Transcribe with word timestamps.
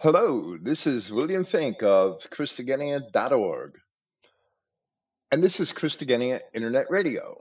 Hello, 0.00 0.58
this 0.60 0.86
is 0.86 1.10
William 1.10 1.46
Finck 1.46 1.82
of 1.82 2.20
Christogenea.org, 2.28 3.80
and 5.32 5.42
this 5.42 5.58
is 5.58 5.72
Christogenea 5.72 6.40
Internet 6.52 6.90
Radio. 6.90 7.40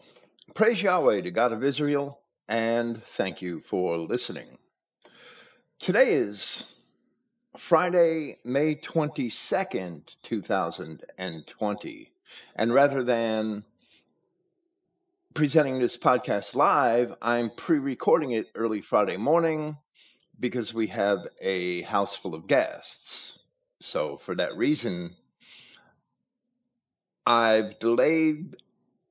Praise 0.54 0.82
Yahweh, 0.82 1.20
the 1.20 1.32
God 1.32 1.52
of 1.52 1.66
Israel, 1.66 2.22
and 2.48 3.04
thank 3.18 3.42
you 3.42 3.62
for 3.70 3.98
listening. 3.98 4.58
Today 5.80 6.14
is 6.14 6.64
Friday, 7.58 8.38
May 8.46 8.76
22nd, 8.76 10.16
2020, 10.24 12.12
and 12.56 12.74
rather 12.74 13.04
than 13.04 13.66
presenting 15.34 15.80
this 15.80 15.98
podcast 15.98 16.56
live, 16.56 17.16
I'm 17.22 17.50
pre 17.58 17.80
recording 17.80 18.32
it 18.32 18.48
early 18.56 18.82
Friday 18.82 19.18
morning 19.18 19.76
because 20.40 20.74
we 20.74 20.88
have 20.88 21.28
a 21.42 21.82
house 21.84 22.16
full 22.16 22.36
of 22.36 22.48
guests. 22.48 23.40
So, 23.82 24.18
for 24.26 24.36
that 24.36 24.56
reason, 24.56 25.16
I've 27.26 27.80
delayed 27.80 28.56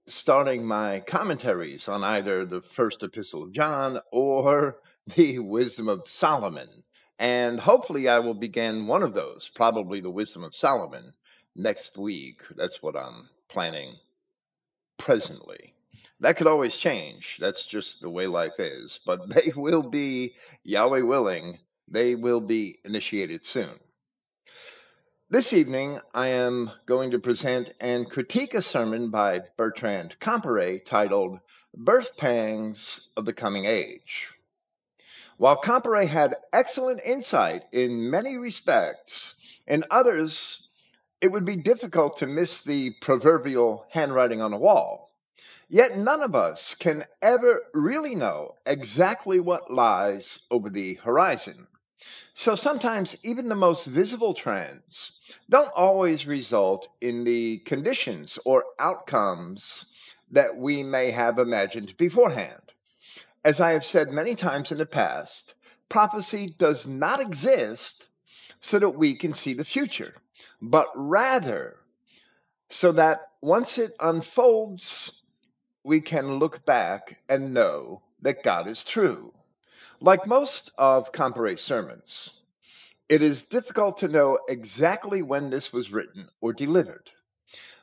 starting 0.07 0.67
my 0.67 1.01
commentaries 1.01 1.89
on 1.89 2.05
either 2.05 2.45
the 2.45 2.63
first 2.63 3.03
epistle 3.03 3.43
of 3.43 3.53
John 3.53 4.01
or 4.13 4.79
the 5.15 5.39
wisdom 5.39 5.89
of 5.89 6.09
Solomon. 6.09 6.69
And 7.19 7.61
hopefully, 7.61 8.09
I 8.09 8.19
will 8.19 8.35
begin 8.35 8.87
one 8.87 9.03
of 9.03 9.15
those, 9.15 9.51
probably 9.55 10.01
the 10.01 10.11
wisdom 10.11 10.43
of 10.43 10.55
Solomon, 10.55 11.13
next 11.55 11.97
week. 11.97 12.43
That's 12.57 12.83
what 12.83 12.97
I'm 12.97 13.29
planning 13.49 13.95
presently. 14.99 15.74
That 16.25 16.39
could 16.39 16.47
always 16.47 16.75
change. 16.75 17.37
That's 17.39 17.67
just 17.67 18.01
the 18.01 18.09
way 18.09 18.27
life 18.27 18.59
is. 18.59 18.99
But 19.05 19.29
they 19.35 19.53
will 19.55 19.83
be, 19.83 20.37
Yahweh 20.63 21.03
willing, 21.03 21.59
they 21.87 22.15
will 22.15 22.41
be 22.41 22.79
initiated 22.83 23.45
soon. 23.45 23.79
This 25.29 25.53
evening, 25.53 26.01
I 26.15 26.29
am 26.29 26.71
going 26.87 27.11
to 27.11 27.19
present 27.19 27.75
and 27.79 28.11
critique 28.11 28.55
a 28.55 28.63
sermon 28.63 29.11
by 29.11 29.43
Bertrand 29.59 30.17
Comparet 30.19 30.87
titled 30.87 31.41
Birth 31.77 32.17
Pangs 32.17 33.11
of 33.19 33.27
the 33.27 33.35
Coming 33.35 33.67
Age. 33.67 34.31
While 35.37 35.57
Comparet 35.57 36.09
had 36.09 36.37
excellent 36.55 37.03
insight 37.05 37.65
in 37.71 38.11
many 38.11 38.39
respects, 38.39 39.35
in 39.67 39.85
others, 39.91 40.71
it 41.21 41.29
would 41.29 41.45
be 41.45 41.57
difficult 41.57 42.17
to 42.21 42.27
miss 42.27 42.63
the 42.63 42.95
proverbial 43.03 43.85
handwriting 43.91 44.41
on 44.41 44.53
the 44.53 44.57
wall. 44.57 45.11
Yet 45.75 45.99
none 45.99 46.23
of 46.23 46.37
us 46.37 46.77
can 46.77 47.05
ever 47.21 47.65
really 47.75 48.15
know 48.15 48.55
exactly 48.65 49.41
what 49.41 49.75
lies 49.75 50.39
over 50.49 50.71
the 50.71 50.95
horizon. 50.95 51.67
So 52.33 52.55
sometimes 52.55 53.17
even 53.25 53.49
the 53.49 53.57
most 53.57 53.85
visible 53.87 54.35
trends 54.35 55.19
don't 55.51 55.73
always 55.75 56.29
result 56.29 56.87
in 57.01 57.25
the 57.25 57.59
conditions 57.67 58.39
or 58.45 58.65
outcomes 58.79 59.87
that 60.31 60.57
we 60.57 60.85
may 60.85 61.11
have 61.11 61.41
imagined 61.41 61.97
beforehand. 61.97 62.71
As 63.45 63.61
I 63.61 63.73
have 63.73 63.85
said 63.85 64.11
many 64.11 64.37
times 64.37 64.71
in 64.71 64.79
the 64.79 64.87
past, 64.87 65.55
prophecy 65.89 66.55
does 66.57 66.87
not 66.87 67.21
exist 67.21 68.07
so 68.61 68.79
that 68.79 68.91
we 68.91 69.17
can 69.17 69.35
see 69.35 69.55
the 69.55 69.65
future, 69.65 70.15
but 70.63 70.87
rather 70.95 71.79
so 72.71 72.93
that 72.93 73.23
once 73.43 73.77
it 73.77 73.97
unfolds, 73.99 75.21
we 75.85 76.01
can 76.01 76.39
look 76.39 76.65
back 76.65 77.19
and 77.29 77.53
know 77.53 78.01
that 78.23 78.43
God 78.43 78.67
is 78.67 78.83
true. 78.85 79.33
Like 80.01 80.27
most 80.27 80.73
of 80.79 81.13
Comparet's 81.13 81.63
sermons, 81.63 82.41
it 83.09 83.21
is 83.21 83.45
difficult 83.45 83.99
to 83.99 84.09
know 84.09 84.39
exactly 84.49 85.21
when 85.23 85.51
this 85.51 85.73
was 85.73 85.93
written 85.93 86.29
or 86.41 86.55
delivered. 86.55 87.11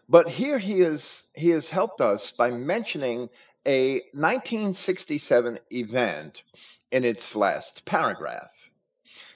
But 0.10 0.28
here 0.28 0.58
he 0.58 0.82
is 0.82 1.28
he 1.36 1.50
has 1.50 1.70
helped 1.70 2.02
us 2.02 2.32
by 2.32 2.50
mentioning 2.50 3.30
a 3.68 4.02
1967 4.14 5.60
event 5.72 6.42
in 6.92 7.06
its 7.06 7.36
last 7.36 7.86
paragraph. 7.86 8.50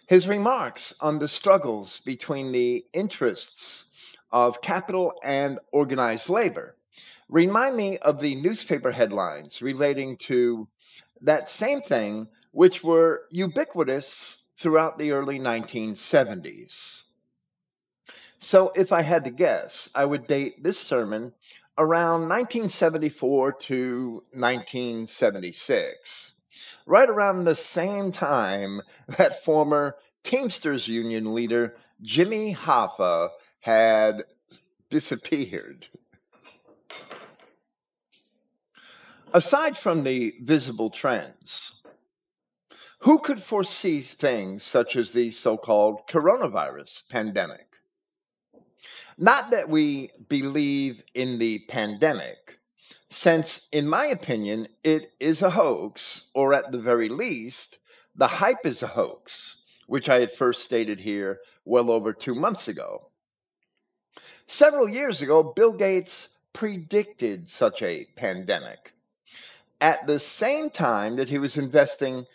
His 0.08 0.28
remarks 0.28 0.94
on 1.00 1.20
the 1.20 1.28
struggles 1.28 2.00
between 2.00 2.52
the 2.52 2.84
interests 2.94 3.86
of 4.32 4.62
capital 4.62 5.14
and 5.24 5.60
organized 5.72 6.30
labor 6.30 6.76
remind 7.30 7.76
me 7.76 7.98
of 7.98 8.20
the 8.20 8.36
newspaper 8.36 8.92
headlines 8.92 9.62
relating 9.62 10.18
to 10.18 10.68
that 11.22 11.50
same 11.50 11.82
thing, 11.82 12.28
which 12.52 12.84
were 12.84 13.24
ubiquitous 13.32 14.40
throughout 14.58 14.98
the 14.98 15.12
early 15.12 15.40
1970s. 15.40 17.04
So, 18.40 18.72
if 18.76 18.92
I 18.92 19.02
had 19.02 19.26
to 19.26 19.32
guess, 19.32 19.90
I 19.96 20.06
would 20.06 20.28
date 20.28 20.62
this 20.62 20.80
sermon 20.80 21.34
around 21.78 22.30
1974 22.30 23.54
to 23.54 24.24
1976, 24.32 26.34
right 26.86 27.10
around 27.10 27.44
the 27.44 27.56
same 27.56 28.12
time 28.12 28.82
that 29.18 29.44
former 29.44 29.96
Teamsters 30.24 30.88
Union 30.88 31.34
leader 31.34 31.76
Jimmy 32.02 32.54
Hoffa 32.54 33.30
had 33.60 34.24
disappeared. 34.90 35.88
Aside 39.36 39.78
from 39.78 40.06
the 40.06 40.34
visible 40.44 40.90
trends, 40.90 41.82
who 43.00 43.20
could 43.20 43.44
foresee 43.44 44.00
things 44.00 44.64
such 44.64 44.96
as 44.96 45.12
the 45.12 45.30
so 45.30 45.58
called 45.58 46.08
coronavirus 46.08 47.10
pandemic? 47.10 47.68
Not 49.18 49.52
that 49.52 49.68
we 49.68 50.12
believe 50.30 51.04
in 51.14 51.38
the 51.38 51.60
pandemic, 51.68 52.60
since, 53.10 53.68
in 53.74 53.90
my 53.90 54.06
opinion, 54.06 54.70
it 54.86 55.12
is 55.20 55.42
a 55.42 55.50
hoax, 55.50 56.30
or 56.34 56.54
at 56.54 56.72
the 56.72 56.80
very 56.80 57.10
least, 57.10 57.80
the 58.16 58.28
hype 58.28 58.66
is 58.66 58.84
a 58.84 58.88
hoax, 58.88 59.58
which 59.88 60.08
I 60.08 60.22
had 60.22 60.32
first 60.32 60.64
stated 60.64 61.02
here 61.02 61.42
well 61.66 61.92
over 61.92 62.14
two 62.14 62.36
months 62.36 62.70
ago. 62.70 63.10
Several 64.48 64.88
years 64.88 65.22
ago, 65.22 65.44
Bill 65.44 65.74
Gates 65.74 66.30
predicted 66.54 67.50
such 67.50 67.82
a 67.82 68.08
pandemic 68.16 68.94
at 69.82 70.08
the 70.08 70.20
same 70.20 70.70
time 70.70 71.16
that 71.18 71.30
he 71.30 71.38
was 71.38 71.58
investing 71.58 72.26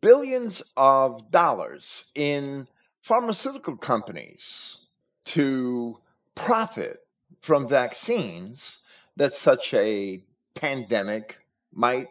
billions 0.00 0.62
of 0.76 1.30
dollars 1.30 2.04
in 2.14 2.66
pharmaceutical 3.00 3.76
companies 3.76 4.78
to 5.24 5.98
profit 6.34 7.06
from 7.40 7.68
vaccines 7.68 8.78
that 9.16 9.34
such 9.34 9.72
a 9.74 10.22
pandemic 10.54 11.38
might 11.72 12.08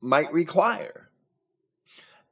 might 0.00 0.32
require. 0.32 1.08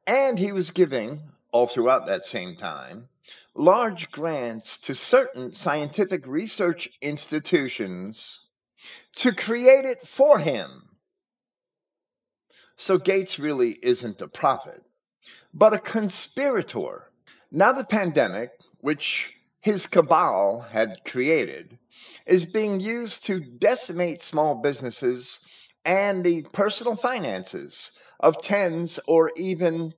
And 0.06 0.38
he 0.38 0.52
was 0.52 0.70
giving 0.70 1.20
all 1.50 1.66
throughout 1.66 2.06
that 2.06 2.24
same 2.24 2.56
time 2.56 3.08
large 3.54 4.10
grants 4.10 4.78
to 4.78 4.94
certain 4.94 5.52
scientific 5.52 6.26
research 6.26 6.88
institutions 7.00 8.46
to 9.16 9.32
create 9.32 9.84
it 9.84 10.06
for 10.06 10.38
him 10.38 10.93
so 12.76 12.98
Gates 12.98 13.38
really 13.38 13.78
isn't 13.82 14.20
a 14.20 14.28
prophet, 14.28 14.82
but 15.52 15.74
a 15.74 15.78
conspirator. 15.78 17.10
Now, 17.50 17.72
the 17.72 17.84
pandemic, 17.84 18.50
which 18.80 19.32
his 19.60 19.86
cabal 19.86 20.60
had 20.60 21.04
created, 21.04 21.78
is 22.26 22.46
being 22.46 22.80
used 22.80 23.24
to 23.26 23.40
decimate 23.40 24.20
small 24.20 24.56
businesses 24.56 25.40
and 25.84 26.24
the 26.24 26.42
personal 26.52 26.96
finances 26.96 27.92
of 28.20 28.42
tens 28.42 28.98
or 29.06 29.30
even 29.36 29.94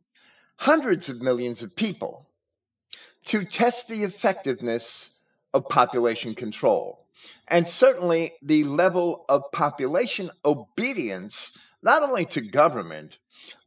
hundreds 0.56 1.08
of 1.08 1.20
millions 1.22 1.62
of 1.62 1.74
people 1.76 2.28
to 3.26 3.44
test 3.44 3.88
the 3.88 4.02
effectiveness 4.04 5.10
of 5.54 5.68
population 5.68 6.34
control 6.34 7.06
and 7.48 7.66
certainly 7.66 8.34
the 8.42 8.64
level 8.64 9.24
of 9.28 9.42
population 9.52 10.30
obedience 10.44 11.56
not 11.82 12.02
only 12.02 12.24
to 12.26 12.40
government, 12.40 13.18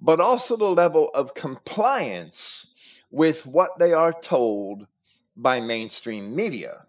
but 0.01 0.19
also 0.19 0.57
the 0.57 0.69
level 0.69 1.09
of 1.13 1.33
compliance 1.33 2.73
with 3.11 3.45
what 3.45 3.77
they 3.79 3.93
are 3.93 4.13
told 4.13 4.87
by 5.35 5.59
mainstream 5.59 6.35
media. 6.35 6.85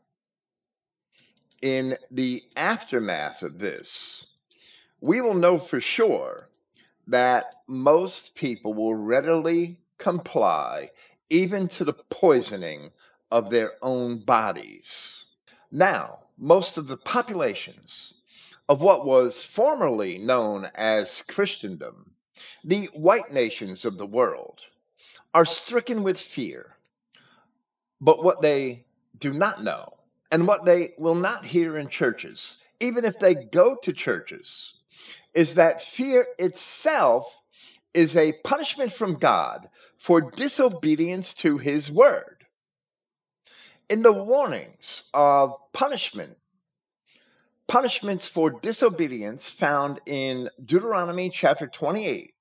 In 1.63 1.97
the 2.11 2.43
aftermath 2.57 3.43
of 3.43 3.59
this, 3.59 4.27
we 5.01 5.21
will 5.21 5.35
know 5.35 5.59
for 5.59 5.81
sure 5.81 6.49
that 7.07 7.55
most 7.67 8.35
people 8.35 8.75
will 8.75 8.95
readily 8.95 9.79
comply, 9.99 10.91
even 11.29 11.69
to 11.69 11.85
the 11.85 11.93
poisoning 11.93 12.91
of 13.31 13.51
their 13.51 13.73
own 13.83 14.19
bodies. 14.19 15.25
Now, 15.71 16.21
most 16.39 16.79
of 16.79 16.87
the 16.87 16.97
populations 16.97 18.15
of 18.71 18.81
what 18.81 19.05
was 19.05 19.43
formerly 19.43 20.17
known 20.17 20.71
as 20.77 21.25
Christendom, 21.27 22.13
the 22.63 22.87
white 22.95 23.33
nations 23.33 23.85
of 23.85 23.99
the 23.99 24.07
world 24.07 24.61
are 25.35 25.45
stricken 25.45 26.05
with 26.05 26.17
fear. 26.17 26.77
But 28.01 28.23
what 28.23 28.43
they 28.43 28.85
do 29.19 29.33
not 29.33 29.65
know, 29.65 29.95
and 30.31 30.47
what 30.47 30.65
they 30.65 30.95
will 30.99 31.17
not 31.17 31.45
hear 31.45 31.79
in 31.79 31.89
churches, 31.89 32.59
even 32.79 33.05
if 33.05 33.19
they 33.19 33.35
go 33.35 33.75
to 33.83 33.93
churches, 33.93 34.75
is 35.35 35.55
that 35.55 35.83
fear 35.83 36.29
itself 36.39 37.27
is 37.93 38.17
a 38.17 38.35
punishment 38.45 38.93
from 38.93 39.19
God 39.19 39.69
for 39.99 40.21
disobedience 40.21 41.35
to 41.35 41.59
his 41.59 41.91
word. 41.91 42.47
In 43.89 44.03
the 44.03 44.13
warnings 44.13 45.11
of 45.13 45.57
punishment, 45.73 46.37
punishments 47.71 48.27
for 48.27 48.51
disobedience 48.51 49.49
found 49.49 50.01
in 50.05 50.51
Deuteronomy 50.65 51.31
chapter 51.31 51.69
28, 51.69 52.35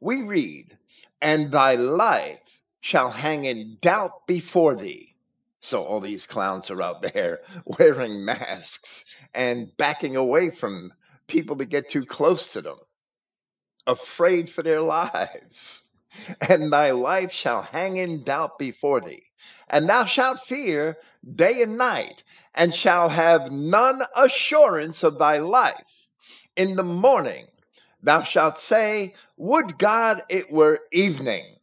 we 0.00 0.22
read, 0.22 0.78
And 1.20 1.52
thy 1.52 1.74
life 1.74 2.38
shall 2.80 3.10
hang 3.10 3.44
in 3.44 3.76
doubt 3.82 4.26
before 4.26 4.74
thee. 4.74 5.14
So 5.60 5.84
all 5.84 6.00
these 6.00 6.26
clowns 6.26 6.70
are 6.70 6.80
out 6.80 7.02
there 7.02 7.40
wearing 7.66 8.24
masks 8.24 9.04
and 9.34 9.76
backing 9.76 10.16
away 10.16 10.48
from 10.48 10.90
people 11.26 11.58
to 11.58 11.66
get 11.66 11.90
too 11.90 12.06
close 12.06 12.48
to 12.54 12.62
them, 12.62 12.78
afraid 13.86 14.48
for 14.48 14.62
their 14.62 14.80
lives. 14.80 15.82
And 16.48 16.72
thy 16.72 16.92
life 16.92 17.30
shall 17.30 17.60
hang 17.60 17.98
in 17.98 18.24
doubt 18.24 18.58
before 18.58 19.02
thee, 19.02 19.24
and 19.72 19.88
thou 19.88 20.04
shalt 20.04 20.40
fear 20.40 20.98
day 21.34 21.62
and 21.62 21.78
night, 21.78 22.22
and 22.54 22.74
shall 22.74 23.08
have 23.08 23.50
none 23.50 24.02
assurance 24.14 25.02
of 25.02 25.18
thy 25.18 25.38
life. 25.38 26.06
In 26.56 26.76
the 26.76 26.84
morning 26.84 27.48
thou 28.02 28.22
shalt 28.22 28.58
say, 28.58 29.14
Would 29.38 29.78
God 29.78 30.22
it 30.28 30.52
were 30.52 30.80
evening 30.92 31.56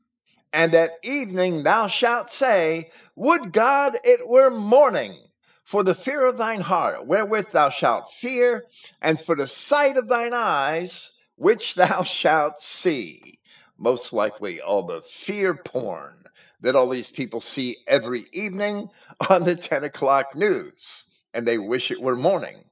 and 0.54 0.74
at 0.74 0.94
evening 1.04 1.64
thou 1.64 1.88
shalt 1.88 2.32
say, 2.32 2.92
Would 3.16 3.54
God 3.54 4.00
it 4.04 4.28
were 4.28 4.50
morning! 4.50 5.18
For 5.64 5.84
the 5.84 5.94
fear 5.94 6.26
of 6.26 6.38
thine 6.38 6.62
heart, 6.62 7.06
wherewith 7.06 7.52
thou 7.52 7.70
shalt 7.70 8.12
fear, 8.14 8.66
and 9.02 9.22
for 9.22 9.36
the 9.36 9.48
sight 9.48 9.98
of 9.98 10.08
thine 10.08 10.34
eyes, 10.34 11.12
which 11.36 11.76
thou 11.76 12.02
shalt 12.06 12.62
see. 12.62 13.40
Most 13.78 14.12
likely, 14.12 14.60
all 14.60 14.84
the 14.84 15.02
fear 15.04 15.54
porn 15.54 16.19
that 16.62 16.76
all 16.76 16.90
these 16.90 17.10
people 17.10 17.42
see 17.42 17.78
every 17.88 18.28
evening 18.34 18.90
on 19.30 19.44
the 19.44 19.56
10 19.56 19.84
o'clock 19.84 20.36
news, 20.36 21.06
and 21.34 21.48
they 21.48 21.58
wish 21.58 21.92
it 21.92 22.02
were 22.02 22.16
morning 22.16 22.64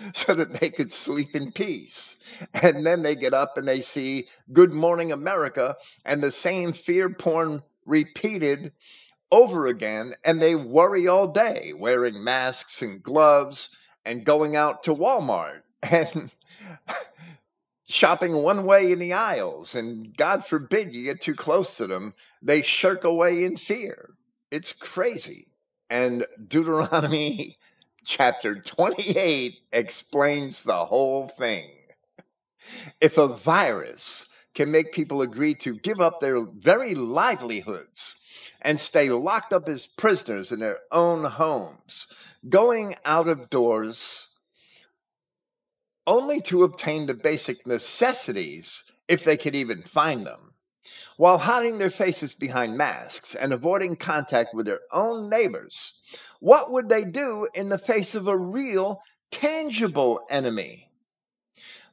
so 0.14 0.34
that 0.34 0.60
they 0.60 0.70
could 0.70 0.92
sleep 0.92 1.34
in 1.34 1.52
peace. 1.52 2.16
And 2.54 2.84
then 2.86 3.02
they 3.02 3.16
get 3.16 3.34
up 3.34 3.56
and 3.56 3.66
they 3.66 3.80
see 3.80 4.28
Good 4.52 4.72
Morning 4.72 5.12
America 5.12 5.76
and 6.04 6.22
the 6.22 6.32
same 6.32 6.72
fear 6.72 7.10
porn 7.10 7.62
repeated 7.86 8.72
over 9.32 9.66
again, 9.66 10.14
and 10.24 10.40
they 10.40 10.54
worry 10.54 11.08
all 11.08 11.28
day, 11.28 11.72
wearing 11.76 12.22
masks 12.22 12.82
and 12.82 13.02
gloves 13.02 13.70
and 14.04 14.24
going 14.24 14.56
out 14.56 14.84
to 14.84 14.94
Walmart 14.94 15.62
and 15.82 16.30
shopping 17.88 18.34
one 18.34 18.64
way 18.64 18.92
in 18.92 18.98
the 18.98 19.12
aisles. 19.12 19.74
And 19.74 20.16
God 20.16 20.46
forbid 20.46 20.92
you 20.92 21.04
get 21.04 21.20
too 21.20 21.34
close 21.34 21.76
to 21.76 21.86
them, 21.86 22.14
they 22.42 22.62
shirk 22.62 23.04
away 23.04 23.44
in 23.44 23.56
fear. 23.56 24.10
It's 24.50 24.72
crazy. 24.72 25.48
And 25.90 26.26
Deuteronomy 26.48 27.58
chapter 28.04 28.60
28 28.60 29.54
explains 29.72 30.62
the 30.62 30.84
whole 30.84 31.28
thing. 31.28 31.70
If 33.00 33.18
a 33.18 33.28
virus 33.28 34.26
can 34.54 34.70
make 34.70 34.92
people 34.92 35.22
agree 35.22 35.54
to 35.56 35.78
give 35.78 36.00
up 36.00 36.20
their 36.20 36.44
very 36.44 36.94
livelihoods 36.94 38.16
and 38.62 38.80
stay 38.80 39.10
locked 39.10 39.52
up 39.52 39.68
as 39.68 39.86
prisoners 39.86 40.50
in 40.50 40.60
their 40.60 40.78
own 40.90 41.24
homes, 41.24 42.06
going 42.48 42.94
out 43.04 43.28
of 43.28 43.50
doors 43.50 44.28
only 46.06 46.40
to 46.40 46.64
obtain 46.64 47.06
the 47.06 47.14
basic 47.14 47.66
necessities 47.66 48.84
if 49.08 49.24
they 49.24 49.36
could 49.36 49.54
even 49.54 49.82
find 49.82 50.26
them, 50.26 50.45
while 51.16 51.38
hiding 51.38 51.78
their 51.78 51.90
faces 51.90 52.34
behind 52.34 52.76
masks 52.76 53.34
and 53.34 53.52
avoiding 53.52 53.96
contact 53.96 54.54
with 54.54 54.66
their 54.66 54.80
own 54.92 55.28
neighbors, 55.28 56.02
what 56.40 56.70
would 56.70 56.88
they 56.88 57.04
do 57.04 57.48
in 57.54 57.68
the 57.68 57.78
face 57.78 58.14
of 58.14 58.26
a 58.26 58.36
real, 58.36 59.00
tangible 59.30 60.20
enemy? 60.28 60.90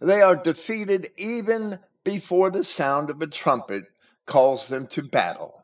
They 0.02 0.22
are 0.22 0.36
defeated 0.36 1.12
even 1.18 1.80
before 2.04 2.52
the 2.52 2.64
sound 2.64 3.10
of 3.10 3.22
a 3.22 3.28
trumpet 3.28 3.86
calls 4.26 4.68
them 4.68 4.88
to 4.88 5.02
battle. 5.02 5.64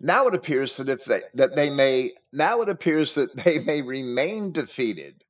Now 0.00 0.26
it 0.26 0.34
appears 0.34 0.78
that 0.78 0.88
if 0.88 1.04
they 1.04 1.22
that 1.34 1.54
they 1.54 1.70
may 1.70 2.14
now 2.32 2.62
it 2.62 2.68
appears 2.68 3.14
that 3.14 3.36
they 3.44 3.58
may 3.58 3.82
remain 3.82 4.52
defeated 4.52 5.22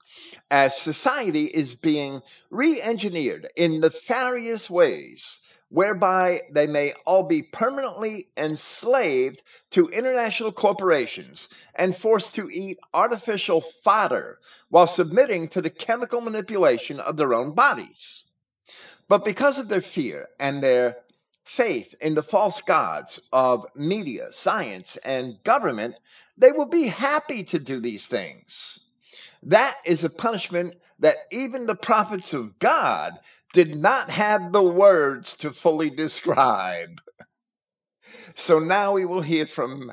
as 0.51 0.77
society 0.77 1.47
is 1.47 1.75
being 1.75 2.23
re-engineered 2.51 3.49
in 3.57 3.81
nefarious 3.81 4.71
ways 4.71 5.41
whereby 5.73 6.43
they 6.53 6.67
may 6.67 6.93
all 7.07 7.23
be 7.23 7.43
permanently 7.43 8.29
enslaved 8.37 9.43
to 9.71 9.89
international 9.89 10.53
corporations 10.53 11.49
and 11.75 11.97
forced 11.97 12.35
to 12.35 12.51
eat 12.51 12.79
artificial 12.93 13.63
fodder 13.83 14.39
while 14.69 14.87
submitting 14.87 15.49
to 15.49 15.63
the 15.63 15.71
chemical 15.71 16.21
manipulation 16.21 17.01
of 17.01 17.17
their 17.17 17.33
own 17.33 17.55
bodies. 17.55 18.25
But 19.09 19.25
because 19.25 19.57
of 19.57 19.69
their 19.69 19.81
fear 19.81 20.29
and 20.39 20.63
their 20.63 20.99
faith 21.45 21.95
in 22.03 22.15
the 22.15 22.23
false 22.23 22.61
gods 22.61 23.19
of 23.33 23.65
media, 23.75 24.31
science, 24.31 24.99
and 24.99 25.43
government, 25.43 25.95
they 26.37 26.53
will 26.53 26.67
be 26.67 26.85
happy 26.85 27.45
to 27.45 27.59
do 27.59 27.81
these 27.81 28.07
things. 28.07 28.79
That 29.45 29.77
is 29.87 30.05
a 30.05 30.11
punishment 30.11 30.75
that 30.99 31.17
even 31.31 31.65
the 31.65 31.75
prophets 31.75 32.35
of 32.35 32.59
God 32.59 33.19
did 33.53 33.77
not 33.77 34.09
have 34.09 34.53
the 34.53 34.63
words 34.63 35.37
to 35.37 35.53
fully 35.53 35.91
describe. 35.91 37.01
So 38.35 38.59
now 38.59 38.93
we 38.93 39.05
will 39.05 39.21
hear 39.21 39.47
from 39.47 39.93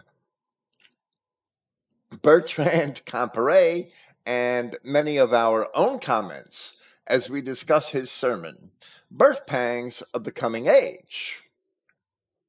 Bertrand 2.21 3.01
Comparet 3.05 3.91
and 4.25 4.77
many 4.83 5.17
of 5.17 5.33
our 5.33 5.67
own 5.75 5.99
comments 5.99 6.75
as 7.07 7.29
we 7.29 7.41
discuss 7.41 7.89
his 7.89 8.09
sermon, 8.09 8.71
Birth 9.11 9.45
Pangs 9.45 10.01
of 10.13 10.23
the 10.23 10.31
Coming 10.31 10.67
Age. 10.67 11.37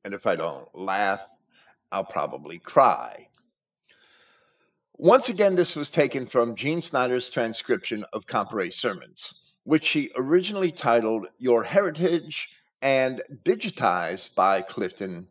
And 0.04 0.14
if 0.14 0.26
I 0.26 0.36
don't 0.36 0.68
laugh, 0.74 1.20
I'll 1.90 2.04
probably 2.04 2.58
cry. 2.58 3.26
Once 4.96 5.28
again, 5.28 5.56
this 5.56 5.74
was 5.74 5.90
taken 5.90 6.26
from 6.26 6.54
Gene 6.54 6.82
Snyder's 6.82 7.30
transcription 7.30 8.04
of 8.12 8.26
Comparet's 8.26 8.76
sermons 8.76 9.49
which 9.64 9.84
she 9.84 10.10
originally 10.16 10.72
titled 10.72 11.26
Your 11.38 11.64
Heritage 11.64 12.48
and 12.82 13.22
digitized 13.44 14.34
by 14.34 14.62
Clifton 14.62 15.28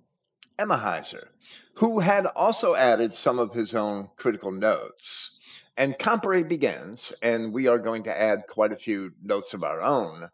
Emahiser, 0.60 1.30
who 1.74 2.00
had 2.00 2.26
also 2.28 2.76
added 2.76 3.16
some 3.16 3.40
of 3.40 3.54
his 3.54 3.74
own 3.74 4.10
critical 4.18 4.52
notes. 4.52 5.40
And 5.78 5.98
Comparet 5.98 6.50
begins, 6.50 7.14
and 7.22 7.54
we 7.54 7.68
are 7.68 7.80
going 7.80 8.04
to 8.04 8.18
add 8.18 8.44
quite 8.48 8.72
a 8.72 8.78
few 8.78 9.14
notes 9.24 9.54
of 9.54 9.64
our 9.64 9.82
own. 9.82 10.30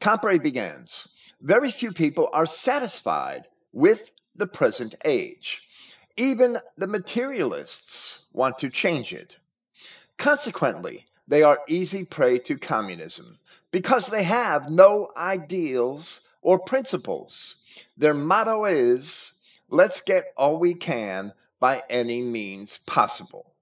Comparet 0.00 0.42
begins 0.42 1.08
Very 1.40 1.70
few 1.70 1.92
people 1.92 2.30
are 2.32 2.46
satisfied 2.46 3.44
with 3.72 4.10
the 4.34 4.46
present 4.46 4.94
age. 5.04 5.60
Even 6.16 6.58
the 6.78 6.86
materialists 6.86 8.26
want 8.32 8.58
to 8.58 8.70
change 8.70 9.12
it. 9.12 9.36
Consequently, 10.16 11.06
they 11.28 11.42
are 11.42 11.60
easy 11.68 12.04
prey 12.04 12.38
to 12.38 12.58
communism 12.58 13.38
because 13.70 14.06
they 14.06 14.22
have 14.22 14.70
no 14.70 15.10
ideals 15.16 16.20
or 16.40 16.58
principles. 16.58 17.56
Their 17.96 18.14
motto 18.14 18.64
is 18.64 19.32
let's 19.68 20.00
get 20.00 20.32
all 20.36 20.58
we 20.58 20.74
can 20.74 21.32
by 21.58 21.82
any 21.90 22.22
means 22.22 22.78
possible. 22.86 23.54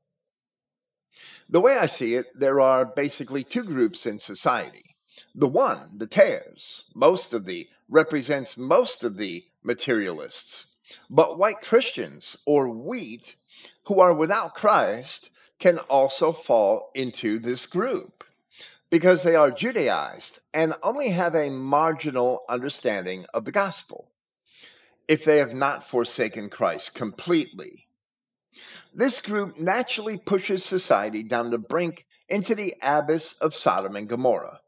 The 1.49 1.61
way 1.61 1.77
I 1.79 1.87
see 1.87 2.15
it, 2.15 2.27
there 2.39 2.61
are 2.61 2.85
basically 2.85 3.45
two 3.45 3.65
groups 3.65 4.07
in 4.07 4.19
society. 4.19 4.97
The 5.35 5.49
one, 5.49 5.99
the 5.99 6.07
tares, 6.07 6.85
most 6.95 7.33
of 7.33 7.45
the 7.45 7.69
represents 7.89 8.57
most 8.57 9.05
of 9.05 9.17
the 9.17 9.45
materialists. 9.63 10.67
But 11.09 11.39
white 11.39 11.61
Christians 11.61 12.37
or 12.47 12.69
wheat 12.69 13.37
who 13.85 14.01
are 14.01 14.15
without 14.15 14.55
Christ 14.55 15.31
can 15.65 15.79
also 15.79 16.31
fall 16.31 16.91
into 16.95 17.39
this 17.39 17.67
group 17.67 18.23
because 18.91 19.23
they 19.23 19.35
are 19.35 19.51
Judaized 19.51 20.39
and 20.53 20.75
only 20.83 21.09
have 21.09 21.35
a 21.35 21.49
marginal 21.49 22.43
understanding 22.51 23.25
of 23.33 23.47
the 23.47 23.51
gospel 23.51 24.11
if 25.09 25.25
they 25.25 25.39
have 25.39 25.55
not 25.55 25.89
forsaken 25.89 26.51
Christ 26.51 26.95
completely. 26.95 27.87
This 28.93 29.23
group 29.23 29.59
naturally 29.59 30.19
pushes 30.19 30.63
society 30.63 31.23
down 31.23 31.49
the 31.49 31.57
brink 31.57 32.05
into 32.29 32.55
the 32.55 32.75
abyss 32.83 33.33
of 33.41 33.55
Sodom 33.55 33.97
and 33.97 34.07
Gomorrah. 34.07 34.61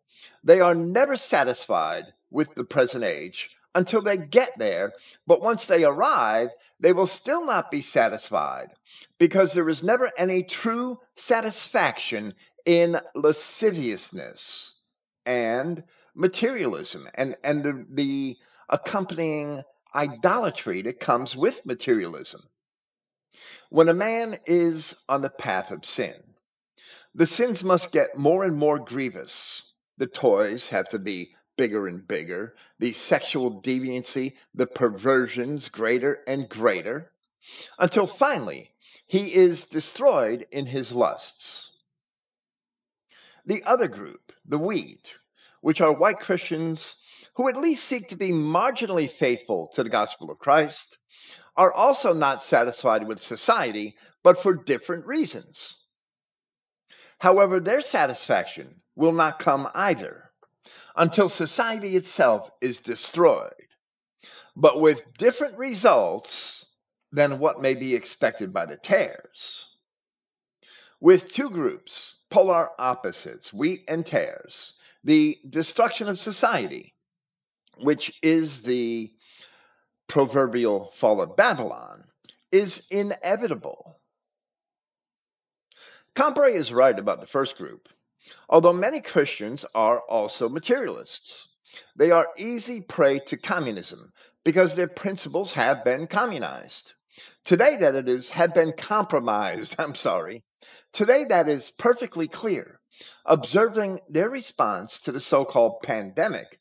They 0.44 0.60
are 0.60 0.74
never 0.74 1.18
satisfied 1.18 2.04
with 2.30 2.54
the 2.54 2.64
present 2.64 3.04
age 3.04 3.50
until 3.74 4.00
they 4.00 4.16
get 4.16 4.52
there, 4.56 4.94
but 5.26 5.42
once 5.42 5.66
they 5.66 5.84
arrive, 5.84 6.48
they 6.80 6.92
will 6.92 7.06
still 7.06 7.44
not 7.44 7.70
be 7.70 7.80
satisfied 7.80 8.68
because 9.18 9.52
there 9.52 9.68
is 9.68 9.82
never 9.82 10.10
any 10.18 10.42
true 10.42 10.98
satisfaction 11.16 12.34
in 12.64 13.00
lasciviousness 13.14 14.74
and 15.24 15.82
materialism 16.14 17.08
and, 17.14 17.36
and 17.42 17.64
the, 17.64 17.86
the 17.90 18.36
accompanying 18.68 19.62
idolatry 19.94 20.82
that 20.82 21.00
comes 21.00 21.36
with 21.36 21.64
materialism. 21.64 22.40
When 23.70 23.88
a 23.88 23.94
man 23.94 24.38
is 24.46 24.94
on 25.08 25.22
the 25.22 25.30
path 25.30 25.70
of 25.70 25.84
sin, 25.84 26.14
the 27.14 27.26
sins 27.26 27.64
must 27.64 27.92
get 27.92 28.16
more 28.16 28.44
and 28.44 28.56
more 28.56 28.78
grievous. 28.78 29.72
The 29.98 30.06
toys 30.06 30.68
have 30.68 30.88
to 30.90 30.98
be 30.98 31.35
bigger 31.56 31.86
and 31.88 32.06
bigger, 32.06 32.54
the 32.78 32.92
sexual 32.92 33.62
deviancy, 33.62 34.36
the 34.54 34.66
perversions 34.66 35.68
greater 35.68 36.22
and 36.26 36.48
greater, 36.48 37.12
until 37.78 38.06
finally 38.06 38.72
he 39.06 39.34
is 39.34 39.64
destroyed 39.64 40.46
in 40.50 40.66
his 40.66 40.92
lusts. 40.92 41.70
The 43.44 43.62
other 43.64 43.88
group, 43.88 44.32
the 44.44 44.58
weed, 44.58 45.02
which 45.60 45.80
are 45.80 45.92
white 45.92 46.20
Christians 46.20 46.96
who 47.34 47.48
at 47.48 47.56
least 47.56 47.84
seek 47.84 48.08
to 48.08 48.16
be 48.16 48.32
marginally 48.32 49.10
faithful 49.10 49.68
to 49.74 49.82
the 49.82 49.90
gospel 49.90 50.30
of 50.30 50.38
Christ, 50.38 50.98
are 51.56 51.72
also 51.72 52.12
not 52.12 52.42
satisfied 52.42 53.06
with 53.06 53.20
society, 53.20 53.96
but 54.22 54.42
for 54.42 54.54
different 54.54 55.06
reasons. 55.06 55.78
However, 57.18 57.60
their 57.60 57.80
satisfaction 57.80 58.82
will 58.94 59.12
not 59.12 59.38
come 59.38 59.68
either 59.74 60.25
until 60.96 61.28
society 61.28 61.96
itself 61.96 62.50
is 62.60 62.78
destroyed, 62.78 63.52
but 64.56 64.80
with 64.80 65.02
different 65.18 65.58
results 65.58 66.66
than 67.12 67.38
what 67.38 67.60
may 67.60 67.74
be 67.74 67.94
expected 67.94 68.52
by 68.52 68.66
the 68.66 68.76
tares. 68.76 69.66
With 71.00 71.32
two 71.32 71.50
groups, 71.50 72.16
polar 72.30 72.70
opposites, 72.80 73.52
wheat 73.52 73.84
and 73.88 74.04
tares, 74.04 74.72
the 75.04 75.38
destruction 75.48 76.08
of 76.08 76.18
society, 76.18 76.94
which 77.78 78.12
is 78.22 78.62
the 78.62 79.12
proverbial 80.08 80.92
fall 80.96 81.20
of 81.20 81.36
Babylon, 81.36 82.04
is 82.50 82.82
inevitable. 82.90 84.00
Comparet 86.14 86.56
is 86.56 86.72
right 86.72 86.98
about 86.98 87.20
the 87.20 87.26
first 87.26 87.58
group, 87.58 87.88
although 88.48 88.72
many 88.72 89.00
Christians 89.00 89.64
are 89.74 90.00
also 90.08 90.48
materialists. 90.48 91.48
They 91.96 92.10
are 92.10 92.28
easy 92.36 92.80
prey 92.80 93.18
to 93.20 93.36
communism 93.36 94.12
because 94.44 94.74
their 94.74 94.88
principles 94.88 95.52
have 95.52 95.84
been 95.84 96.06
communized. 96.06 96.94
Today, 97.44 97.76
that 97.76 97.94
it 97.94 98.08
is, 98.08 98.30
have 98.30 98.54
been 98.54 98.72
compromised. 98.72 99.76
I'm 99.78 99.94
sorry. 99.94 100.42
Today, 100.92 101.24
that 101.24 101.48
is 101.48 101.70
perfectly 101.72 102.28
clear, 102.28 102.80
observing 103.24 104.00
their 104.08 104.30
response 104.30 105.00
to 105.00 105.12
the 105.12 105.20
so 105.20 105.44
called 105.44 105.82
pandemic 105.82 106.58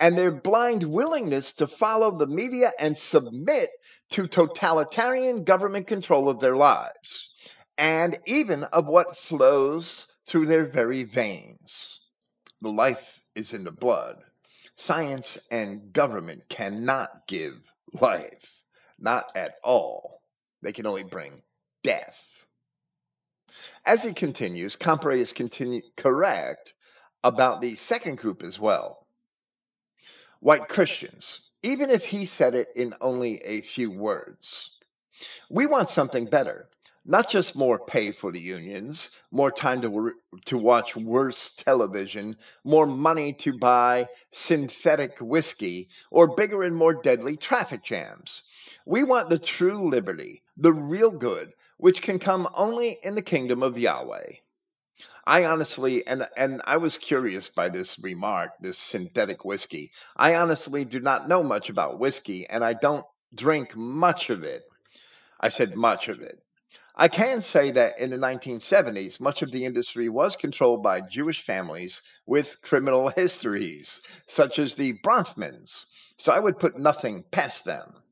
and 0.00 0.18
their 0.18 0.32
blind 0.32 0.82
willingness 0.82 1.52
to 1.54 1.66
follow 1.66 2.16
the 2.16 2.26
media 2.26 2.72
and 2.78 2.96
submit 2.96 3.70
to 4.10 4.26
totalitarian 4.26 5.44
government 5.44 5.86
control 5.86 6.28
of 6.28 6.40
their 6.40 6.56
lives 6.56 7.32
and 7.78 8.18
even 8.26 8.64
of 8.64 8.86
what 8.86 9.16
flows 9.16 10.06
through 10.26 10.46
their 10.46 10.66
very 10.66 11.04
veins. 11.04 12.00
The 12.60 12.70
life 12.70 13.20
is 13.34 13.54
in 13.54 13.64
the 13.64 13.70
blood. 13.70 14.22
Science 14.76 15.38
and 15.50 15.92
government 15.92 16.48
cannot 16.48 17.26
give 17.26 17.54
life, 18.00 18.62
not 18.98 19.30
at 19.36 19.56
all. 19.62 20.22
They 20.62 20.72
can 20.72 20.86
only 20.86 21.04
bring 21.04 21.42
death. 21.82 22.22
As 23.84 24.02
he 24.02 24.12
continues, 24.12 24.76
Comparet 24.76 25.20
is 25.20 25.34
correct 25.96 26.72
about 27.22 27.60
the 27.60 27.74
second 27.74 28.18
group 28.18 28.42
as 28.42 28.58
well. 28.58 29.06
White 30.40 30.68
Christians, 30.68 31.50
even 31.62 31.90
if 31.90 32.04
he 32.04 32.26
said 32.26 32.54
it 32.54 32.68
in 32.74 32.94
only 33.00 33.42
a 33.42 33.62
few 33.62 33.90
words. 33.90 34.78
We 35.48 35.66
want 35.66 35.88
something 35.88 36.26
better 36.26 36.68
not 37.06 37.28
just 37.28 37.54
more 37.54 37.78
pay 37.78 38.10
for 38.10 38.32
the 38.32 38.40
unions, 38.40 39.10
more 39.30 39.50
time 39.50 39.82
to, 39.82 40.12
to 40.46 40.56
watch 40.56 40.96
worse 40.96 41.50
television, 41.50 42.36
more 42.64 42.86
money 42.86 43.32
to 43.32 43.58
buy 43.58 44.08
synthetic 44.32 45.18
whiskey, 45.20 45.88
or 46.10 46.34
bigger 46.34 46.62
and 46.62 46.74
more 46.74 46.94
deadly 46.94 47.36
traffic 47.36 47.84
jams. 47.84 48.42
We 48.86 49.04
want 49.04 49.28
the 49.28 49.38
true 49.38 49.88
liberty, 49.90 50.42
the 50.56 50.72
real 50.72 51.10
good, 51.10 51.52
which 51.76 52.00
can 52.00 52.18
come 52.18 52.48
only 52.54 52.98
in 53.02 53.14
the 53.14 53.22
kingdom 53.22 53.62
of 53.62 53.78
Yahweh. 53.78 54.32
I 55.26 55.44
honestly, 55.44 56.06
and, 56.06 56.28
and 56.36 56.62
I 56.64 56.76
was 56.76 56.98
curious 56.98 57.48
by 57.48 57.68
this 57.70 57.98
remark, 57.98 58.50
this 58.60 58.78
synthetic 58.78 59.44
whiskey. 59.44 59.90
I 60.16 60.34
honestly 60.34 60.84
do 60.84 61.00
not 61.00 61.28
know 61.28 61.42
much 61.42 61.68
about 61.68 61.98
whiskey, 61.98 62.46
and 62.48 62.64
I 62.64 62.74
don't 62.74 63.06
drink 63.34 63.74
much 63.74 64.30
of 64.30 64.42
it. 64.42 64.62
I 65.40 65.48
said 65.48 65.76
much 65.76 66.08
of 66.08 66.20
it. 66.20 66.43
I 66.96 67.08
can 67.08 67.42
say 67.42 67.72
that 67.72 67.98
in 67.98 68.10
the 68.10 68.16
1970s, 68.16 69.18
much 69.18 69.42
of 69.42 69.50
the 69.50 69.64
industry 69.64 70.08
was 70.08 70.36
controlled 70.36 70.82
by 70.82 71.00
Jewish 71.00 71.42
families 71.42 72.02
with 72.24 72.60
criminal 72.62 73.08
histories, 73.16 74.00
such 74.28 74.60
as 74.60 74.76
the 74.76 74.98
Bronfmans, 75.00 75.86
so 76.18 76.32
I 76.32 76.38
would 76.38 76.58
put 76.58 76.78
nothing 76.78 77.24
past 77.32 77.64
them. 77.64 78.02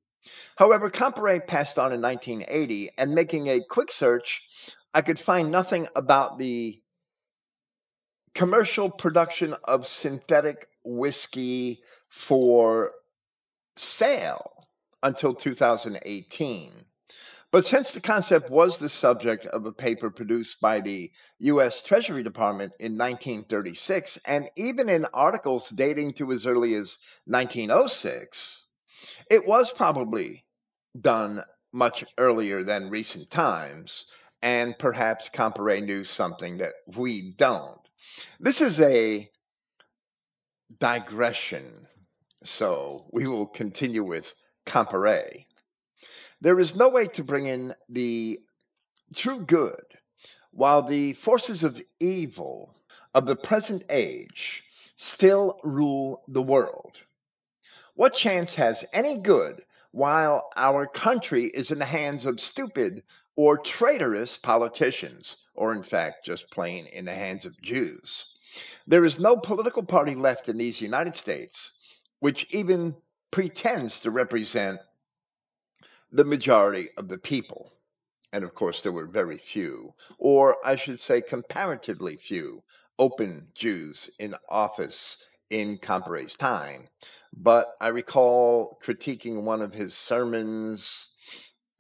However, 0.57 0.91
Comparet 0.91 1.47
passed 1.47 1.79
on 1.79 1.93
in 1.93 2.01
1980, 2.03 2.91
and 2.99 3.15
making 3.15 3.47
a 3.49 3.61
quick 3.71 3.93
search, 3.93 4.43
I 4.93 5.03
could 5.03 5.19
find 5.19 5.51
nothing 5.51 5.89
about 5.95 6.39
the 6.39 6.83
commercial 8.35 8.91
production 8.91 9.55
of 9.65 9.87
synthetic 9.87 10.69
whiskey 10.85 11.83
for 12.09 12.93
sale 13.77 14.67
until 15.03 15.35
2018. 15.35 16.85
But 17.53 17.67
since 17.67 17.91
the 17.93 18.01
concept 18.01 18.49
was 18.49 18.79
the 18.79 18.89
subject 18.89 19.45
of 19.45 19.67
a 19.67 19.73
paper 19.73 20.11
produced 20.11 20.59
by 20.63 20.81
the 20.81 21.13
U.S. 21.41 21.83
Treasury 21.83 22.23
Department 22.23 22.73
in 22.81 22.93
1936, 22.97 24.19
and 24.25 24.49
even 24.57 24.89
in 24.89 25.05
articles 25.13 25.69
dating 25.69 26.15
to 26.15 26.33
as 26.33 26.47
early 26.47 26.75
as 26.75 26.97
1906, 27.27 28.65
it 29.29 29.47
was 29.47 29.71
probably 29.71 30.47
done 30.99 31.45
much 31.75 32.07
earlier 32.17 32.65
than 32.65 32.89
recent 32.89 33.31
times, 33.31 34.07
and 34.41 34.79
perhaps 34.79 35.29
Comparet 35.29 35.85
knew 35.85 36.05
something 36.05 36.57
that 36.57 36.73
we 36.97 37.35
don't. 37.37 37.81
This 38.41 38.63
is 38.63 38.81
a 38.81 39.31
digression, 40.79 41.87
so 42.45 43.11
we 43.13 43.27
will 43.29 43.47
continue 43.47 44.05
with 44.05 44.33
Comparet. 44.65 45.45
There 46.43 46.59
is 46.59 46.75
no 46.75 46.89
way 46.89 47.07
to 47.07 47.23
bring 47.23 47.47
in 47.47 47.73
the 47.89 48.41
true 49.15 49.45
good 49.47 49.85
while 50.51 50.83
the 50.83 51.13
forces 51.13 51.63
of 51.63 51.81
evil 52.01 52.75
of 53.15 53.27
the 53.27 53.37
present 53.37 53.85
age 53.89 54.65
still 54.97 55.61
rule 55.63 56.25
the 56.27 56.43
world. 56.43 56.99
What 57.95 58.15
chance 58.17 58.57
has 58.57 58.85
any 58.93 59.19
good 59.19 59.65
while 59.93 60.51
our 60.57 60.89
country 60.89 61.45
is 61.45 61.71
in 61.71 61.79
the 61.79 61.85
hands 61.85 62.27
of 62.27 62.41
stupid 62.41 63.05
or 63.37 63.59
traitorous 63.59 64.37
politicians, 64.37 65.37
or 65.55 65.73
in 65.73 65.85
fact, 65.85 66.25
just 66.27 66.51
plain 66.51 66.87
in 66.87 67.05
the 67.05 67.15
hands 67.15 67.47
of 67.47 67.63
Jews? 67.63 68.35
There 68.89 69.05
is 69.05 69.21
no 69.21 69.37
political 69.37 69.85
party 69.85 70.17
left 70.17 70.49
in 70.49 70.59
these 70.59 70.81
United 70.81 71.15
States 71.15 71.75
which 72.19 72.49
even 72.51 72.97
pretends 73.31 74.01
to 74.01 74.11
represent 74.11 74.81
the 76.13 76.25
majority 76.25 76.91
of 76.99 77.09
the 77.09 77.19
people. 77.19 77.73
And 78.33 78.45
of 78.45 78.55
course, 78.55 78.83
there 78.83 78.93
were 78.93 79.07
very 79.07 79.39
few, 79.39 79.95
or 80.19 80.57
I 80.65 80.77
should 80.77 81.01
say, 81.01 81.21
comparatively 81.23 82.17
few, 82.17 82.63
open 82.99 83.49
Jews 83.55 84.11
in 84.19 84.35
office 84.49 85.17
in 85.51 85.79
Comparet's 85.79 86.37
time. 86.37 86.87
But 87.35 87.75
I 87.81 87.89
recall 87.89 88.79
critiquing 88.85 89.43
one 89.43 89.63
of 89.63 89.73
his 89.73 89.95
sermons 89.95 91.09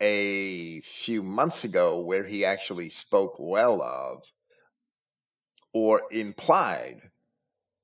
a 0.01 0.81
few 0.81 1.23
months 1.23 1.65
ago 1.65 2.01
where 2.01 2.25
he 2.25 2.45
actually 2.45 2.91
spoke 2.91 3.37
well 3.39 3.83
of, 3.83 4.25
or 5.75 6.03
implied, 6.11 7.01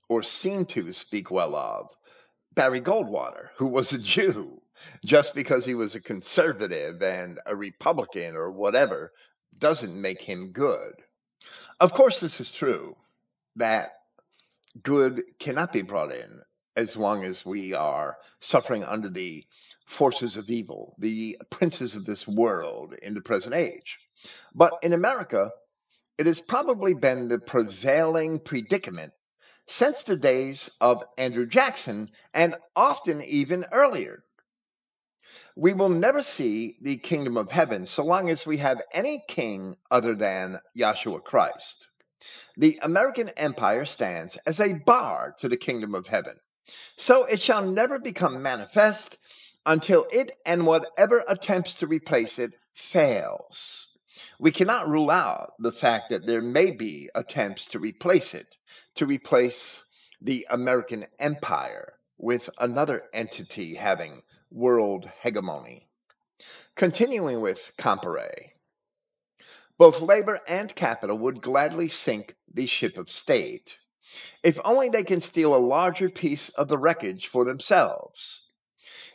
or 0.09 0.23
seemed 0.23 0.69
to 0.71 0.93
speak 0.93 1.31
well 1.31 1.55
of, 1.55 1.89
Barry 2.55 2.81
Goldwater, 2.81 3.51
who 3.57 3.67
was 3.67 3.93
a 3.93 3.99
Jew 3.99 4.61
just 5.05 5.35
because 5.35 5.65
he 5.65 5.75
was 5.75 5.95
a 5.95 6.01
conservative 6.01 7.03
and 7.03 7.41
a 7.47 7.55
Republican 7.55 8.37
or 8.37 8.51
whatever 8.51 9.13
doesn't 9.59 10.01
make 10.01 10.23
him 10.23 10.53
good. 10.53 10.93
Of 11.81 11.93
course, 11.93 12.21
this 12.21 12.41
is 12.41 12.51
true 12.51 12.97
that 13.57 13.93
good 14.83 15.23
cannot 15.39 15.73
be 15.73 15.83
brought 15.83 16.13
in 16.13 16.41
as 16.77 16.97
long 16.97 17.25
as 17.25 17.45
we 17.45 17.75
are 17.75 18.17
suffering 18.41 18.85
under 18.85 19.09
the 19.09 19.45
forces 19.87 20.37
of 20.37 20.49
evil, 20.49 20.95
the 20.99 21.37
princes 21.51 21.97
of 21.97 22.05
this 22.05 22.29
world 22.29 22.95
in 23.03 23.15
the 23.15 23.21
present 23.21 23.55
age. 23.55 23.99
But 24.55 24.75
in 24.83 24.93
America, 24.93 25.51
it 26.19 26.27
has 26.27 26.41
probably 26.41 26.95
been 26.95 27.29
the 27.29 27.39
prevailing 27.39 28.41
predicament 28.41 29.13
since 29.67 30.03
the 30.03 30.17
days 30.17 30.71
of 30.81 31.03
Andrew 31.17 31.47
Jackson 31.47 32.11
and 32.35 32.57
often 32.75 33.23
even 33.23 33.65
earlier. 33.73 34.25
We 35.61 35.73
will 35.73 35.89
never 35.89 36.23
see 36.23 36.77
the 36.81 36.99
kingdom 36.99 37.37
of 37.37 37.51
heaven 37.51 37.85
so 37.85 38.05
long 38.05 38.31
as 38.31 38.47
we 38.47 38.59
have 38.59 38.81
any 38.93 39.25
king 39.27 39.77
other 39.91 40.15
than 40.15 40.61
Yahshua 40.79 41.25
Christ. 41.25 41.89
The 42.57 42.79
American 42.81 43.31
empire 43.31 43.85
stands 43.85 44.37
as 44.47 44.61
a 44.61 44.75
bar 44.75 45.35
to 45.41 45.49
the 45.49 45.57
kingdom 45.57 45.97
of 45.97 46.07
heaven. 46.07 46.39
So 46.97 47.25
it 47.25 47.41
shall 47.41 47.67
never 47.67 47.99
become 47.99 48.41
manifest 48.41 49.19
until 49.67 50.07
it 50.13 50.31
and 50.47 50.65
whatever 50.65 51.25
attempts 51.27 51.75
to 51.81 51.89
replace 51.89 52.39
it 52.39 52.53
fails. 52.75 53.89
We 54.39 54.53
cannot 54.53 54.89
rule 54.89 55.11
out 55.11 55.55
the 55.59 55.73
fact 55.73 56.11
that 56.11 56.25
there 56.25 56.41
may 56.41 56.71
be 56.71 57.11
attempts 57.17 57.67
to 57.71 57.81
replace 57.81 58.33
it, 58.33 58.47
to 58.95 59.07
replace 59.07 59.83
the 60.21 60.47
American 60.51 61.09
empire 61.19 61.95
with 62.17 62.49
another 62.61 63.03
entity 63.13 63.75
having 63.75 64.23
world 64.51 65.11
hegemony. 65.23 65.89
Continuing 66.77 67.41
with 67.41 67.73
Comparet, 67.77 68.53
both 69.79 70.01
labor 70.01 70.41
and 70.49 70.75
capital 70.75 71.19
would 71.19 71.41
gladly 71.43 71.89
sink 71.89 72.35
the 72.53 72.67
ship 72.67 72.99
of 72.99 73.11
state, 73.11 73.77
if 74.43 74.59
only 74.65 74.89
they 74.89 75.05
can 75.05 75.21
steal 75.21 75.55
a 75.55 75.59
larger 75.59 76.09
piece 76.09 76.49
of 76.51 76.69
the 76.69 76.79
wreckage 76.79 77.29
for 77.29 77.45
themselves. 77.45 78.49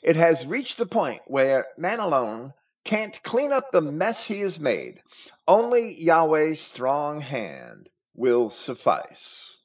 It 0.01 0.15
has 0.15 0.45
reached 0.45 0.77
the 0.77 0.85
point 0.85 1.21
where 1.27 1.67
man 1.77 1.99
alone 1.99 2.53
can't 2.83 3.21
clean 3.23 3.53
up 3.53 3.71
the 3.71 3.81
mess 3.81 4.25
he 4.25 4.41
has 4.41 4.59
made. 4.59 5.01
Only 5.47 5.95
Yahweh's 6.01 6.59
strong 6.59 7.21
hand 7.21 7.89
will 8.13 8.49
suffice. 8.49 9.57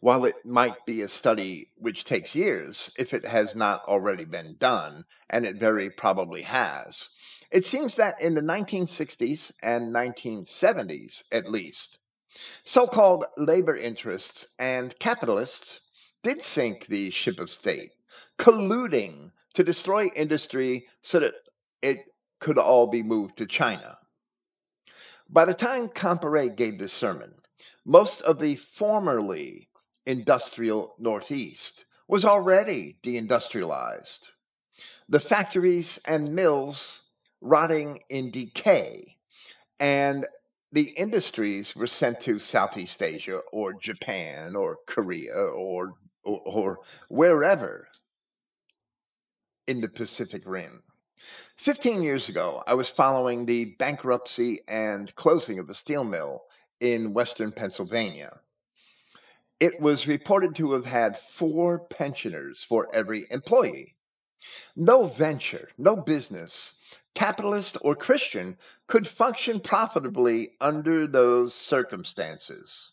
While 0.00 0.26
it 0.26 0.44
might 0.44 0.84
be 0.84 1.00
a 1.00 1.08
study 1.08 1.72
which 1.74 2.04
takes 2.04 2.34
years, 2.34 2.92
if 2.98 3.14
it 3.14 3.24
has 3.24 3.56
not 3.56 3.82
already 3.86 4.24
been 4.24 4.56
done, 4.56 5.06
and 5.28 5.44
it 5.46 5.56
very 5.56 5.90
probably 5.90 6.42
has, 6.42 7.08
it 7.50 7.64
seems 7.64 7.96
that 7.96 8.20
in 8.20 8.34
the 8.34 8.42
1960s 8.42 9.52
and 9.62 9.92
1970s, 9.92 11.24
at 11.32 11.50
least, 11.50 11.98
so 12.62 12.86
called 12.86 13.24
labor 13.38 13.74
interests 13.74 14.46
and 14.58 14.96
capitalists 14.98 15.80
did 16.22 16.42
sink 16.42 16.86
the 16.86 17.10
ship 17.10 17.40
of 17.40 17.50
state, 17.50 17.92
colluding 18.38 19.32
to 19.54 19.64
destroy 19.64 20.06
industry 20.14 20.86
so 21.02 21.20
that 21.20 21.34
it 21.80 21.98
could 22.38 22.58
all 22.58 22.86
be 22.86 23.02
moved 23.02 23.38
to 23.38 23.46
China. 23.46 23.98
By 25.28 25.46
the 25.46 25.54
time 25.54 25.88
Comparet 25.88 26.54
gave 26.54 26.78
this 26.78 26.92
sermon, 26.92 27.34
most 27.84 28.20
of 28.22 28.38
the 28.38 28.56
formerly 28.56 29.68
industrial 30.06 30.94
Northeast 30.98 31.84
was 32.08 32.24
already 32.24 32.96
deindustrialized. 33.02 34.20
The 35.08 35.20
factories 35.20 35.98
and 36.04 36.34
mills 36.34 37.02
rotting 37.40 38.02
in 38.08 38.30
decay, 38.30 39.16
and 39.78 40.26
the 40.72 40.90
industries 40.90 41.74
were 41.76 41.86
sent 41.86 42.20
to 42.20 42.38
Southeast 42.38 43.02
Asia 43.02 43.40
or 43.52 43.72
Japan 43.74 44.56
or 44.56 44.78
Korea 44.86 45.34
or, 45.34 45.94
or, 46.24 46.40
or 46.44 46.78
wherever 47.08 47.88
in 49.66 49.80
the 49.80 49.88
Pacific 49.88 50.42
Rim. 50.46 50.82
15 51.56 52.02
years 52.02 52.28
ago, 52.28 52.62
I 52.66 52.74
was 52.74 52.88
following 52.88 53.46
the 53.46 53.76
bankruptcy 53.78 54.60
and 54.68 55.12
closing 55.14 55.58
of 55.58 55.70
a 55.70 55.74
steel 55.74 56.04
mill 56.04 56.42
in 56.80 57.14
western 57.14 57.52
Pennsylvania. 57.52 58.38
It 59.58 59.80
was 59.80 60.06
reported 60.06 60.54
to 60.56 60.72
have 60.72 60.84
had 60.84 61.18
four 61.18 61.78
pensioners 61.78 62.62
for 62.62 62.94
every 62.94 63.26
employee. 63.30 63.96
No 64.76 65.06
venture, 65.06 65.70
no 65.78 65.96
business, 65.96 66.74
capitalist 67.14 67.78
or 67.80 67.96
Christian, 67.96 68.58
could 68.86 69.08
function 69.08 69.60
profitably 69.60 70.56
under 70.60 71.06
those 71.06 71.54
circumstances. 71.54 72.92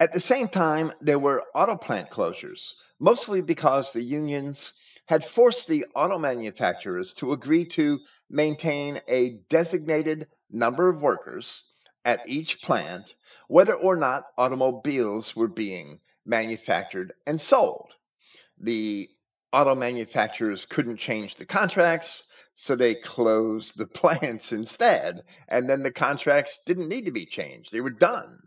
At 0.00 0.12
the 0.12 0.20
same 0.20 0.48
time, 0.48 0.92
there 1.00 1.20
were 1.20 1.44
auto 1.54 1.76
plant 1.76 2.10
closures, 2.10 2.74
mostly 2.98 3.40
because 3.40 3.92
the 3.92 4.02
unions 4.02 4.72
had 5.06 5.24
forced 5.24 5.68
the 5.68 5.86
auto 5.94 6.18
manufacturers 6.18 7.14
to 7.14 7.32
agree 7.32 7.64
to 7.66 8.00
maintain 8.28 9.00
a 9.06 9.38
designated 9.50 10.26
number 10.50 10.88
of 10.88 11.00
workers 11.00 11.68
at 12.04 12.20
each 12.26 12.60
plant, 12.60 13.14
whether 13.48 13.74
or 13.74 13.96
not 13.96 14.26
automobiles 14.38 15.36
were 15.36 15.48
being 15.48 16.00
manufactured 16.24 17.12
and 17.26 17.40
sold. 17.40 17.92
The 18.58 19.08
auto 19.52 19.74
manufacturers 19.74 20.66
couldn't 20.66 20.96
change 20.96 21.36
the 21.36 21.46
contracts, 21.46 22.24
so 22.54 22.74
they 22.74 22.94
closed 22.94 23.76
the 23.76 23.86
plants 24.00 24.52
instead, 24.52 25.22
and 25.48 25.68
then 25.68 25.82
the 25.82 25.92
contracts 25.92 26.60
didn't 26.66 26.88
need 26.88 27.06
to 27.06 27.12
be 27.12 27.26
changed. 27.26 27.72
They 27.72 27.80
were 27.80 27.90
done. 27.90 28.38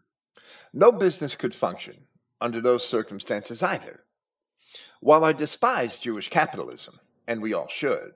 No 0.74 0.92
business 0.92 1.36
could 1.36 1.54
function 1.54 2.08
under 2.42 2.62
those 2.62 2.88
circumstances 2.88 3.64
either. 3.64 4.04
While 5.00 5.26
I 5.26 5.34
despise 5.34 6.00
Jewish 6.00 6.30
capitalism, 6.30 7.00
and 7.28 7.42
we 7.42 7.54
all 7.54 7.68
should, 7.68 8.14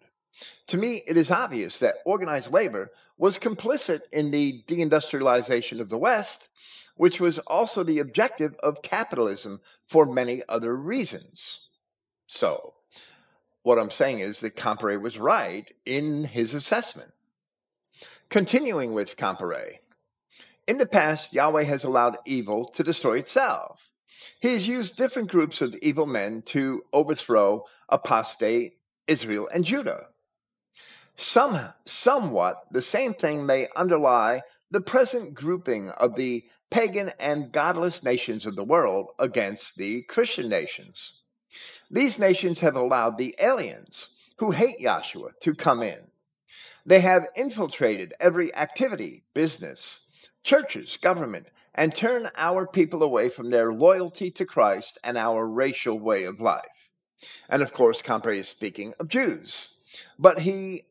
to 0.67 0.77
me 0.77 1.01
it 1.07 1.17
is 1.17 1.31
obvious 1.31 1.79
that 1.79 1.95
organized 2.05 2.51
labor 2.51 2.91
was 3.17 3.37
complicit 3.37 4.01
in 4.11 4.31
the 4.31 4.63
deindustrialization 4.67 5.79
of 5.79 5.89
the 5.89 5.97
West, 5.97 6.49
which 6.95 7.19
was 7.19 7.39
also 7.39 7.83
the 7.83 7.99
objective 7.99 8.55
of 8.63 8.81
capitalism 8.81 9.61
for 9.87 10.05
many 10.05 10.43
other 10.49 10.75
reasons. 10.75 11.67
So, 12.27 12.73
what 13.63 13.77
I'm 13.77 13.91
saying 13.91 14.19
is 14.19 14.39
that 14.39 14.55
Comparet 14.55 15.01
was 15.01 15.17
right 15.17 15.71
in 15.85 16.23
his 16.23 16.53
assessment. 16.53 17.11
Continuing 18.29 18.93
with 18.93 19.17
Comparet, 19.17 19.81
in 20.67 20.77
the 20.77 20.85
past, 20.85 21.33
Yahweh 21.33 21.63
has 21.63 21.83
allowed 21.83 22.17
evil 22.25 22.69
to 22.69 22.83
destroy 22.83 23.17
itself. 23.17 23.81
He 24.39 24.53
has 24.53 24.67
used 24.67 24.95
different 24.95 25.29
groups 25.29 25.61
of 25.61 25.75
evil 25.81 26.05
men 26.05 26.43
to 26.43 26.83
overthrow 26.93 27.65
apostate 27.89 28.77
Israel 29.07 29.49
and 29.53 29.65
Judah. 29.65 30.07
Some, 31.17 31.73
somewhat 31.85 32.65
the 32.71 32.81
same 32.81 33.13
thing 33.13 33.45
may 33.45 33.67
underlie 33.75 34.41
the 34.71 34.81
present 34.81 35.33
grouping 35.33 35.89
of 35.89 36.15
the 36.15 36.43
pagan 36.69 37.11
and 37.19 37.51
godless 37.51 38.01
nations 38.01 38.45
of 38.45 38.55
the 38.55 38.63
world 38.63 39.09
against 39.19 39.75
the 39.75 40.03
Christian 40.03 40.49
nations. 40.49 41.19
These 41.91 42.17
nations 42.17 42.61
have 42.61 42.75
allowed 42.75 43.17
the 43.17 43.35
aliens 43.39 44.15
who 44.37 44.51
hate 44.51 44.79
Yahshua 44.79 45.39
to 45.41 45.53
come 45.53 45.83
in. 45.83 45.99
They 46.85 47.01
have 47.01 47.27
infiltrated 47.35 48.13
every 48.19 48.55
activity, 48.55 49.23
business, 49.33 49.99
churches, 50.43 50.97
government, 50.97 51.47
and 51.75 51.93
turn 51.93 52.31
our 52.35 52.65
people 52.65 53.03
away 53.03 53.29
from 53.29 53.49
their 53.49 53.73
loyalty 53.73 54.31
to 54.31 54.45
Christ 54.45 54.97
and 55.03 55.17
our 55.17 55.45
racial 55.45 55.99
way 55.99 56.23
of 56.23 56.39
life. 56.39 56.65
And 57.49 57.61
of 57.61 57.73
course, 57.73 58.01
Comparet 58.01 58.39
is 58.39 58.47
speaking 58.49 58.93
of 58.99 59.09
Jews. 59.09 59.77
But 60.17 60.39
he, 60.39 60.85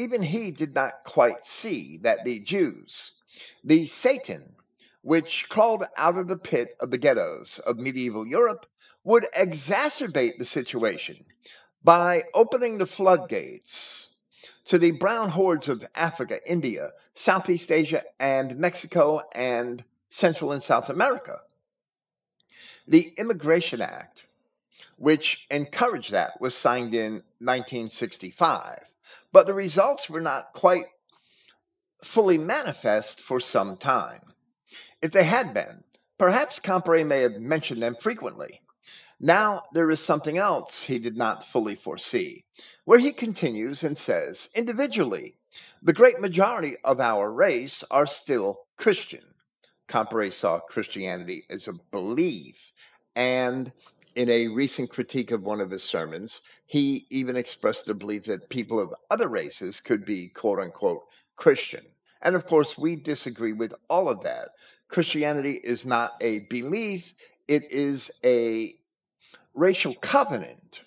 even 0.00 0.22
he 0.22 0.50
did 0.50 0.74
not 0.74 1.04
quite 1.04 1.44
see 1.44 1.98
that 1.98 2.24
the 2.24 2.38
Jews, 2.38 3.20
the 3.62 3.84
Satan, 3.84 4.54
which 5.02 5.46
crawled 5.50 5.84
out 5.94 6.16
of 6.16 6.26
the 6.26 6.38
pit 6.38 6.74
of 6.80 6.90
the 6.90 6.96
ghettos 6.96 7.58
of 7.66 7.78
medieval 7.78 8.26
Europe, 8.26 8.64
would 9.04 9.26
exacerbate 9.36 10.38
the 10.38 10.46
situation 10.46 11.22
by 11.84 12.24
opening 12.32 12.78
the 12.78 12.86
floodgates 12.86 14.08
to 14.64 14.78
the 14.78 14.92
brown 14.92 15.28
hordes 15.28 15.68
of 15.68 15.86
Africa, 15.94 16.40
India, 16.50 16.92
Southeast 17.12 17.70
Asia, 17.70 18.02
and 18.18 18.56
Mexico 18.56 19.20
and 19.32 19.84
Central 20.08 20.52
and 20.52 20.62
South 20.62 20.88
America. 20.88 21.40
The 22.88 23.12
Immigration 23.18 23.82
Act, 23.82 24.24
which 24.96 25.46
encouraged 25.50 26.12
that, 26.12 26.40
was 26.40 26.54
signed 26.54 26.94
in 26.94 27.22
1965, 27.38 28.80
but 29.32 29.46
the 29.46 29.54
results 29.54 30.08
were 30.10 30.20
not 30.20 30.52
quite 30.52 30.84
fully 32.02 32.38
manifest 32.38 33.20
for 33.20 33.40
some 33.40 33.76
time. 33.76 34.20
If 35.02 35.12
they 35.12 35.24
had 35.24 35.54
been, 35.54 35.84
perhaps 36.18 36.58
Comparet 36.58 37.06
may 37.06 37.20
have 37.22 37.40
mentioned 37.40 37.82
them 37.82 37.96
frequently. 38.00 38.60
Now 39.18 39.64
there 39.72 39.90
is 39.90 40.00
something 40.00 40.38
else 40.38 40.82
he 40.82 40.98
did 40.98 41.16
not 41.16 41.46
fully 41.48 41.76
foresee, 41.76 42.44
where 42.84 42.98
he 42.98 43.12
continues 43.12 43.82
and 43.82 43.96
says, 43.96 44.48
individually, 44.54 45.36
the 45.82 45.92
great 45.92 46.20
majority 46.20 46.76
of 46.84 47.00
our 47.00 47.30
race 47.30 47.84
are 47.90 48.06
still 48.06 48.66
Christian. 48.76 49.24
Comparet 49.88 50.32
saw 50.32 50.60
Christianity 50.60 51.44
as 51.50 51.68
a 51.68 51.72
belief 51.90 52.56
and 53.14 53.72
In 54.16 54.28
a 54.28 54.48
recent 54.48 54.90
critique 54.90 55.30
of 55.30 55.42
one 55.42 55.60
of 55.60 55.70
his 55.70 55.84
sermons, 55.84 56.42
he 56.70 57.04
even 57.10 57.34
expressed 57.34 57.86
the 57.86 57.94
belief 57.94 58.26
that 58.26 58.48
people 58.48 58.78
of 58.78 58.94
other 59.10 59.26
races 59.26 59.80
could 59.80 60.04
be 60.04 60.28
quote 60.28 60.60
unquote 60.60 61.02
Christian. 61.34 61.84
And 62.22 62.36
of 62.36 62.46
course, 62.46 62.78
we 62.78 62.94
disagree 62.94 63.52
with 63.52 63.74
all 63.88 64.08
of 64.08 64.22
that. 64.22 64.50
Christianity 64.86 65.60
is 65.64 65.84
not 65.84 66.12
a 66.20 66.46
belief, 66.48 67.12
it 67.48 67.72
is 67.72 68.12
a 68.24 68.76
racial 69.52 69.96
covenant 69.96 70.82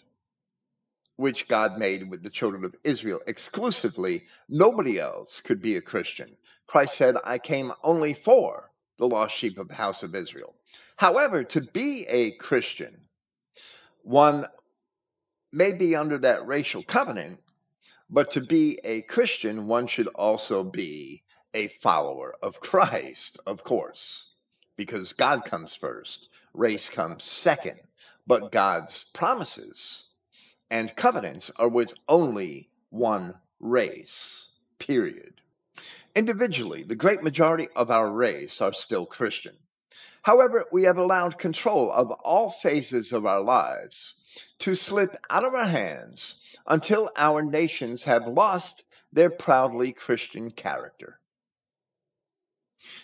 which 1.17 1.49
God 1.49 1.77
made 1.77 2.09
with 2.09 2.23
the 2.23 2.29
children 2.29 2.63
of 2.63 2.77
Israel 2.85 3.19
exclusively. 3.27 4.23
Nobody 4.47 5.01
else 5.01 5.41
could 5.41 5.61
be 5.61 5.75
a 5.75 5.81
Christian. 5.81 6.37
Christ 6.65 6.95
said, 6.95 7.17
I 7.25 7.37
came 7.39 7.73
only 7.83 8.13
for 8.13 8.71
the 8.99 9.07
lost 9.09 9.35
sheep 9.35 9.57
of 9.57 9.67
the 9.67 9.75
house 9.75 10.01
of 10.01 10.15
Israel. 10.15 10.55
However, 10.95 11.43
to 11.43 11.59
be 11.59 12.05
a 12.07 12.31
Christian, 12.37 13.01
one 14.03 14.47
may 15.53 15.71
be 15.71 15.95
under 15.95 16.17
that 16.17 16.47
racial 16.47 16.81
covenant, 16.81 17.39
but 18.09 18.31
to 18.31 18.41
be 18.41 18.79
a 18.83 19.03
Christian, 19.03 19.67
one 19.67 19.85
should 19.87 20.07
also 20.07 20.63
be 20.63 21.23
a 21.53 21.67
follower 21.67 22.35
of 22.41 22.59
Christ, 22.59 23.39
of 23.45 23.63
course, 23.63 24.25
because 24.75 25.13
God 25.13 25.45
comes 25.45 25.75
first, 25.75 26.29
race 26.53 26.89
comes 26.89 27.23
second. 27.23 27.79
But 28.25 28.51
God's 28.51 29.03
promises 29.13 30.07
and 30.71 30.95
covenants 30.95 31.51
are 31.57 31.67
with 31.67 31.93
only 32.07 32.69
one 32.89 33.35
race, 33.59 34.49
period. 34.79 35.41
Individually, 36.15 36.83
the 36.83 36.95
great 36.95 37.21
majority 37.21 37.67
of 37.75 37.91
our 37.91 38.09
race 38.09 38.61
are 38.61 38.73
still 38.73 39.05
Christian. 39.05 39.55
However, 40.21 40.65
we 40.71 40.83
have 40.83 40.97
allowed 40.97 41.37
control 41.37 41.91
of 41.91 42.11
all 42.11 42.49
phases 42.49 43.11
of 43.11 43.25
our 43.25 43.41
lives 43.41 44.15
to 44.59 44.75
slip 44.75 45.17
out 45.29 45.43
of 45.43 45.53
our 45.53 45.65
hands 45.65 46.39
until 46.67 47.11
our 47.15 47.41
nations 47.41 48.03
have 48.03 48.27
lost 48.27 48.83
their 49.11 49.29
proudly 49.29 49.91
Christian 49.91 50.51
character. 50.51 51.19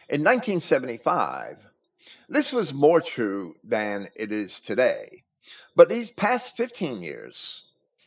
In 0.09 0.21
1975, 0.21 1.57
this 2.27 2.51
was 2.51 2.73
more 2.73 3.01
true 3.01 3.55
than 3.63 4.09
it 4.15 4.31
is 4.31 4.59
today. 4.59 5.23
But 5.75 5.89
these 5.89 6.11
past 6.11 6.57
15 6.57 7.01
years, 7.01 7.63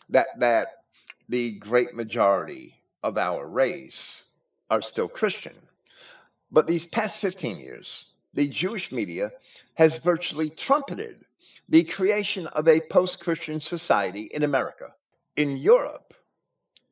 that, 0.09 0.29
that 0.39 0.85
the 1.29 1.59
great 1.59 1.95
majority 1.95 2.75
of 3.03 3.19
our 3.19 3.47
race 3.47 4.25
are 4.71 4.83
still 4.83 5.09
Christian. 5.09 5.57
But 6.51 6.67
these 6.67 6.87
past 6.87 7.21
15 7.21 7.59
years, 7.59 8.13
the 8.35 8.49
Jewish 8.49 8.93
media 8.93 9.33
has 9.75 9.99
virtually 9.99 10.51
trumpeted 10.51 11.25
the 11.73 11.85
creation 11.85 12.47
of 12.49 12.69
a 12.69 12.83
post 12.83 13.19
Christian 13.19 13.59
society 13.59 14.29
in 14.31 14.43
America. 14.43 14.89
In 15.37 15.57
Europe 15.57 16.13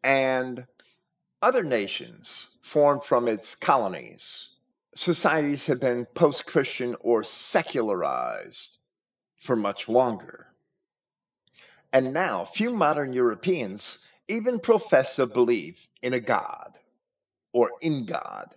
and 0.03 0.67
other 1.43 1.63
nations 1.63 2.49
formed 2.63 3.05
from 3.05 3.29
its 3.29 3.55
colonies, 3.55 4.49
societies 4.95 5.67
have 5.67 5.81
been 5.81 6.07
post 6.15 6.47
Christian 6.47 6.97
or 7.01 7.23
secularized 7.23 8.79
for 9.43 9.55
much 9.55 9.87
longer. 9.87 10.47
And 11.93 12.15
now, 12.15 12.47
few 12.47 12.71
modern 12.71 13.13
Europeans 13.13 13.99
even 14.29 14.61
profess 14.61 15.19
a 15.19 15.27
belief 15.27 15.87
in 16.01 16.15
a 16.15 16.21
God 16.21 16.79
or 17.53 17.73
in 17.83 18.07
God. 18.07 18.55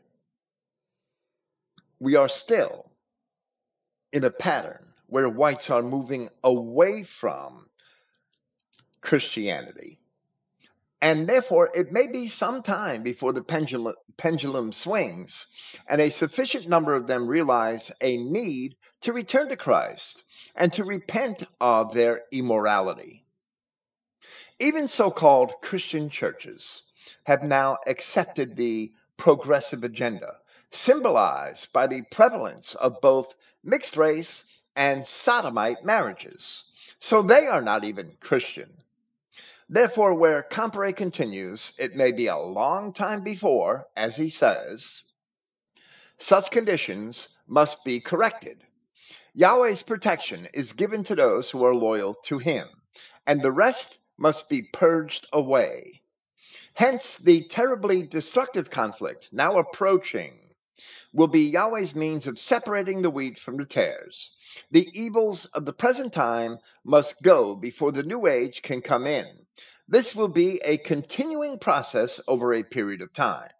We 1.99 2.15
are 2.15 2.29
still 2.29 2.89
in 4.13 4.23
a 4.23 4.31
pattern 4.31 4.92
where 5.13 5.29
whites 5.29 5.69
are 5.69 5.83
moving 5.83 6.27
away 6.43 7.03
from 7.03 7.69
Christianity. 8.99 9.99
And 11.03 11.29
therefore, 11.29 11.69
it 11.75 11.91
may 11.91 12.07
be 12.07 12.27
some 12.27 12.63
time 12.63 13.03
before 13.03 13.31
the 13.31 13.43
pendulum, 13.43 13.93
pendulum 14.17 14.73
swings 14.73 15.45
and 15.87 16.01
a 16.01 16.09
sufficient 16.09 16.67
number 16.67 16.95
of 16.95 17.05
them 17.05 17.27
realize 17.27 17.91
a 18.01 18.17
need 18.17 18.75
to 19.01 19.13
return 19.13 19.49
to 19.49 19.55
Christ 19.55 20.23
and 20.55 20.73
to 20.73 20.83
repent 20.83 21.43
of 21.61 21.93
their 21.93 22.23
immorality. 22.31 23.23
Even 24.57 24.87
so 24.87 25.11
called 25.11 25.61
Christian 25.61 26.09
churches 26.09 26.81
have 27.25 27.43
now 27.43 27.77
accepted 27.85 28.55
the 28.55 28.91
progressive 29.17 29.83
agenda, 29.83 30.37
symbolized 30.71 31.71
by 31.71 31.85
the 31.85 32.01
prevalence 32.09 32.73
of 32.73 32.99
both 32.99 33.35
mixed 33.63 33.95
race 33.95 34.43
and 34.75 35.05
sodomite 35.05 35.83
marriages. 35.83 36.65
So 36.99 37.21
they 37.21 37.47
are 37.47 37.61
not 37.61 37.83
even 37.83 38.17
Christian. 38.19 38.69
Therefore, 39.69 40.13
where 40.13 40.43
Comparet 40.43 40.97
continues, 40.97 41.73
it 41.77 41.95
may 41.95 42.11
be 42.11 42.27
a 42.27 42.37
long 42.37 42.93
time 42.93 43.23
before, 43.23 43.87
as 43.95 44.15
he 44.15 44.29
says, 44.29 45.03
such 46.17 46.51
conditions 46.51 47.29
must 47.47 47.83
be 47.83 47.99
corrected. 47.99 48.63
Yahweh's 49.33 49.81
protection 49.81 50.47
is 50.53 50.73
given 50.73 51.03
to 51.03 51.15
those 51.15 51.49
who 51.49 51.65
are 51.65 51.73
loyal 51.73 52.13
to 52.13 52.37
him, 52.37 52.67
and 53.25 53.41
the 53.41 53.51
rest 53.51 53.97
must 54.17 54.47
be 54.47 54.61
purged 54.61 55.27
away. 55.33 56.01
Hence, 56.75 57.17
the 57.17 57.43
terribly 57.45 58.03
destructive 58.03 58.69
conflict 58.69 59.29
now 59.31 59.57
approaching 59.57 60.42
will 61.13 61.27
be 61.27 61.51
Yahweh's 61.51 61.95
means 61.95 62.25
of 62.25 62.39
separating 62.39 63.01
the 63.01 63.09
wheat 63.09 63.37
from 63.37 63.55
the 63.55 63.65
tares. 63.65 64.35
The 64.71 64.89
evils 64.99 65.45
of 65.45 65.65
the 65.65 65.73
present 65.73 66.11
time 66.11 66.57
must 66.83 67.21
go 67.21 67.55
before 67.55 67.91
the 67.91 68.03
new 68.03 68.25
age 68.25 68.63
can 68.63 68.81
come 68.81 69.05
in. 69.05 69.45
This 69.87 70.15
will 70.15 70.27
be 70.27 70.59
a 70.65 70.77
continuing 70.79 71.59
process 71.59 72.19
over 72.27 72.53
a 72.53 72.63
period 72.63 73.01
of 73.01 73.13
time. 73.13 73.51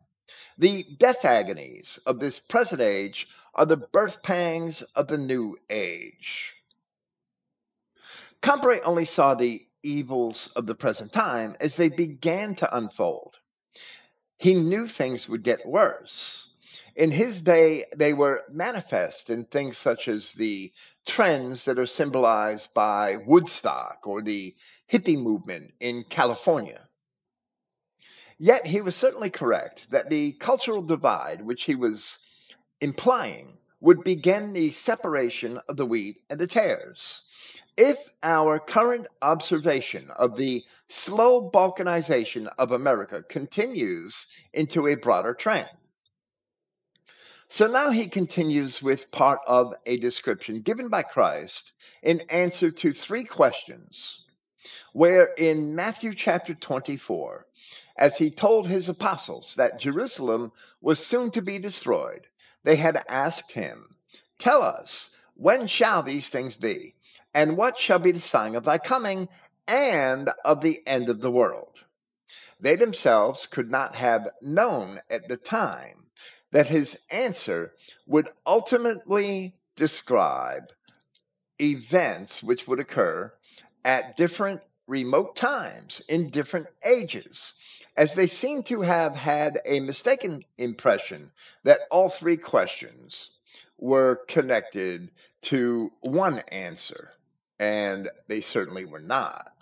The 0.58 0.84
death 0.98 1.24
agonies 1.26 2.00
of 2.06 2.20
this 2.20 2.40
present 2.40 2.82
age 2.82 3.28
are 3.54 3.66
the 3.66 3.78
birth 3.78 4.24
pangs 4.24 4.82
of 4.96 5.08
the 5.08 5.18
new 5.18 5.58
age. 5.70 6.54
Comparet 8.42 8.82
only 8.84 9.06
saw 9.06 9.36
the 9.36 9.66
evils 9.84 10.48
of 10.56 10.66
the 10.66 10.76
present 10.76 11.14
time 11.14 11.56
as 11.60 11.76
they 11.76 11.90
began 11.90 12.56
to 12.56 12.76
unfold. 12.76 13.36
He 14.38 14.56
knew 14.56 14.88
things 14.88 15.30
would 15.30 15.44
get 15.44 15.66
worse. 15.66 16.53
In 16.96 17.10
his 17.10 17.42
day, 17.42 17.86
they 17.96 18.14
were 18.14 18.44
manifest 18.50 19.32
in 19.32 19.46
things 19.46 19.78
such 19.80 20.08
as 20.08 20.34
the 20.34 20.72
trends 21.08 21.66
that 21.66 21.80
are 21.80 21.88
symbolized 21.88 22.72
by 22.76 23.18
Woodstock 23.18 24.06
or 24.06 24.22
the 24.22 24.56
hippie 24.92 25.18
movement 25.18 25.74
in 25.80 26.04
California. 26.04 26.88
Yet 28.38 28.68
he 28.68 28.80
was 28.82 28.96
certainly 28.96 29.32
correct 29.32 29.90
that 29.90 30.10
the 30.10 30.34
cultural 30.34 30.84
divide, 30.84 31.42
which 31.44 31.64
he 31.64 31.74
was 31.74 32.20
implying, 32.80 33.58
would 33.80 34.04
begin 34.04 34.54
the 34.54 34.70
separation 34.72 35.60
of 35.68 35.78
the 35.78 35.86
wheat 35.86 36.22
and 36.30 36.40
the 36.40 36.48
tares 36.48 37.24
if 37.76 37.98
our 38.22 38.60
current 38.60 39.08
observation 39.22 40.12
of 40.12 40.38
the 40.38 40.64
slow 40.90 41.50
balkanization 41.50 42.48
of 42.60 42.72
America 42.72 43.24
continues 43.24 44.28
into 44.54 44.88
a 44.88 44.96
broader 44.96 45.34
trend. 45.34 45.70
So 47.54 47.68
now 47.68 47.92
he 47.92 48.08
continues 48.08 48.82
with 48.82 49.12
part 49.12 49.40
of 49.46 49.76
a 49.86 49.98
description 49.98 50.62
given 50.62 50.90
by 50.90 51.04
Christ 51.04 51.74
in 52.02 52.22
answer 52.22 52.72
to 52.72 52.94
three 52.94 53.26
questions, 53.26 54.26
where 54.92 55.26
in 55.26 55.76
Matthew 55.76 56.16
chapter 56.16 56.56
24, 56.56 57.46
as 57.96 58.18
he 58.18 58.32
told 58.32 58.68
his 58.68 58.90
apostles 58.90 59.54
that 59.58 59.80
Jerusalem 59.80 60.52
was 60.82 60.98
soon 61.06 61.30
to 61.30 61.44
be 61.44 61.60
destroyed, 61.60 62.26
they 62.64 62.76
had 62.76 63.06
asked 63.08 63.52
him, 63.52 63.98
Tell 64.40 64.64
us, 64.64 65.12
when 65.36 65.68
shall 65.68 66.02
these 66.02 66.30
things 66.30 66.56
be? 66.56 66.96
And 67.36 67.56
what 67.56 67.78
shall 67.78 68.00
be 68.00 68.14
the 68.14 68.20
sign 68.20 68.56
of 68.56 68.64
thy 68.64 68.80
coming 68.80 69.30
and 69.68 70.28
of 70.44 70.62
the 70.62 70.82
end 70.88 71.08
of 71.08 71.22
the 71.22 71.30
world? 71.30 71.78
They 72.60 72.78
themselves 72.78 73.46
could 73.46 73.70
not 73.70 73.96
have 73.96 74.28
known 74.42 75.02
at 75.08 75.28
the 75.28 75.38
time 75.38 76.03
that 76.54 76.68
his 76.68 76.98
answer 77.10 77.74
would 78.06 78.30
ultimately 78.46 79.54
describe 79.76 80.72
events 81.60 82.44
which 82.44 82.68
would 82.68 82.80
occur 82.80 83.34
at 83.84 84.16
different 84.16 84.62
remote 84.88 85.36
times 85.36 86.02
in 86.10 86.30
different 86.30 86.68
ages, 86.86 87.54
as 87.98 88.14
they 88.14 88.28
seem 88.28 88.62
to 88.62 88.82
have 88.82 89.16
had 89.16 89.60
a 89.66 89.80
mistaken 89.80 90.44
impression 90.60 91.32
that 91.64 91.82
all 91.90 92.08
three 92.08 92.38
questions 92.38 93.32
were 93.80 94.22
connected 94.28 95.10
to 95.42 95.92
one 96.02 96.40
answer 96.50 97.12
and 97.60 98.10
they 98.28 98.42
certainly 98.42 98.86
were 98.86 99.00
not. 99.00 99.54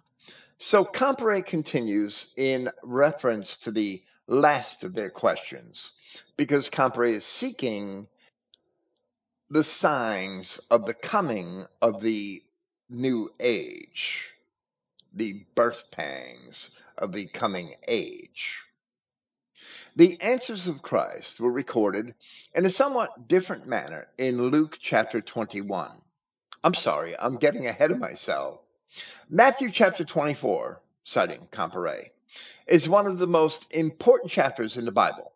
So 0.58 0.84
Comparet 0.84 1.45
continues 1.45 2.34
in 2.36 2.69
reference 2.84 3.58
to 3.60 3.71
the 3.71 4.04
last 4.27 4.84
of 4.84 4.93
their 4.93 5.10
questions, 5.10 5.91
because 6.38 6.69
Comparet 6.69 7.15
is 7.15 7.25
seeking 7.25 8.07
the 9.49 9.63
signs 9.63 10.60
of 10.69 10.86
the 10.86 10.93
coming 10.93 11.65
of 11.81 12.01
the 12.01 12.41
new 12.89 13.31
age, 13.39 14.29
the 15.13 15.45
birth 15.55 15.84
pangs 15.91 16.71
of 16.97 17.12
the 17.12 17.27
coming 17.27 17.75
age. 17.88 18.60
The 19.95 20.21
answers 20.21 20.69
of 20.69 20.81
Christ 20.81 21.39
were 21.39 21.51
recorded 21.51 22.15
in 22.55 22.65
a 22.65 22.69
somewhat 22.69 23.27
different 23.27 23.67
manner 23.67 24.07
in 24.17 24.49
Luke 24.49 24.77
chapter 24.81 25.19
21. 25.19 25.91
I'm 26.63 26.73
sorry, 26.73 27.17
I'm 27.19 27.36
getting 27.36 27.67
ahead 27.67 27.91
of 27.91 27.99
myself. 27.99 28.62
Matthew 29.29 29.69
chapter 29.71 30.05
24, 30.05 30.81
citing 31.03 31.47
Comparet, 31.51 32.13
is 32.67 32.88
one 32.88 33.08
of 33.08 33.17
the 33.17 33.28
most 33.28 33.65
important 33.72 34.32
chapters 34.32 34.78
in 34.78 34.86
the 34.86 34.91
Bible. 34.91 35.34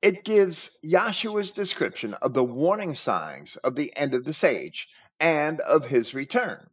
It 0.00 0.24
gives 0.24 0.70
Yahshua's 0.84 1.50
description 1.50 2.14
of 2.14 2.32
the 2.32 2.44
warning 2.44 2.94
signs 2.94 3.56
of 3.56 3.74
the 3.74 3.94
end 3.96 4.14
of 4.14 4.24
this 4.24 4.44
age 4.44 4.88
and 5.18 5.60
of 5.60 5.84
his 5.84 6.14
return. 6.14 6.68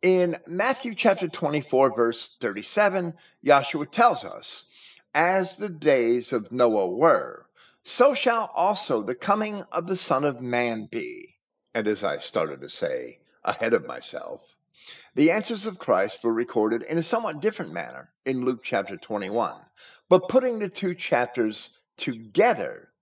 In 0.00 0.38
Matthew 0.46 0.94
chapter 0.94 1.28
24, 1.28 1.94
verse 1.94 2.36
37, 2.40 3.14
Yahshua 3.44 3.90
tells 3.90 4.24
us, 4.24 4.64
As 5.12 5.56
the 5.56 5.68
days 5.68 6.32
of 6.32 6.52
Noah 6.52 6.88
were, 6.88 7.46
so 7.84 8.14
shall 8.14 8.50
also 8.54 9.02
the 9.02 9.14
coming 9.14 9.64
of 9.72 9.86
the 9.86 9.96
Son 9.96 10.24
of 10.24 10.40
Man 10.40 10.86
be. 10.90 11.36
And 11.74 11.88
as 11.88 12.04
I 12.04 12.18
started 12.18 12.60
to 12.60 12.68
say, 12.68 13.18
ahead 13.44 13.74
of 13.74 13.86
myself, 13.86 14.42
the 15.18 15.32
answers 15.32 15.66
of 15.66 15.80
Christ 15.80 16.22
were 16.22 16.32
recorded 16.32 16.82
in 16.82 16.96
a 16.96 17.02
somewhat 17.02 17.40
different 17.40 17.72
manner 17.72 18.08
in 18.24 18.44
Luke 18.44 18.60
chapter 18.62 18.96
21. 18.96 19.52
But 20.08 20.28
putting 20.28 20.60
the 20.60 20.68
two 20.68 20.94
chapters 20.94 21.70
together 21.96 22.92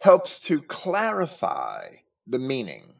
helps 0.00 0.38
to 0.40 0.60
clarify 0.60 1.94
the 2.26 2.38
meaning 2.38 2.92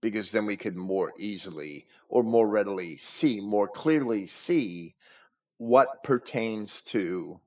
because 0.00 0.30
then 0.30 0.46
we 0.46 0.56
could 0.56 0.76
more 0.76 1.12
easily 1.18 1.86
or 2.08 2.22
more 2.22 2.48
readily 2.48 2.96
see, 2.96 3.38
more 3.38 3.68
clearly 3.68 4.26
see 4.28 4.94
what 5.58 6.02
pertains 6.02 6.80
to 6.86 7.38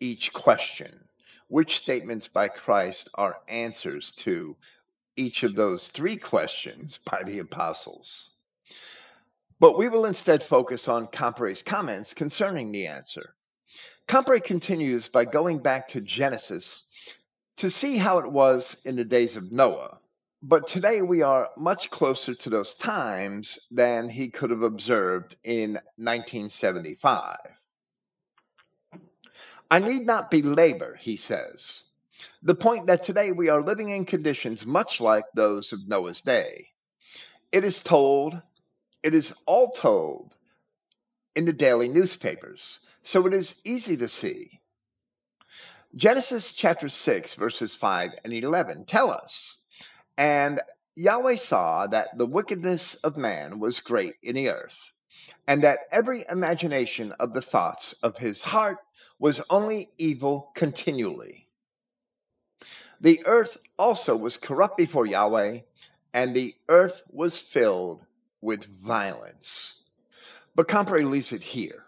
each 0.00 0.32
question. 0.32 0.98
Which 1.46 1.78
statements 1.78 2.26
by 2.26 2.48
Christ 2.48 3.08
are 3.14 3.36
answers 3.46 4.10
to 4.24 4.56
each 5.14 5.44
of 5.44 5.54
those 5.54 5.90
three 5.90 6.16
questions 6.16 6.98
by 7.08 7.22
the 7.22 7.38
apostles? 7.38 8.32
But 9.60 9.76
we 9.76 9.88
will 9.88 10.06
instead 10.06 10.42
focus 10.42 10.88
on 10.88 11.06
Comparet's 11.08 11.62
comments 11.62 12.14
concerning 12.14 12.72
the 12.72 12.86
answer. 12.86 13.34
Comparet 14.08 14.42
continues 14.42 15.06
by 15.08 15.26
going 15.26 15.58
back 15.58 15.86
to 15.88 16.00
Genesis 16.00 16.84
to 17.58 17.68
see 17.68 17.98
how 17.98 18.18
it 18.18 18.32
was 18.32 18.76
in 18.86 18.96
the 18.96 19.04
days 19.04 19.36
of 19.36 19.52
Noah. 19.52 19.98
But 20.42 20.66
today 20.66 21.02
we 21.02 21.20
are 21.20 21.50
much 21.58 21.90
closer 21.90 22.34
to 22.34 22.50
those 22.50 22.74
times 22.74 23.58
than 23.70 24.08
he 24.08 24.30
could 24.30 24.48
have 24.48 24.62
observed 24.62 25.36
in 25.44 25.74
1975. 25.96 27.36
I 29.70 29.78
need 29.78 30.06
not 30.06 30.30
belabor, 30.30 30.96
he 30.98 31.16
says, 31.16 31.84
the 32.42 32.54
point 32.54 32.86
that 32.86 33.02
today 33.02 33.30
we 33.30 33.50
are 33.50 33.62
living 33.62 33.90
in 33.90 34.06
conditions 34.06 34.64
much 34.64 35.00
like 35.00 35.24
those 35.34 35.72
of 35.72 35.86
Noah's 35.86 36.22
day. 36.22 36.68
It 37.52 37.64
is 37.64 37.82
told, 37.82 38.40
it 39.02 39.14
is 39.14 39.32
all 39.46 39.70
told 39.70 40.34
in 41.34 41.44
the 41.44 41.52
daily 41.52 41.88
newspapers, 41.88 42.80
so 43.02 43.26
it 43.26 43.34
is 43.34 43.54
easy 43.64 43.96
to 43.96 44.08
see. 44.08 44.60
Genesis 45.94 46.52
chapter 46.52 46.88
6, 46.88 47.34
verses 47.34 47.74
5 47.74 48.12
and 48.24 48.32
11 48.32 48.84
tell 48.84 49.10
us, 49.10 49.56
And 50.16 50.60
Yahweh 50.96 51.36
saw 51.36 51.86
that 51.86 52.16
the 52.18 52.26
wickedness 52.26 52.94
of 52.96 53.16
man 53.16 53.58
was 53.58 53.80
great 53.80 54.14
in 54.22 54.34
the 54.34 54.50
earth, 54.50 54.92
and 55.46 55.64
that 55.64 55.80
every 55.90 56.24
imagination 56.30 57.12
of 57.12 57.32
the 57.32 57.42
thoughts 57.42 57.94
of 58.02 58.18
his 58.18 58.42
heart 58.42 58.78
was 59.18 59.40
only 59.50 59.88
evil 59.98 60.50
continually. 60.54 61.46
The 63.00 63.24
earth 63.26 63.56
also 63.78 64.14
was 64.14 64.36
corrupt 64.36 64.76
before 64.76 65.06
Yahweh, 65.06 65.60
and 66.12 66.36
the 66.36 66.54
earth 66.68 67.02
was 67.10 67.40
filled 67.40 68.04
with 68.40 68.64
violence. 68.82 69.82
But 70.54 70.68
Comparet 70.68 71.06
leaves 71.06 71.32
it 71.32 71.42
here 71.42 71.84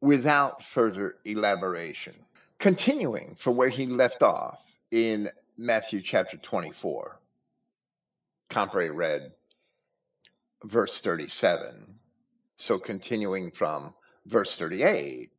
without 0.00 0.62
further 0.62 1.16
elaboration. 1.24 2.14
Continuing 2.58 3.36
from 3.36 3.56
where 3.56 3.68
he 3.68 3.86
left 3.86 4.22
off 4.22 4.60
in 4.90 5.30
Matthew 5.56 6.02
chapter 6.02 6.36
24, 6.36 7.20
Comparet 8.48 8.92
read 8.92 9.32
verse 10.64 11.00
37. 11.00 11.98
So 12.56 12.78
continuing 12.78 13.50
from 13.50 13.94
verse 14.26 14.56
38, 14.56 15.30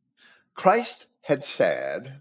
Christ 0.54 1.06
had 1.22 1.42
said, 1.44 2.20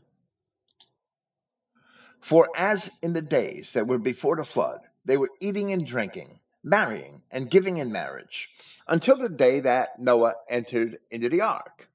For 2.21 2.49
as 2.56 2.91
in 3.02 3.13
the 3.13 3.21
days 3.21 3.73
that 3.73 3.88
were 3.88 3.97
before 3.97 4.36
the 4.36 4.43
flood, 4.43 4.82
they 5.06 5.17
were 5.17 5.30
eating 5.39 5.71
and 5.71 5.86
drinking, 5.86 6.39
marrying 6.63 7.21
and 7.31 7.49
giving 7.49 7.77
in 7.77 7.91
marriage, 7.91 8.49
until 8.87 9.17
the 9.17 9.29
day 9.29 9.59
that 9.61 9.99
Noah 9.99 10.35
entered 10.49 10.99
into 11.11 11.29
the 11.29 11.41
ark. 11.41 11.87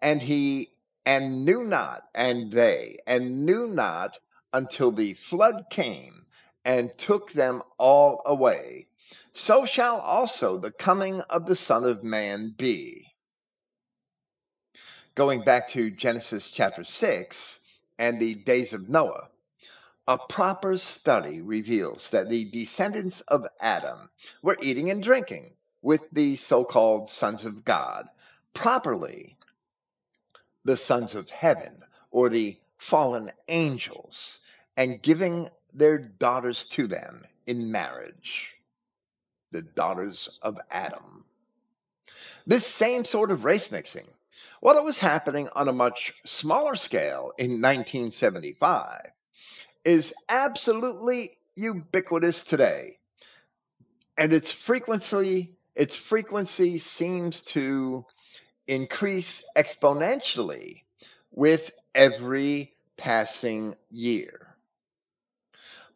And 0.00 0.20
he 0.22 0.70
and 1.06 1.44
knew 1.44 1.64
not, 1.64 2.04
and 2.14 2.52
they, 2.52 2.98
and 3.06 3.44
knew 3.44 3.66
not 3.66 4.18
until 4.52 4.90
the 4.92 5.14
flood 5.14 5.66
came 5.70 6.24
and 6.64 6.96
took 6.96 7.32
them 7.32 7.62
all 7.78 8.22
away. 8.24 8.86
So 9.32 9.66
shall 9.66 9.98
also 9.98 10.58
the 10.58 10.70
coming 10.70 11.20
of 11.22 11.46
the 11.46 11.56
Son 11.56 11.84
of 11.84 12.02
Man 12.04 12.54
be. 12.56 13.06
Going 15.14 15.44
back 15.44 15.68
to 15.70 15.90
Genesis 15.90 16.50
chapter 16.50 16.84
6 16.84 17.60
and 17.98 18.20
the 18.20 18.34
days 18.34 18.72
of 18.72 18.88
Noah, 18.88 19.28
a 20.06 20.18
proper 20.18 20.76
study 20.76 21.40
reveals 21.40 22.10
that 22.10 22.28
the 22.28 22.44
descendants 22.50 23.22
of 23.22 23.46
Adam 23.60 24.10
were 24.42 24.58
eating 24.60 24.90
and 24.90 25.02
drinking 25.02 25.50
with 25.80 26.02
the 26.12 26.36
so 26.36 26.64
called 26.64 27.08
sons 27.08 27.44
of 27.44 27.64
God, 27.64 28.08
properly. 28.52 29.36
The 30.64 30.76
sons 30.76 31.14
of 31.14 31.30
heaven 31.30 31.84
or 32.10 32.28
the 32.28 32.58
fallen 32.78 33.32
angels, 33.48 34.40
and 34.76 35.02
giving 35.02 35.48
their 35.72 35.98
daughters 35.98 36.64
to 36.66 36.86
them 36.86 37.24
in 37.46 37.72
marriage, 37.72 38.54
the 39.50 39.62
daughters 39.62 40.38
of 40.42 40.58
Adam. 40.70 41.24
This 42.46 42.66
same 42.66 43.04
sort 43.04 43.30
of 43.30 43.44
race 43.44 43.70
mixing, 43.70 44.06
while 44.60 44.76
it 44.76 44.84
was 44.84 44.98
happening 44.98 45.48
on 45.54 45.68
a 45.68 45.72
much 45.72 46.12
smaller 46.24 46.76
scale 46.76 47.32
in 47.38 47.60
1975, 47.60 49.10
is 49.84 50.14
absolutely 50.28 51.36
ubiquitous 51.56 52.42
today. 52.42 52.98
And 54.16 54.32
its 54.32 54.50
frequency, 54.50 55.56
its 55.74 55.96
frequency 55.96 56.78
seems 56.78 57.42
to 57.42 58.04
increase 58.66 59.42
exponentially 59.56 60.82
with 61.32 61.70
every 61.94 62.74
passing 62.96 63.74
year. 63.90 64.54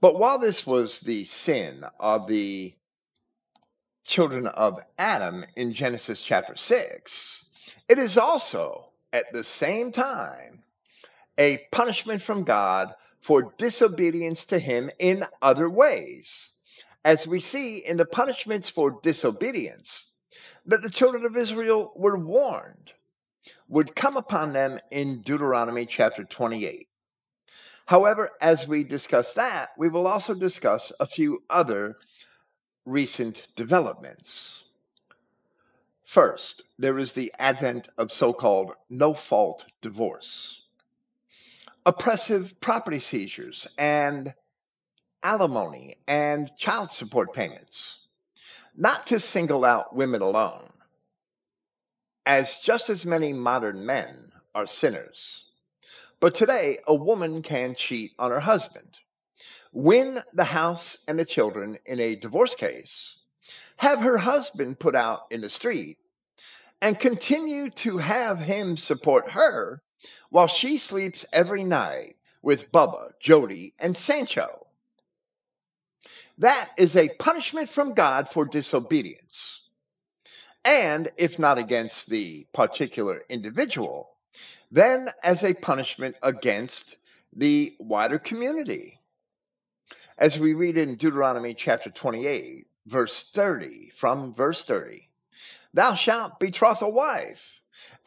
But 0.01 0.19
while 0.19 0.39
this 0.39 0.67
was 0.67 1.01
the 1.01 1.25
sin 1.25 1.85
of 1.99 2.29
the 2.29 2.75
children 4.05 4.47
of 4.47 4.81
Adam 4.99 5.45
in 5.57 5.73
Genesis 5.73 6.23
chapter 6.23 6.57
6, 6.57 7.51
it 7.89 7.99
is 7.99 8.17
also 8.17 8.91
at 9.13 9.33
the 9.33 9.43
same 9.43 9.91
time 9.91 10.63
a 11.37 11.59
punishment 11.73 12.23
from 12.23 12.45
God 12.45 12.95
for 13.29 13.53
disobedience 13.59 14.47
to 14.47 14.59
Him 14.59 14.91
in 14.99 15.23
other 15.43 15.69
ways. 15.69 16.51
As 17.05 17.27
we 17.27 17.41
see 17.41 17.77
in 17.77 17.99
the 17.99 18.07
punishments 18.07 18.71
for 18.71 19.01
disobedience, 19.03 20.15
that 20.65 20.81
the 20.81 20.89
children 20.89 21.27
of 21.27 21.37
Israel 21.37 21.93
were 21.95 22.17
warned 22.17 22.91
would 23.69 23.95
come 23.95 24.17
upon 24.17 24.55
them 24.55 24.81
in 24.91 25.21
Deuteronomy 25.21 25.85
chapter 25.85 26.25
28. 26.25 26.89
However, 27.85 28.31
as 28.41 28.67
we 28.67 28.83
discuss 28.83 29.35
that, 29.35 29.73
we 29.77 29.91
will 29.91 30.07
also 30.07 30.33
discuss 30.33 30.91
a 30.99 31.07
few 31.07 31.43
other 31.51 31.99
recent 32.87 33.47
developments. 33.57 34.65
First, 36.07 36.63
there 36.79 36.99
is 36.99 37.13
the 37.13 37.31
advent 37.39 37.89
of 37.99 38.11
so 38.11 38.33
called 38.33 38.73
no 38.89 39.13
fault 39.13 39.67
divorce, 39.83 40.63
oppressive 41.89 42.53
property 42.61 42.99
seizures, 42.99 43.67
and 43.79 44.35
alimony 45.23 45.97
and 46.07 46.51
child 46.59 46.91
support 46.91 47.33
payments 47.33 48.09
not 48.77 49.07
to 49.07 49.19
single 49.19 49.65
out 49.65 49.97
women 49.97 50.21
alone, 50.21 50.69
as 52.27 52.59
just 52.59 52.91
as 52.91 53.07
many 53.07 53.33
modern 53.33 53.87
men 53.87 54.31
are 54.55 54.67
sinners. 54.67 55.51
But 56.21 56.35
today, 56.35 56.79
a 56.87 56.95
woman 56.95 57.41
can 57.41 57.75
cheat 57.75 58.13
on 58.19 58.33
her 58.33 58.41
husband, 58.41 58.99
win 59.73 60.21
the 60.35 60.45
house 60.45 60.99
and 61.09 61.19
the 61.19 61.25
children 61.25 61.79
in 61.87 62.01
a 62.01 62.17
divorce 62.17 62.55
case, 62.55 63.17
have 63.79 64.01
her 64.01 64.19
husband 64.19 64.79
put 64.79 64.95
out 64.95 65.23
in 65.31 65.41
the 65.41 65.49
street, 65.49 65.97
and 66.83 67.01
continue 67.01 67.71
to 67.71 67.97
have 67.97 68.39
him 68.39 68.77
support 68.77 69.31
her 69.31 69.83
while 70.31 70.47
she 70.47 70.77
sleeps 70.77 71.27
every 71.33 71.65
night 71.65 72.17
with 72.43 72.71
Bubba, 72.73 73.13
Jody, 73.21 73.75
and 73.79 73.97
Sancho. 73.97 74.67
That 76.39 76.71
is 76.77 76.97
a 76.97 77.09
punishment 77.19 77.69
from 77.69 77.95
God 77.95 78.29
for 78.29 78.45
disobedience. 78.45 79.69
And 80.65 81.11
if 81.17 81.39
not 81.39 81.59
against 81.59 82.09
the 82.09 82.47
particular 82.53 83.23
individual, 83.29 84.11
then 84.71 85.09
as 85.23 85.43
a 85.43 85.55
punishment 85.55 86.17
against 86.23 86.97
the 87.33 87.75
wider 87.79 88.19
community. 88.19 89.01
As 90.19 90.39
we 90.39 90.55
read 90.55 90.77
in 90.77 90.97
Deuteronomy 90.97 91.55
chapter 91.55 91.91
28, 91.91 92.67
verse 92.87 93.31
30, 93.33 93.93
from 93.97 94.35
verse 94.35 94.65
30, 94.65 95.09
thou 95.75 95.95
shalt 95.95 96.41
betroth 96.41 96.83
a 96.83 96.89
wife, 96.89 97.58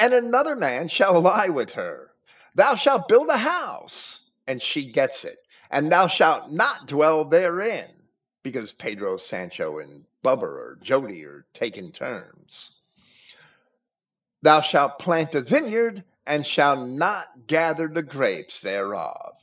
and 0.02 0.16
another 0.16 0.56
man 0.56 0.88
shall 0.88 1.22
lie 1.22 1.50
with 1.50 1.70
her. 1.74 2.10
Thou 2.56 2.74
shalt 2.74 3.08
build 3.08 3.30
a 3.30 3.38
house, 3.38 4.32
and 4.48 4.60
she 4.60 4.92
gets 4.92 5.24
it, 5.24 5.38
and 5.70 5.92
thou 5.92 6.08
shalt 6.08 6.50
not 6.50 6.88
dwell 6.88 7.24
therein, 7.24 7.88
because 8.42 8.74
Pedro, 8.74 9.18
Sancho, 9.18 9.78
and 9.78 10.04
Bubba 10.26 10.42
or 10.42 10.80
Jody 10.82 11.24
are 11.24 11.46
taking 11.54 11.92
turns. 11.92 12.82
Thou 14.42 14.62
shalt 14.62 14.98
plant 14.98 15.36
a 15.36 15.42
vineyard, 15.42 16.04
and 16.26 16.48
shalt 16.48 16.90
not 16.90 17.28
gather 17.46 17.88
the 17.88 18.02
grapes 18.02 18.60
thereof. 18.60 19.36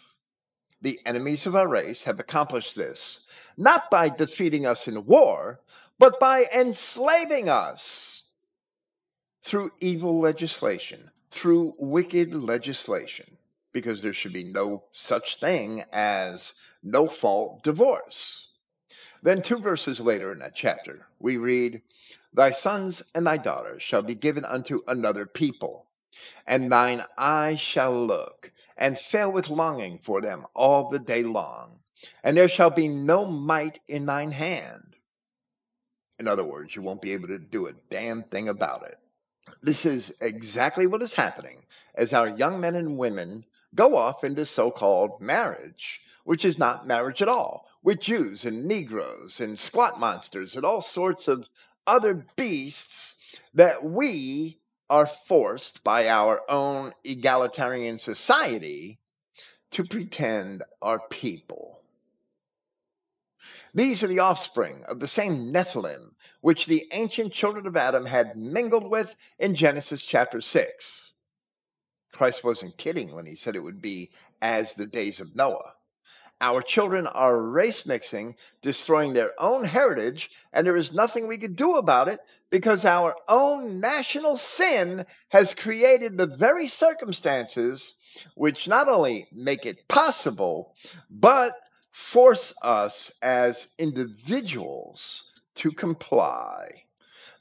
The 0.82 0.98
enemies 1.06 1.46
of 1.46 1.54
our 1.54 1.68
race 1.68 2.02
have 2.02 2.18
accomplished 2.18 2.74
this, 2.74 3.28
not 3.56 3.92
by 3.92 4.08
defeating 4.08 4.66
us 4.66 4.88
in 4.88 5.06
war, 5.06 5.60
but 6.00 6.18
by 6.18 6.46
enslaving 6.52 7.48
us 7.48 8.24
through 9.42 9.72
evil 9.80 10.20
legislation, 10.20 11.10
through 11.30 11.74
wicked 11.78 12.34
legislation, 12.34 13.36
because 13.72 14.02
there 14.02 14.14
should 14.14 14.32
be 14.32 14.44
no 14.44 14.84
such 14.92 15.40
thing 15.40 15.84
as 15.92 16.54
no 16.82 17.08
fault 17.08 17.62
divorce. 17.62 18.48
Then, 19.22 19.42
two 19.42 19.58
verses 19.58 20.00
later 20.00 20.32
in 20.32 20.38
that 20.38 20.54
chapter, 20.54 21.06
we 21.18 21.36
read, 21.36 21.82
Thy 22.32 22.52
sons 22.52 23.02
and 23.14 23.26
thy 23.26 23.36
daughters 23.36 23.82
shall 23.82 24.02
be 24.02 24.14
given 24.14 24.44
unto 24.44 24.82
another 24.86 25.26
people 25.26 25.88
and 26.46 26.70
thine 26.70 27.04
eyes 27.16 27.60
shall 27.60 28.06
look 28.06 28.50
and 28.76 28.98
fail 28.98 29.30
with 29.30 29.48
longing 29.48 29.98
for 29.98 30.20
them 30.20 30.46
all 30.54 30.90
the 30.90 30.98
day 30.98 31.22
long, 31.22 31.78
and 32.22 32.36
there 32.36 32.48
shall 32.48 32.70
be 32.70 32.88
no 32.88 33.24
might 33.24 33.80
in 33.88 34.06
thine 34.06 34.32
hand. 34.32 34.96
In 36.18 36.26
other 36.26 36.44
words, 36.44 36.74
you 36.74 36.82
won't 36.82 37.02
be 37.02 37.12
able 37.12 37.28
to 37.28 37.38
do 37.38 37.68
a 37.68 37.72
damn 37.90 38.24
thing 38.24 38.48
about 38.48 38.84
it. 38.84 38.98
This 39.62 39.84
is 39.84 40.14
exactly 40.20 40.86
what 40.86 41.02
is 41.02 41.14
happening 41.14 41.64
as 41.94 42.12
our 42.12 42.28
young 42.28 42.60
men 42.60 42.74
and 42.74 42.96
women 42.96 43.44
go 43.74 43.96
off 43.96 44.24
into 44.24 44.46
so 44.46 44.70
called 44.70 45.20
marriage, 45.20 46.00
which 46.24 46.44
is 46.44 46.58
not 46.58 46.86
marriage 46.86 47.20
at 47.22 47.28
all, 47.28 47.66
with 47.82 48.00
Jews 48.00 48.44
and 48.44 48.64
Negroes 48.66 49.40
and 49.40 49.58
squat 49.58 50.00
monsters 50.00 50.56
and 50.56 50.64
all 50.64 50.82
sorts 50.82 51.28
of 51.28 51.46
other 51.86 52.26
beasts 52.36 53.16
that 53.54 53.84
we 53.84 54.58
are 54.90 55.06
forced 55.06 55.84
by 55.84 56.08
our 56.08 56.40
own 56.50 56.94
egalitarian 57.04 57.98
society 57.98 58.98
to 59.72 59.84
pretend 59.84 60.62
are 60.80 61.00
people. 61.10 61.67
These 63.78 64.02
are 64.02 64.08
the 64.08 64.18
offspring 64.18 64.82
of 64.86 64.98
the 64.98 65.06
same 65.06 65.52
Nephilim 65.52 66.16
which 66.40 66.66
the 66.66 66.88
ancient 66.90 67.32
children 67.32 67.64
of 67.64 67.76
Adam 67.76 68.06
had 68.06 68.36
mingled 68.36 68.90
with 68.90 69.14
in 69.38 69.54
Genesis 69.54 70.02
chapter 70.02 70.40
6. 70.40 71.12
Christ 72.12 72.42
wasn't 72.42 72.76
kidding 72.76 73.14
when 73.14 73.24
he 73.24 73.36
said 73.36 73.54
it 73.54 73.60
would 73.60 73.80
be 73.80 74.10
as 74.42 74.74
the 74.74 74.84
days 74.84 75.20
of 75.20 75.36
Noah. 75.36 75.74
Our 76.40 76.60
children 76.60 77.06
are 77.06 77.40
race 77.40 77.86
mixing, 77.86 78.34
destroying 78.62 79.12
their 79.12 79.40
own 79.40 79.62
heritage, 79.62 80.28
and 80.52 80.66
there 80.66 80.74
is 80.74 80.90
nothing 80.90 81.28
we 81.28 81.38
can 81.38 81.54
do 81.54 81.76
about 81.76 82.08
it 82.08 82.18
because 82.50 82.84
our 82.84 83.14
own 83.28 83.78
national 83.78 84.38
sin 84.38 85.06
has 85.28 85.54
created 85.54 86.16
the 86.16 86.26
very 86.26 86.66
circumstances 86.66 87.94
which 88.34 88.66
not 88.66 88.88
only 88.88 89.28
make 89.30 89.64
it 89.64 89.86
possible, 89.86 90.74
but 91.08 91.54
force 91.92 92.54
us 92.62 93.12
as 93.22 93.68
individuals 93.78 95.32
to 95.56 95.72
comply. 95.72 96.84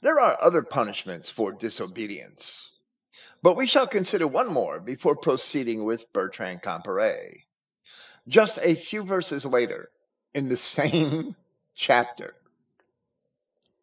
There 0.02 0.20
are 0.20 0.38
other 0.40 0.62
punishments 0.62 1.30
for 1.30 1.52
disobedience, 1.52 2.72
but 3.42 3.56
we 3.56 3.66
shall 3.66 3.86
consider 3.86 4.26
one 4.26 4.48
more 4.52 4.80
before 4.80 5.16
proceeding 5.16 5.84
with 5.84 6.12
Bertrand 6.12 6.62
Comparet. 6.62 7.38
Just 8.28 8.58
a 8.62 8.74
few 8.74 9.02
verses 9.04 9.44
later, 9.44 9.90
in 10.34 10.48
the 10.48 10.56
same 10.58 11.34
chapter, 11.74 12.34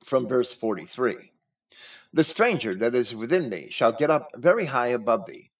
from 0.04 0.28
verse 0.28 0.54
43. 0.54 1.32
The 2.14 2.24
stranger 2.24 2.76
that 2.76 2.96
is 2.96 3.16
within 3.16 3.50
thee 3.50 3.70
shall 3.72 3.92
get 3.92 4.10
up 4.10 4.32
very 4.36 4.66
high 4.66 4.88
above 4.90 5.26
thee, 5.26 5.52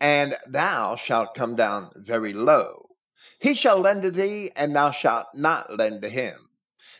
and 0.00 0.36
thou 0.46 0.96
shalt 0.96 1.34
come 1.34 1.56
down 1.56 1.92
very 1.96 2.32
low. 2.34 2.87
He 3.38 3.54
shall 3.54 3.78
lend 3.78 4.02
to 4.02 4.10
thee, 4.10 4.52
and 4.54 4.74
thou 4.74 4.90
shalt 4.90 5.34
not 5.34 5.76
lend 5.76 6.02
to 6.02 6.08
him. 6.08 6.48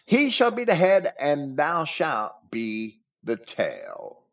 He 0.04 0.30
shall 0.30 0.50
be 0.50 0.64
the 0.64 0.74
head, 0.74 1.12
and 1.18 1.56
thou 1.56 1.84
shalt 1.84 2.50
be 2.50 3.00
the 3.22 3.36
tail. 3.36 4.24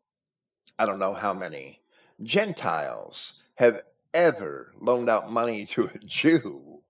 I 0.78 0.86
don't 0.86 0.98
know 0.98 1.14
how 1.14 1.32
many 1.34 1.80
Gentiles 2.22 3.42
have 3.56 3.82
ever 4.14 4.72
loaned 4.80 5.10
out 5.10 5.30
money 5.30 5.66
to 5.66 5.86
a 5.86 5.98
Jew. 6.04 6.82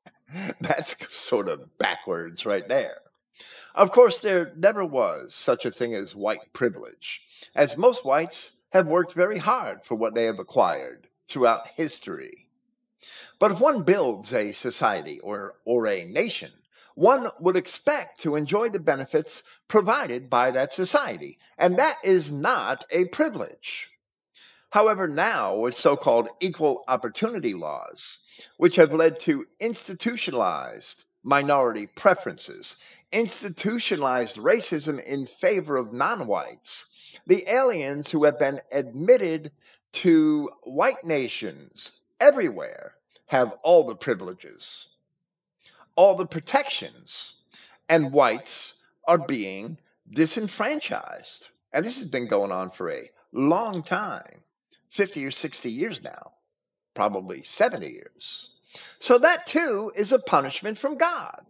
That's 0.60 0.96
sort 1.10 1.48
of 1.48 1.78
backwards 1.78 2.46
right 2.46 2.66
there. 2.68 3.00
Of 3.74 3.92
course, 3.92 4.20
there 4.20 4.52
never 4.56 4.84
was 4.84 5.34
such 5.34 5.64
a 5.64 5.70
thing 5.70 5.94
as 5.94 6.14
white 6.14 6.52
privilege, 6.52 7.22
as 7.54 7.76
most 7.76 8.04
whites 8.04 8.52
have 8.70 8.86
worked 8.86 9.12
very 9.12 9.38
hard 9.38 9.84
for 9.84 9.94
what 9.94 10.14
they 10.14 10.24
have 10.24 10.38
acquired 10.38 11.08
throughout 11.28 11.68
history. 11.68 12.45
But 13.38 13.52
if 13.52 13.60
one 13.60 13.82
builds 13.82 14.32
a 14.32 14.52
society 14.52 15.20
or, 15.20 15.56
or 15.66 15.86
a 15.86 16.04
nation, 16.06 16.50
one 16.94 17.30
would 17.38 17.56
expect 17.56 18.20
to 18.20 18.34
enjoy 18.36 18.70
the 18.70 18.78
benefits 18.78 19.42
provided 19.68 20.30
by 20.30 20.50
that 20.52 20.72
society, 20.72 21.38
and 21.58 21.78
that 21.78 21.98
is 22.02 22.32
not 22.32 22.86
a 22.90 23.04
privilege. 23.06 23.90
However, 24.70 25.06
now 25.06 25.56
with 25.56 25.74
so 25.74 25.96
called 25.96 26.28
equal 26.40 26.82
opportunity 26.88 27.52
laws, 27.52 28.20
which 28.56 28.76
have 28.76 28.94
led 28.94 29.20
to 29.20 29.46
institutionalized 29.60 31.04
minority 31.22 31.86
preferences 31.86 32.76
institutionalized 33.12 34.36
racism 34.36 35.02
in 35.04 35.26
favor 35.26 35.76
of 35.76 35.92
non 35.92 36.26
whites, 36.26 36.86
the 37.26 37.44
aliens 37.50 38.10
who 38.10 38.24
have 38.24 38.38
been 38.38 38.60
admitted 38.72 39.52
to 39.92 40.50
white 40.62 41.04
nations 41.04 42.00
everywhere 42.20 42.94
have 43.26 43.52
all 43.62 43.86
the 43.86 43.94
privileges, 43.94 44.88
all 45.96 46.16
the 46.16 46.26
protections, 46.26 47.34
and 47.88 48.12
whites 48.12 48.74
are 49.06 49.18
being 49.18 49.78
disenfranchised. 50.12 51.48
And 51.72 51.84
this 51.84 51.98
has 51.98 52.08
been 52.08 52.28
going 52.28 52.52
on 52.52 52.70
for 52.70 52.90
a 52.90 53.10
long 53.32 53.82
time 53.82 54.40
50 54.90 55.24
or 55.24 55.30
60 55.30 55.70
years 55.70 56.02
now, 56.02 56.32
probably 56.94 57.42
70 57.42 57.86
years. 57.86 58.50
So 58.98 59.18
that 59.18 59.46
too 59.46 59.92
is 59.94 60.12
a 60.12 60.18
punishment 60.18 60.78
from 60.78 60.96
God 60.96 61.44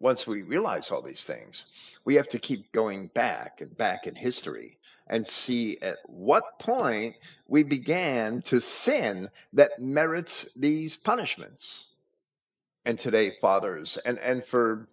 once 0.00 0.26
we 0.26 0.42
realize 0.42 0.90
all 0.90 1.02
these 1.02 1.24
things, 1.24 1.66
we 2.04 2.14
have 2.14 2.28
to 2.28 2.38
keep 2.38 2.70
going 2.72 3.08
back 3.08 3.60
and 3.60 3.76
back 3.76 4.06
in 4.06 4.14
history 4.14 4.77
and 5.08 5.26
see 5.26 5.78
at 5.80 5.98
what 6.06 6.58
point 6.58 7.16
we 7.46 7.62
began 7.62 8.42
to 8.42 8.60
sin 8.60 9.28
that 9.52 9.78
merits 9.78 10.46
these 10.56 10.96
punishments. 10.96 11.86
And 12.84 12.98
today, 12.98 13.32
fathers, 13.40 13.98
and, 14.04 14.18
and 14.18 14.44
for 14.44 14.88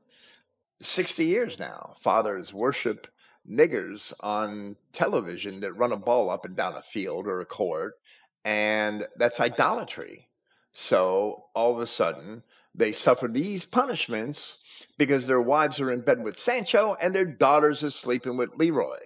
60 0.81 1.25
years 1.25 1.59
now, 1.59 1.95
fathers 2.01 2.53
worship 2.53 3.07
niggers 3.49 4.13
on 4.21 4.75
television 4.91 5.59
that 5.61 5.73
run 5.73 5.91
a 5.91 5.97
ball 5.97 6.29
up 6.29 6.45
and 6.45 6.55
down 6.55 6.75
a 6.75 6.81
field 6.81 7.27
or 7.27 7.41
a 7.41 7.45
court, 7.45 7.95
and 8.43 9.07
that's 9.17 9.39
idolatry. 9.39 10.27
So 10.73 11.45
all 11.53 11.73
of 11.73 11.79
a 11.79 11.87
sudden, 11.87 12.43
they 12.73 12.91
suffer 12.91 13.27
these 13.27 13.65
punishments 13.65 14.57
because 14.97 15.25
their 15.25 15.41
wives 15.41 15.79
are 15.79 15.91
in 15.91 16.01
bed 16.01 16.21
with 16.21 16.37
Sancho 16.37 16.95
and 16.99 17.15
their 17.15 17.25
daughters 17.25 17.83
are 17.83 17.91
sleeping 17.91 18.35
with 18.35 18.49
Leroy. 18.57 18.99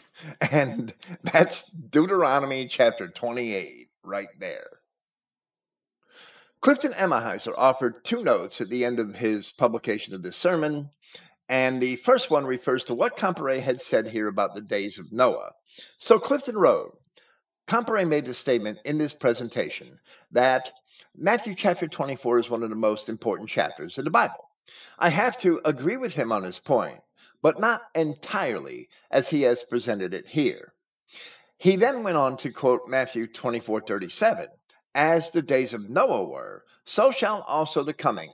And 0.40 0.94
that's 1.22 1.64
Deuteronomy 1.70 2.66
chapter 2.68 3.08
28 3.08 3.88
right 4.02 4.28
there. 4.38 4.68
Clifton 6.60 6.92
Emahiser 6.92 7.54
offered 7.56 8.04
two 8.04 8.22
notes 8.24 8.60
at 8.60 8.68
the 8.68 8.84
end 8.84 8.98
of 8.98 9.14
his 9.14 9.52
publication 9.52 10.14
of 10.14 10.22
this 10.22 10.36
sermon, 10.36 10.90
And 11.48 11.80
the 11.80 11.96
first 11.96 12.30
one 12.30 12.44
refers 12.44 12.84
to 12.84 12.94
what 12.94 13.16
Comparet 13.16 13.62
had 13.62 13.80
said 13.80 14.08
here 14.08 14.26
about 14.26 14.54
the 14.54 14.60
days 14.60 14.98
of 14.98 15.12
Noah. 15.12 15.52
So 15.98 16.18
Clifton 16.18 16.56
wrote, 16.56 16.98
Comparet 17.68 18.08
made 18.08 18.26
the 18.26 18.34
statement 18.34 18.78
in 18.84 18.98
this 18.98 19.12
presentation 19.12 19.98
that 20.32 20.72
Matthew 21.16 21.54
chapter 21.54 21.86
24 21.86 22.38
is 22.40 22.50
one 22.50 22.62
of 22.62 22.70
the 22.70 22.76
most 22.76 23.08
important 23.08 23.48
chapters 23.48 23.98
in 23.98 24.04
the 24.04 24.10
Bible. 24.10 24.50
I 24.98 25.10
have 25.10 25.36
to 25.38 25.60
agree 25.64 25.96
with 25.96 26.14
him 26.14 26.32
on 26.32 26.42
his 26.42 26.58
point, 26.58 27.00
but 27.46 27.60
not 27.60 27.82
entirely 27.94 28.88
as 29.08 29.28
he 29.28 29.42
has 29.42 29.62
presented 29.62 30.12
it 30.12 30.26
here. 30.26 30.72
He 31.58 31.76
then 31.76 32.02
went 32.02 32.16
on 32.16 32.36
to 32.38 32.50
quote 32.50 32.88
Matthew 32.88 33.28
24 33.28 33.82
37 33.82 34.48
As 34.96 35.30
the 35.30 35.42
days 35.42 35.72
of 35.72 35.88
Noah 35.88 36.24
were, 36.24 36.64
so 36.84 37.12
shall 37.12 37.42
also 37.42 37.84
the 37.84 37.94
coming 37.94 38.32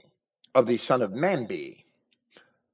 of 0.54 0.66
the 0.66 0.78
Son 0.78 1.02
of 1.02 1.12
Man 1.12 1.44
be. 1.44 1.84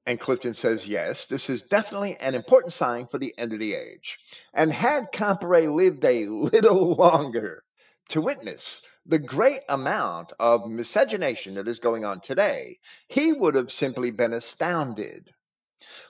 And 0.06 0.20
Clifton 0.20 0.54
says, 0.54 0.86
yes, 0.86 1.26
this 1.26 1.50
is 1.50 1.62
definitely 1.62 2.14
an 2.20 2.36
important 2.36 2.72
sign 2.72 3.08
for 3.08 3.18
the 3.18 3.34
end 3.36 3.52
of 3.52 3.58
the 3.58 3.74
age. 3.74 4.16
And 4.54 4.72
had 4.72 5.10
Comparet 5.10 5.72
lived 5.72 6.04
a 6.04 6.26
little 6.26 6.94
longer 6.94 7.64
to 8.10 8.20
witness 8.20 8.82
the 9.08 9.18
great 9.18 9.62
amount 9.68 10.34
of 10.38 10.70
miscegenation 10.70 11.54
that 11.54 11.66
is 11.66 11.80
going 11.80 12.04
on 12.04 12.20
today, 12.20 12.78
he 13.08 13.32
would 13.32 13.56
have 13.56 13.72
simply 13.72 14.12
been 14.12 14.34
astounded. 14.34 15.30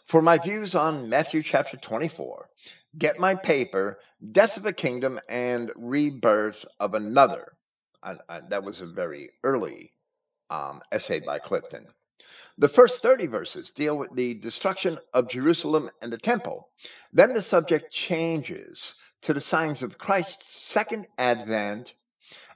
For 0.08 0.22
my 0.22 0.38
views 0.38 0.74
on 0.74 1.10
Matthew 1.10 1.42
chapter 1.42 1.76
24, 1.76 2.48
get 2.96 3.18
my 3.18 3.34
paper, 3.34 4.00
Death 4.32 4.56
of 4.56 4.64
a 4.64 4.72
Kingdom 4.72 5.20
and 5.28 5.70
Rebirth 5.76 6.64
of 6.80 6.94
Another. 6.94 7.52
I, 8.02 8.14
I, 8.26 8.40
that 8.48 8.64
was 8.64 8.80
a 8.80 8.86
very 8.86 9.28
early 9.44 9.92
um, 10.48 10.80
essay 10.90 11.20
by 11.20 11.40
Clifton. 11.40 11.88
The 12.56 12.70
first 12.70 13.02
30 13.02 13.26
verses 13.26 13.70
deal 13.70 13.98
with 13.98 14.08
the 14.14 14.32
destruction 14.32 14.98
of 15.12 15.28
Jerusalem 15.28 15.90
and 16.00 16.10
the 16.10 16.16
temple. 16.16 16.70
Then 17.12 17.34
the 17.34 17.42
subject 17.42 17.92
changes 17.92 18.94
to 19.20 19.34
the 19.34 19.42
signs 19.42 19.82
of 19.82 19.98
Christ's 19.98 20.56
second 20.56 21.06
advent, 21.18 21.92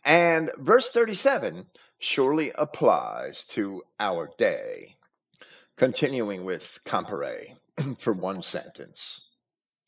and 0.07 0.51
verse 0.57 0.91
37 0.91 1.67
surely 1.99 2.51
applies 2.55 3.45
to 3.51 3.83
our 4.01 4.31
day. 4.39 4.97
Continuing 5.79 6.45
with 6.45 6.79
Comparet 6.85 7.57
for 7.99 8.13
one 8.13 8.43
sentence. 8.43 9.29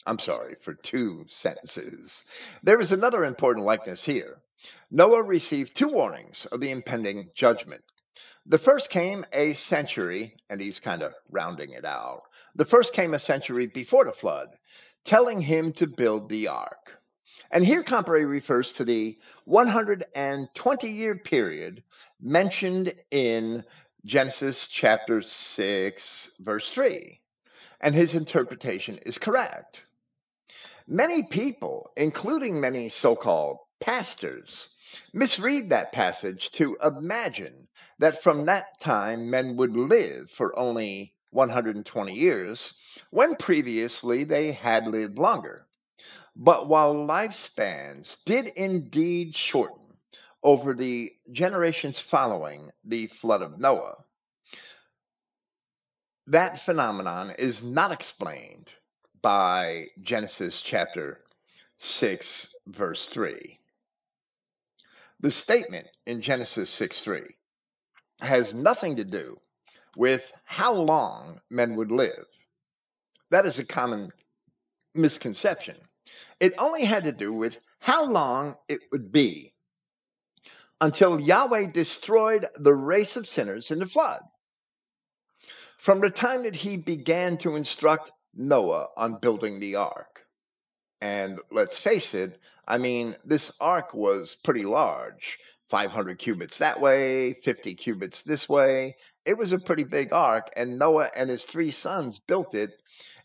I'm 0.06 0.18
sorry, 0.18 0.56
for 0.62 0.74
two 0.74 1.26
sentences. 1.28 2.24
There 2.62 2.80
is 2.80 2.90
another 2.92 3.24
important 3.24 3.66
likeness 3.66 4.04
here. 4.04 4.38
Noah 4.90 5.22
received 5.22 5.74
two 5.74 5.88
warnings 5.88 6.46
of 6.46 6.60
the 6.60 6.70
impending 6.70 7.30
judgment. 7.34 7.84
The 8.46 8.58
first 8.58 8.88
came 8.88 9.26
a 9.32 9.52
century, 9.52 10.36
and 10.48 10.60
he's 10.60 10.80
kind 10.80 11.02
of 11.02 11.14
rounding 11.30 11.72
it 11.72 11.84
out. 11.84 12.22
The 12.54 12.64
first 12.64 12.92
came 12.92 13.14
a 13.14 13.18
century 13.18 13.66
before 13.66 14.06
the 14.06 14.12
flood, 14.12 14.48
telling 15.04 15.40
him 15.42 15.72
to 15.74 15.86
build 15.86 16.28
the 16.28 16.48
ark. 16.48 16.98
And 17.50 17.64
here 17.64 17.82
Comparet 17.82 18.26
refers 18.26 18.72
to 18.74 18.84
the 18.84 19.18
120 19.44 20.90
year 20.90 21.18
period 21.18 21.82
mentioned 22.20 22.94
in 23.10 23.64
Genesis 24.06 24.68
chapter 24.68 25.22
6, 25.22 26.30
verse 26.40 26.70
3. 26.70 27.20
And 27.80 27.94
his 27.94 28.14
interpretation 28.14 28.98
is 28.98 29.16
correct. 29.16 29.80
Many 30.86 31.22
people, 31.22 31.90
including 31.96 32.60
many 32.60 32.90
so 32.90 33.16
called 33.16 33.60
pastors, 33.80 34.68
misread 35.14 35.70
that 35.70 35.92
passage 35.92 36.50
to 36.50 36.76
imagine 36.84 37.66
that 37.98 38.22
from 38.22 38.44
that 38.44 38.78
time 38.78 39.30
men 39.30 39.56
would 39.56 39.74
live 39.74 40.30
for 40.30 40.58
only 40.58 41.14
120 41.30 42.12
years, 42.12 42.74
when 43.08 43.34
previously 43.36 44.24
they 44.24 44.52
had 44.52 44.86
lived 44.86 45.18
longer. 45.18 45.66
But 46.36 46.68
while 46.68 46.94
lifespans 46.94 48.22
did 48.26 48.48
indeed 48.48 49.34
shorten 49.34 49.83
over 50.44 50.74
the 50.74 51.10
generations 51.32 51.98
following 51.98 52.70
the 52.84 53.06
flood 53.06 53.40
of 53.40 53.58
Noah, 53.58 53.96
that 56.26 56.60
phenomenon 56.60 57.30
is 57.38 57.62
not 57.62 57.90
explained 57.92 58.68
by 59.22 59.86
Genesis 60.02 60.60
chapter 60.60 61.20
6, 61.78 62.54
verse 62.66 63.08
3. 63.08 63.58
The 65.20 65.30
statement 65.30 65.86
in 66.06 66.20
Genesis 66.20 66.68
6 66.68 67.00
3 67.00 67.22
has 68.20 68.52
nothing 68.52 68.96
to 68.96 69.04
do 69.04 69.40
with 69.96 70.30
how 70.44 70.74
long 70.74 71.40
men 71.50 71.74
would 71.76 71.90
live. 71.90 72.26
That 73.30 73.46
is 73.46 73.58
a 73.58 73.64
common 73.64 74.12
misconception. 74.94 75.76
It 76.40 76.52
only 76.58 76.84
had 76.84 77.04
to 77.04 77.12
do 77.12 77.32
with 77.32 77.56
how 77.78 78.04
long 78.04 78.56
it 78.68 78.80
would 78.92 79.10
be 79.10 79.53
until 80.80 81.20
Yahweh 81.20 81.72
destroyed 81.72 82.46
the 82.56 82.74
race 82.74 83.16
of 83.16 83.28
sinners 83.28 83.70
in 83.70 83.78
the 83.78 83.86
flood. 83.86 84.20
From 85.78 86.00
the 86.00 86.10
time 86.10 86.44
that 86.44 86.56
he 86.56 86.76
began 86.76 87.36
to 87.38 87.56
instruct 87.56 88.10
Noah 88.34 88.88
on 88.96 89.20
building 89.20 89.60
the 89.60 89.76
ark. 89.76 90.22
And 91.00 91.38
let's 91.50 91.78
face 91.78 92.14
it, 92.14 92.38
I 92.66 92.78
mean, 92.78 93.16
this 93.24 93.52
ark 93.60 93.92
was 93.92 94.36
pretty 94.42 94.64
large 94.64 95.38
500 95.68 96.18
cubits 96.18 96.58
that 96.58 96.80
way, 96.80 97.34
50 97.34 97.74
cubits 97.74 98.22
this 98.22 98.48
way. 98.48 98.96
It 99.24 99.36
was 99.36 99.52
a 99.52 99.58
pretty 99.58 99.84
big 99.84 100.12
ark, 100.12 100.50
and 100.56 100.78
Noah 100.78 101.10
and 101.16 101.30
his 101.30 101.44
three 101.44 101.70
sons 101.70 102.18
built 102.18 102.54
it. 102.54 102.70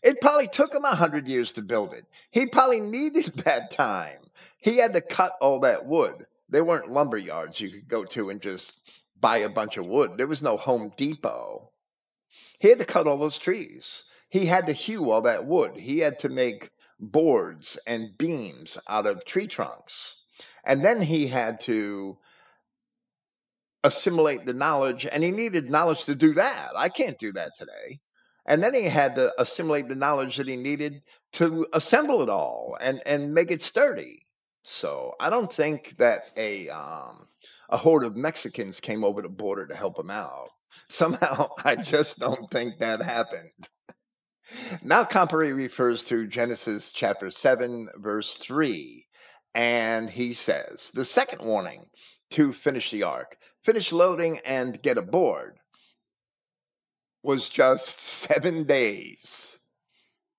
It 0.02 0.20
probably 0.20 0.48
took 0.48 0.74
him 0.74 0.84
a 0.84 0.88
100 0.88 1.28
years 1.28 1.52
to 1.54 1.62
build 1.62 1.92
it. 1.92 2.06
He 2.30 2.46
probably 2.46 2.80
needed 2.98 3.32
that 3.44 3.70
time. 3.70 4.18
He 4.58 4.76
had 4.76 4.94
to 4.94 5.00
cut 5.00 5.36
all 5.40 5.60
that 5.60 5.86
wood. 5.86 6.26
There 6.50 6.64
weren't 6.64 6.92
lumber 6.92 7.18
yards 7.18 7.60
you 7.60 7.70
could 7.70 7.88
go 7.88 8.04
to 8.04 8.30
and 8.30 8.40
just 8.42 8.80
buy 9.18 9.38
a 9.38 9.48
bunch 9.48 9.76
of 9.76 9.86
wood. 9.86 10.12
There 10.16 10.26
was 10.26 10.42
no 10.42 10.56
Home 10.56 10.92
Depot. 10.96 11.70
He 12.60 12.68
had 12.68 12.78
to 12.78 12.84
cut 12.84 13.06
all 13.06 13.18
those 13.18 13.38
trees 13.38 14.04
he 14.30 14.46
had 14.46 14.68
to 14.68 14.72
hew 14.72 15.10
all 15.10 15.22
that 15.22 15.44
wood. 15.44 15.76
He 15.76 15.98
had 15.98 16.20
to 16.20 16.28
make 16.28 16.70
boards 17.00 17.76
and 17.86 18.16
beams 18.16 18.78
out 18.88 19.06
of 19.06 19.24
tree 19.24 19.48
trunks. 19.48 20.24
And 20.64 20.84
then 20.84 21.02
he 21.02 21.26
had 21.26 21.60
to 21.62 22.16
assimilate 23.82 24.46
the 24.46 24.52
knowledge, 24.52 25.06
and 25.10 25.24
he 25.24 25.30
needed 25.32 25.68
knowledge 25.68 26.04
to 26.04 26.14
do 26.14 26.34
that. 26.34 26.70
I 26.76 26.88
can't 26.88 27.18
do 27.18 27.32
that 27.32 27.56
today. 27.56 28.00
And 28.46 28.62
then 28.62 28.74
he 28.74 28.84
had 28.84 29.16
to 29.16 29.32
assimilate 29.40 29.88
the 29.88 29.94
knowledge 29.94 30.36
that 30.36 30.46
he 30.48 30.56
needed 30.56 31.02
to 31.32 31.66
assemble 31.72 32.22
it 32.22 32.30
all 32.30 32.76
and, 32.80 33.02
and 33.04 33.34
make 33.34 33.50
it 33.50 33.62
sturdy. 33.62 34.26
So 34.62 35.14
I 35.20 35.30
don't 35.30 35.52
think 35.52 35.96
that 35.98 36.30
a 36.36 36.68
um, 36.68 37.28
a 37.70 37.76
horde 37.76 38.04
of 38.04 38.16
Mexicans 38.16 38.80
came 38.80 39.04
over 39.04 39.22
the 39.22 39.28
border 39.28 39.66
to 39.66 39.74
help 39.74 39.98
him 39.98 40.10
out. 40.10 40.50
Somehow, 40.88 41.50
I 41.64 41.76
just 41.76 42.18
don't 42.18 42.50
think 42.50 42.78
that 42.78 43.02
happened. 43.02 43.50
Now, 44.82 45.04
Comparet 45.04 45.54
refers 45.54 46.02
to 46.06 46.26
Genesis 46.26 46.90
chapter 46.90 47.30
7, 47.30 47.88
verse 47.98 48.36
3, 48.36 49.06
and 49.54 50.10
he 50.10 50.32
says, 50.32 50.90
The 50.92 51.04
second 51.04 51.46
warning 51.46 51.86
to 52.30 52.52
finish 52.52 52.90
the 52.90 53.04
ark, 53.04 53.36
finish 53.62 53.92
loading 53.92 54.40
and 54.44 54.82
get 54.82 54.98
aboard, 54.98 55.58
was 57.22 57.48
just 57.48 58.00
seven 58.28 58.64
days. 58.64 59.58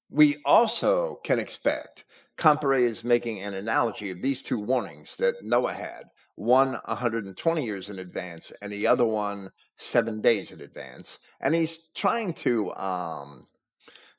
We 0.09 0.41
also 0.43 1.21
can 1.23 1.39
expect, 1.39 2.03
Comparet 2.41 2.81
is 2.81 3.03
making 3.03 3.39
an 3.39 3.53
analogy 3.53 4.09
of 4.09 4.19
these 4.19 4.41
two 4.41 4.57
warnings 4.57 5.15
that 5.17 5.43
Noah 5.43 5.73
had 5.73 6.05
one 6.33 6.73
120 6.85 7.63
years 7.63 7.91
in 7.91 7.99
advance 7.99 8.51
and 8.63 8.71
the 8.71 8.87
other 8.87 9.05
one 9.05 9.51
seven 9.77 10.21
days 10.21 10.51
in 10.51 10.59
advance. 10.59 11.19
And 11.39 11.53
he's 11.53 11.77
trying 11.93 12.33
to 12.33 12.73
um, 12.73 13.45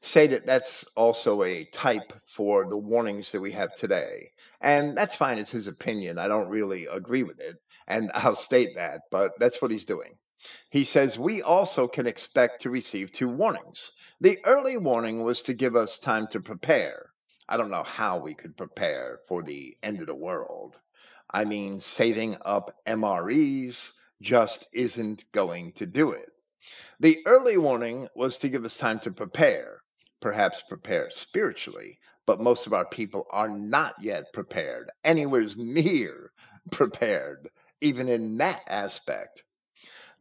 say 0.03 0.29
that 0.29 0.47
that's 0.47 0.85
also 0.95 1.43
a 1.43 1.65
type 1.73 2.13
for 2.29 2.65
the 2.65 2.77
warnings 2.77 3.33
that 3.33 3.41
we 3.41 3.51
have 3.51 3.75
today. 3.75 4.31
And 4.61 4.97
that's 4.97 5.17
fine, 5.17 5.39
it's 5.41 5.51
his 5.51 5.67
opinion. 5.67 6.19
I 6.19 6.29
don't 6.29 6.49
really 6.49 6.87
agree 6.87 7.25
with 7.25 7.41
it. 7.41 7.57
And 7.89 8.13
I'll 8.15 8.37
state 8.37 8.77
that, 8.77 9.01
but 9.11 9.33
that's 9.41 9.61
what 9.61 9.73
he's 9.73 9.85
doing. 9.85 10.17
He 10.71 10.85
says, 10.85 11.19
We 11.19 11.43
also 11.43 11.89
can 11.89 12.07
expect 12.07 12.63
to 12.63 12.71
receive 12.71 13.11
two 13.11 13.29
warnings. 13.29 13.91
The 14.21 14.39
early 14.45 14.77
warning 14.77 15.25
was 15.25 15.43
to 15.43 15.55
give 15.55 15.75
us 15.75 15.99
time 15.99 16.29
to 16.29 16.39
prepare. 16.39 17.12
I 17.53 17.59
don't 17.59 17.71
know 17.71 17.83
how 17.83 18.17
we 18.17 18.35
could 18.35 18.57
prepare 18.57 19.21
for 19.29 19.43
the 19.43 19.77
end 19.83 20.01
of 20.01 20.07
the 20.07 20.15
world. 20.15 20.75
I 21.31 21.45
mean, 21.45 21.81
saving 21.81 22.39
up 22.47 22.75
MREs 22.87 23.93
just 24.23 24.67
isn't 24.73 25.31
going 25.33 25.73
to 25.75 25.85
do 25.85 26.13
it. 26.13 26.31
The 26.99 27.19
early 27.27 27.59
warning 27.59 28.09
was 28.17 28.39
to 28.39 28.49
give 28.49 28.65
us 28.65 28.79
time 28.79 29.01
to 29.01 29.11
prepare 29.11 29.83
perhaps 30.23 30.63
prepare 30.67 31.11
spiritually, 31.11 31.99
but 32.25 32.41
most 32.41 32.67
of 32.67 32.73
our 32.73 32.87
people 32.87 33.27
are 33.31 33.51
not 33.51 33.97
yet 34.01 34.33
prepared, 34.33 34.91
anywhere 35.05 35.47
near 35.55 36.33
prepared, 36.71 37.51
even 37.83 38.09
in 38.09 38.39
that 38.39 38.63
aspect. 38.67 39.43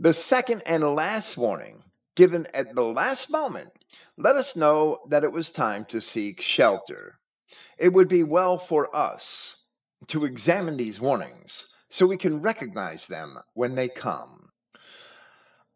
The 0.02 0.14
second 0.14 0.64
and 0.66 0.84
last 0.96 1.38
warning 1.38 1.82
given 2.16 2.46
at 2.54 2.76
the 2.76 2.84
last 2.84 3.30
moment, 3.30 3.72
let 4.18 4.36
us 4.36 4.56
know 4.56 5.00
that 5.10 5.24
it 5.24 5.32
was 5.32 5.50
time 5.50 5.86
to 5.86 6.02
seek 6.02 6.42
shelter. 6.42 7.18
It 7.82 7.94
would 7.94 8.10
be 8.10 8.22
well 8.22 8.60
for 8.60 8.96
us 8.96 9.56
to 10.10 10.24
examine 10.24 10.78
these 10.78 11.00
warnings 11.02 11.66
so 11.90 12.06
we 12.06 12.16
can 12.16 12.40
recognize 12.44 13.08
them 13.08 13.40
when 13.56 13.74
they 13.74 13.90
come. 13.90 14.52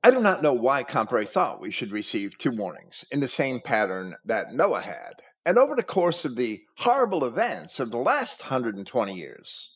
I 0.04 0.12
do 0.12 0.20
not 0.20 0.44
know 0.44 0.54
why 0.54 0.84
Comparet 0.84 1.32
thought 1.32 1.60
we 1.60 1.72
should 1.72 1.92
receive 1.92 2.38
two 2.38 2.52
warnings 2.52 3.06
in 3.10 3.22
the 3.22 3.28
same 3.28 3.60
pattern 3.60 4.16
that 4.24 4.54
Noah 4.54 4.82
had, 4.82 5.24
and 5.48 5.58
over 5.58 5.76
the 5.76 5.82
course 5.82 6.26
of 6.26 6.36
the 6.36 6.64
horrible 6.78 7.26
events 7.26 7.80
of 7.80 7.90
the 7.90 7.98
last 7.98 8.40
120 8.42 9.16
years, 9.16 9.72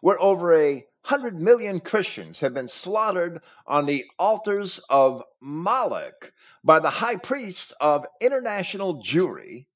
where 0.00 0.18
over 0.18 0.54
a 0.54 0.86
hundred 1.02 1.38
million 1.38 1.80
Christians 1.80 2.40
have 2.40 2.54
been 2.54 2.68
slaughtered 2.68 3.42
on 3.66 3.84
the 3.84 4.06
altars 4.18 4.80
of 4.88 5.22
Moloch 5.42 6.32
by 6.64 6.78
the 6.78 6.88
high 6.88 7.16
priest 7.16 7.74
of 7.78 8.06
international 8.22 9.02
Jewry, 9.02 9.66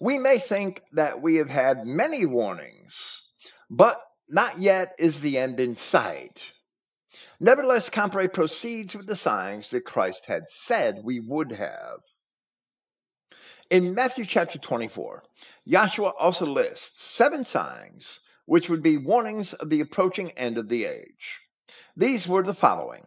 we 0.00 0.18
may 0.18 0.38
think 0.38 0.82
that 0.92 1.22
we 1.22 1.36
have 1.36 1.48
had 1.48 1.86
many 1.86 2.26
warnings, 2.26 3.22
but 3.70 4.00
not 4.28 4.58
yet 4.58 4.94
is 4.98 5.20
the 5.20 5.38
end 5.38 5.60
in 5.60 5.76
sight. 5.76 6.42
Nevertheless, 7.40 7.88
Comparet 7.88 8.32
proceeds 8.32 8.94
with 8.94 9.06
the 9.06 9.16
signs 9.16 9.70
that 9.70 9.84
Christ 9.84 10.26
had 10.26 10.48
said 10.48 11.00
we 11.04 11.20
would 11.20 11.52
have. 11.52 12.00
In 13.70 13.94
Matthew 13.94 14.24
chapter 14.24 14.58
24, 14.58 15.22
Joshua 15.66 16.10
also 16.18 16.46
lists 16.46 17.02
seven 17.02 17.44
signs 17.44 18.20
which 18.44 18.68
would 18.68 18.82
be 18.82 18.96
warnings 18.96 19.54
of 19.54 19.70
the 19.70 19.80
approaching 19.80 20.30
end 20.32 20.56
of 20.56 20.68
the 20.68 20.84
age. 20.84 21.40
These 21.96 22.28
were 22.28 22.42
the 22.42 22.54
following 22.54 23.04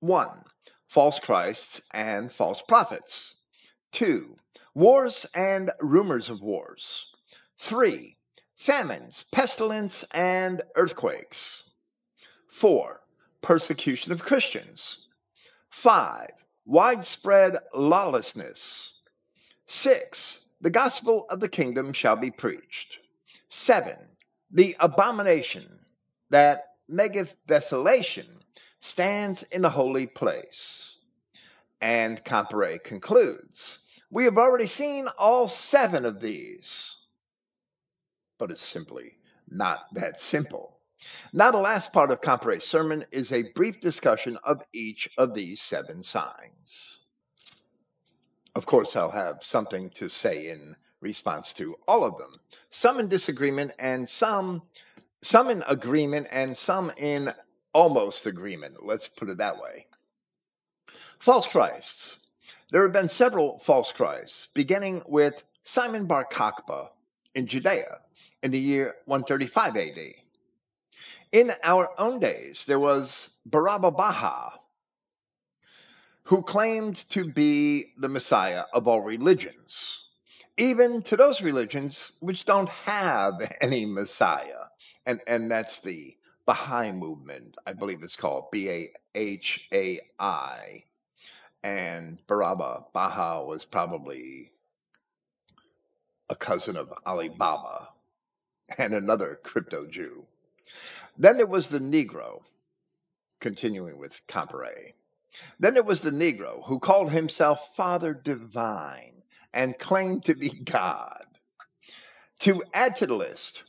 1. 0.00 0.44
False 0.88 1.18
Christs 1.18 1.80
and 1.92 2.30
false 2.32 2.62
prophets. 2.62 3.34
2. 3.92 4.36
Wars 4.74 5.26
and 5.34 5.70
rumors 5.80 6.30
of 6.30 6.40
wars. 6.40 7.12
3. 7.58 8.16
Famines, 8.56 9.24
pestilence, 9.32 10.04
and 10.12 10.62
earthquakes. 10.76 11.70
4 12.50 13.00
persecution 13.44 14.10
of 14.10 14.22
Christians. 14.22 15.06
Five, 15.70 16.30
widespread 16.64 17.58
lawlessness. 17.74 19.00
Six, 19.66 20.46
the 20.62 20.70
gospel 20.70 21.26
of 21.28 21.40
the 21.40 21.48
kingdom 21.48 21.92
shall 21.92 22.16
be 22.16 22.30
preached. 22.30 22.98
Seven, 23.50 23.98
the 24.50 24.74
abomination 24.80 25.78
that 26.30 26.62
maketh 26.88 27.34
desolation 27.46 28.26
stands 28.80 29.42
in 29.52 29.60
the 29.60 29.70
holy 29.70 30.06
place. 30.06 30.96
And 31.82 32.24
Comparet 32.24 32.82
concludes, 32.82 33.80
we 34.14 34.24
have 34.24 34.38
already 34.38 34.68
seen 34.68 35.08
all 35.18 35.48
seven 35.48 36.04
of 36.06 36.20
these. 36.20 36.98
But 38.38 38.52
it's 38.52 38.64
simply 38.64 39.18
not 39.48 39.92
that 39.94 40.20
simple. 40.20 40.78
Now, 41.32 41.50
the 41.50 41.58
last 41.58 41.92
part 41.92 42.12
of 42.12 42.20
Comparet's 42.20 42.64
sermon 42.64 43.04
is 43.10 43.32
a 43.32 43.50
brief 43.54 43.80
discussion 43.80 44.38
of 44.44 44.62
each 44.72 45.10
of 45.18 45.34
these 45.34 45.60
seven 45.60 46.04
signs. 46.04 47.00
Of 48.54 48.66
course, 48.66 48.94
I'll 48.94 49.10
have 49.10 49.42
something 49.42 49.90
to 49.96 50.08
say 50.08 50.48
in 50.48 50.76
response 51.00 51.52
to 51.54 51.74
all 51.88 52.04
of 52.04 52.16
them, 52.16 52.38
some 52.70 53.00
in 53.00 53.08
disagreement 53.08 53.72
and 53.80 54.08
some 54.08 54.62
some 55.22 55.50
in 55.50 55.64
agreement 55.66 56.28
and 56.30 56.56
some 56.56 56.92
in 56.98 57.32
almost 57.72 58.26
agreement. 58.26 58.76
Let's 58.84 59.08
put 59.08 59.28
it 59.28 59.38
that 59.38 59.60
way. 59.60 59.86
False 61.18 61.48
Christs. 61.48 62.18
There 62.70 62.82
have 62.82 62.92
been 62.92 63.08
several 63.08 63.58
false 63.58 63.92
Christs, 63.92 64.48
beginning 64.54 65.02
with 65.06 65.42
Simon 65.64 66.06
Bar 66.06 66.26
Kokhba 66.30 66.88
in 67.34 67.46
Judea 67.46 68.00
in 68.42 68.50
the 68.50 68.58
year 68.58 68.96
135 69.04 69.76
AD. 69.76 69.98
In 71.32 71.52
our 71.62 71.90
own 71.98 72.20
days, 72.20 72.64
there 72.64 72.80
was 72.80 73.28
Baraba 73.48 73.90
Baha, 73.94 74.58
who 76.24 76.42
claimed 76.42 77.08
to 77.10 77.30
be 77.30 77.92
the 77.98 78.08
Messiah 78.08 78.64
of 78.72 78.88
all 78.88 79.02
religions, 79.02 80.08
even 80.56 81.02
to 81.02 81.16
those 81.16 81.42
religions 81.42 82.12
which 82.20 82.44
don't 82.44 82.68
have 82.68 83.34
any 83.60 83.84
Messiah. 83.84 84.64
And, 85.06 85.20
and 85.26 85.50
that's 85.50 85.80
the 85.80 86.16
Baha'i 86.46 86.92
movement, 86.92 87.56
I 87.66 87.74
believe 87.74 88.02
it's 88.02 88.16
called 88.16 88.50
B 88.50 88.70
A 88.70 88.92
H 89.14 89.66
A 89.72 90.00
I. 90.18 90.84
And 91.64 92.18
Baraba 92.26 92.84
Baha 92.92 93.42
was 93.42 93.64
probably 93.64 94.52
a 96.28 96.36
cousin 96.36 96.76
of 96.76 96.92
Ali 97.06 97.30
Baba 97.30 97.88
and 98.76 98.92
another 98.92 99.40
crypto 99.42 99.86
Jew. 99.86 100.26
Then 101.16 101.38
there 101.38 101.46
was 101.46 101.68
the 101.68 101.78
Negro, 101.78 102.42
continuing 103.40 103.96
with 103.96 104.20
Comparet. 104.26 104.94
Then 105.58 105.72
there 105.72 105.82
was 105.82 106.02
the 106.02 106.10
Negro 106.10 106.62
who 106.66 106.78
called 106.78 107.10
himself 107.10 107.74
Father 107.74 108.12
Divine 108.12 109.22
and 109.54 109.78
claimed 109.78 110.26
to 110.26 110.34
be 110.34 110.50
God. 110.64 111.24
To 112.40 112.62
add 112.74 112.96
to 112.96 113.06
the 113.06 113.14
list, 113.14 113.64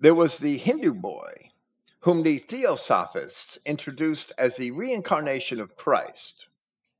there 0.00 0.14
was 0.14 0.36
the 0.36 0.58
Hindu 0.58 0.92
boy 0.92 1.48
whom 2.00 2.22
the 2.22 2.40
Theosophists 2.40 3.58
introduced 3.64 4.32
as 4.36 4.54
the 4.56 4.70
reincarnation 4.72 5.60
of 5.60 5.76
Christ. 5.76 6.46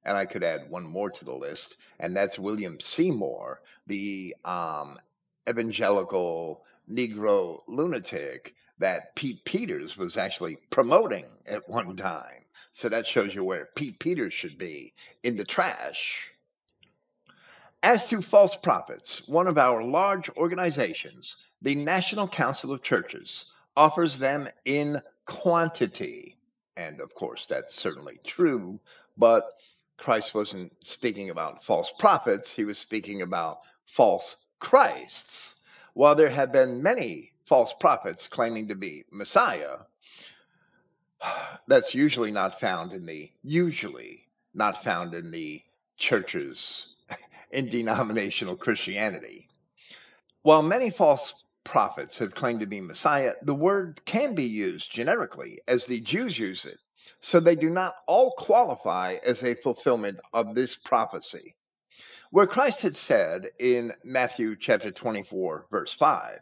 And 0.05 0.17
I 0.17 0.27
could 0.27 0.45
add 0.45 0.71
one 0.71 0.85
more 0.85 1.11
to 1.11 1.25
the 1.25 1.33
list, 1.33 1.79
and 1.99 2.15
that's 2.15 2.39
William 2.39 2.79
Seymour, 2.81 3.61
the 3.87 4.37
um, 4.45 4.99
evangelical 5.49 6.65
Negro 6.91 7.63
lunatic 7.67 8.55
that 8.79 9.15
Pete 9.15 9.45
Peters 9.45 9.97
was 9.97 10.17
actually 10.17 10.59
promoting 10.71 11.27
at 11.47 11.69
one 11.69 11.97
time. 11.97 12.45
So 12.73 12.89
that 12.89 13.07
shows 13.07 13.35
you 13.35 13.45
where 13.45 13.69
Pete 13.77 13.99
Peters 13.99 14.35
should 14.35 14.59
be 14.59 14.93
in 15.23 15.37
the 15.37 15.45
trash. 15.45 16.29
As 17.83 18.07
to 18.07 18.21
false 18.21 18.57
prophets, 18.57 19.23
one 19.29 19.47
of 19.47 19.59
our 19.59 19.83
large 19.83 20.29
organizations, 20.31 21.37
the 21.63 21.75
National 21.75 22.27
Council 22.27 22.73
of 22.73 22.83
Churches, 22.83 23.47
offers 23.77 24.19
them 24.19 24.49
in 24.65 25.01
quantity. 25.27 26.37
And 26.77 27.01
of 27.01 27.15
course, 27.15 27.47
that's 27.47 27.75
certainly 27.75 28.19
true, 28.25 28.81
but 29.17 29.45
Christ 29.97 30.35
wasn't 30.35 30.73
speaking 30.85 31.31
about 31.31 31.65
false 31.65 31.93
prophets, 31.99 32.55
he 32.55 32.65
was 32.65 32.79
speaking 32.79 33.23
about 33.23 33.61
false 33.87 34.37
Christs. 34.59 35.57
While 35.95 36.15
there 36.15 36.29
have 36.29 36.53
been 36.53 36.83
many 36.83 37.33
false 37.47 37.73
prophets 37.79 38.29
claiming 38.29 38.69
to 38.69 38.75
be 38.75 39.05
Messiah, 39.11 39.79
that's 41.67 41.95
usually 41.95 42.31
not 42.31 42.61
found 42.61 42.93
in 42.93 43.07
the 43.07 43.31
usually 43.43 44.27
not 44.53 44.83
found 44.85 45.15
in 45.15 45.31
the 45.31 45.63
churches 45.97 46.95
in 47.51 47.69
denominational 47.69 48.57
Christianity. 48.57 49.49
While 50.43 50.63
many 50.63 50.91
false 50.91 51.35
prophets 51.65 52.19
have 52.19 52.35
claimed 52.35 52.61
to 52.61 52.67
be 52.67 52.81
Messiah, 52.81 53.35
the 53.43 53.55
word 53.55 54.05
can 54.05 54.35
be 54.35 54.45
used 54.45 54.93
generically 54.93 55.61
as 55.67 55.87
the 55.87 56.01
Jews 56.01 56.39
use 56.39 56.65
it, 56.67 56.79
so 57.25 57.41
they 57.41 57.57
do 57.57 57.71
not 57.71 57.97
all 58.07 58.33
qualify 58.33 59.17
as 59.25 59.43
a 59.43 59.55
fulfillment 59.55 60.21
of 60.35 60.55
this 60.55 60.77
prophecy. 60.77 61.55
Where 62.31 62.47
Christ 62.47 62.83
had 62.83 62.95
said 62.95 63.49
in 63.59 63.95
Matthew 64.05 64.57
chapter 64.57 64.91
24, 64.91 65.69
verse 65.71 65.95
5, 65.95 66.41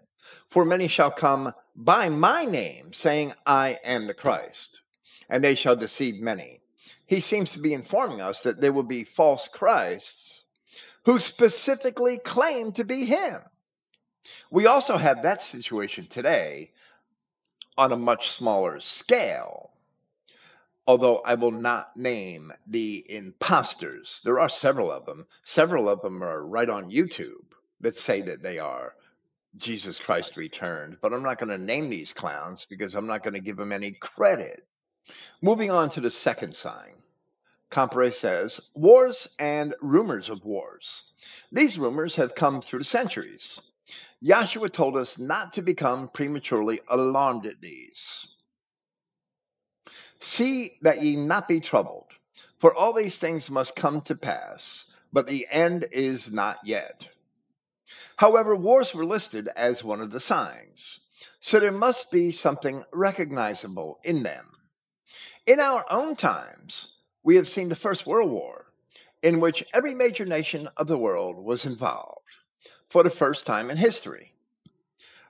for 0.51 0.65
many 0.65 0.89
shall 0.89 1.13
come 1.13 1.53
by 1.77 2.09
my 2.09 2.45
name, 2.45 2.93
saying, 2.93 3.33
I 3.47 3.79
am 3.85 4.09
the 4.09 4.15
Christ, 4.15 4.83
and 5.31 5.45
they 5.45 5.55
shall 5.55 5.77
deceive 5.77 6.21
many. 6.21 6.61
He 7.07 7.21
seems 7.21 7.53
to 7.53 7.61
be 7.61 7.75
informing 7.75 8.21
us 8.21 8.41
that 8.41 8.61
there 8.61 8.73
will 8.73 8.83
be 8.83 9.05
false 9.05 9.47
Christs 9.47 10.47
who 11.05 11.21
specifically 11.21 12.19
claim 12.19 12.73
to 12.73 12.83
be 12.83 13.05
him. 13.05 13.39
We 14.51 14.67
also 14.67 14.97
have 14.97 15.23
that 15.23 15.43
situation 15.43 16.09
today 16.09 16.73
on 17.79 17.93
a 17.93 17.97
much 17.97 18.33
smaller 18.33 18.81
scale. 18.81 19.73
Although 20.87 21.19
I 21.19 21.35
will 21.35 21.53
not 21.53 21.97
name 21.97 22.53
the 22.67 23.05
imposters, 23.09 24.21
there 24.25 24.41
are 24.41 24.49
several 24.49 24.91
of 24.91 25.07
them. 25.07 25.27
Several 25.45 25.89
of 25.89 26.03
them 26.03 26.23
are 26.25 26.45
right 26.45 26.69
on 26.69 26.91
YouTube 26.91 27.55
that 27.81 27.97
say 27.97 28.21
that 28.23 28.43
they 28.43 28.59
are 28.59 28.95
Jesus 29.57 29.99
Christ 29.99 30.37
returned, 30.37 30.97
but 31.01 31.13
I'm 31.13 31.23
not 31.23 31.39
going 31.39 31.51
to 31.51 31.59
name 31.59 31.91
these 31.91 32.13
clowns 32.13 32.65
because 32.65 32.95
I'm 32.95 33.07
not 33.07 33.23
going 33.23 33.35
to 33.35 33.41
give 33.41 33.57
them 33.59 33.71
any 33.71 33.93
credit. 33.93 34.67
Moving 35.43 35.71
on 35.71 35.91
to 35.91 36.01
the 36.01 36.11
second 36.11 36.57
sign. 36.57 36.95
Comparet 37.71 38.15
says, 38.15 38.61
wars 38.75 39.29
and 39.39 39.75
rumors 39.81 40.31
of 40.31 40.45
wars. 40.45 41.05
These 41.53 41.79
rumors 41.79 42.17
have 42.17 42.35
come 42.35 42.61
through 42.61 42.81
the 42.81 42.85
centuries. 42.85 43.61
Joshua 44.23 44.69
told 44.69 44.97
us 44.97 45.19
not 45.19 45.53
to 45.55 45.63
become 45.63 46.09
prematurely 46.09 46.81
alarmed 46.89 47.47
at 47.47 47.61
these. 47.61 48.29
See 50.25 50.79
that 50.83 51.03
ye 51.03 51.17
not 51.17 51.49
be 51.49 51.59
troubled, 51.59 52.13
For 52.61 52.73
all 52.73 52.93
these 52.93 53.19
things 53.19 53.51
must 53.51 53.75
come 53.75 54.03
to 54.03 54.15
pass, 54.15 54.85
but 55.13 55.27
the 55.27 55.49
end 55.51 55.89
is 55.91 56.31
not 56.31 56.61
yet. 56.65 57.09
However, 58.17 58.55
wars 58.55 58.95
were 58.95 59.05
listed 59.05 59.49
as 59.57 59.83
one 59.83 60.01
of 60.01 60.13
the 60.13 60.21
signs, 60.21 61.09
so 61.41 61.59
there 61.59 61.73
must 61.73 62.13
be 62.13 62.31
something 62.31 62.85
recognizable 62.93 63.99
in 64.05 64.23
them. 64.23 64.53
In 65.45 65.59
our 65.59 65.85
own 65.91 66.15
times, 66.15 66.99
we 67.25 67.35
have 67.35 67.49
seen 67.49 67.69
the 67.69 67.75
First 67.75 68.07
World 68.07 68.31
War, 68.31 68.73
in 69.23 69.41
which 69.41 69.65
every 69.75 69.93
major 69.93 70.25
nation 70.25 70.69
of 70.77 70.87
the 70.87 70.99
world 70.99 71.37
was 71.37 71.67
involved 71.67 72.21
for 72.89 73.03
the 73.03 73.11
first 73.11 73.45
time 73.45 73.73
in 73.73 73.77
history. 73.77 74.33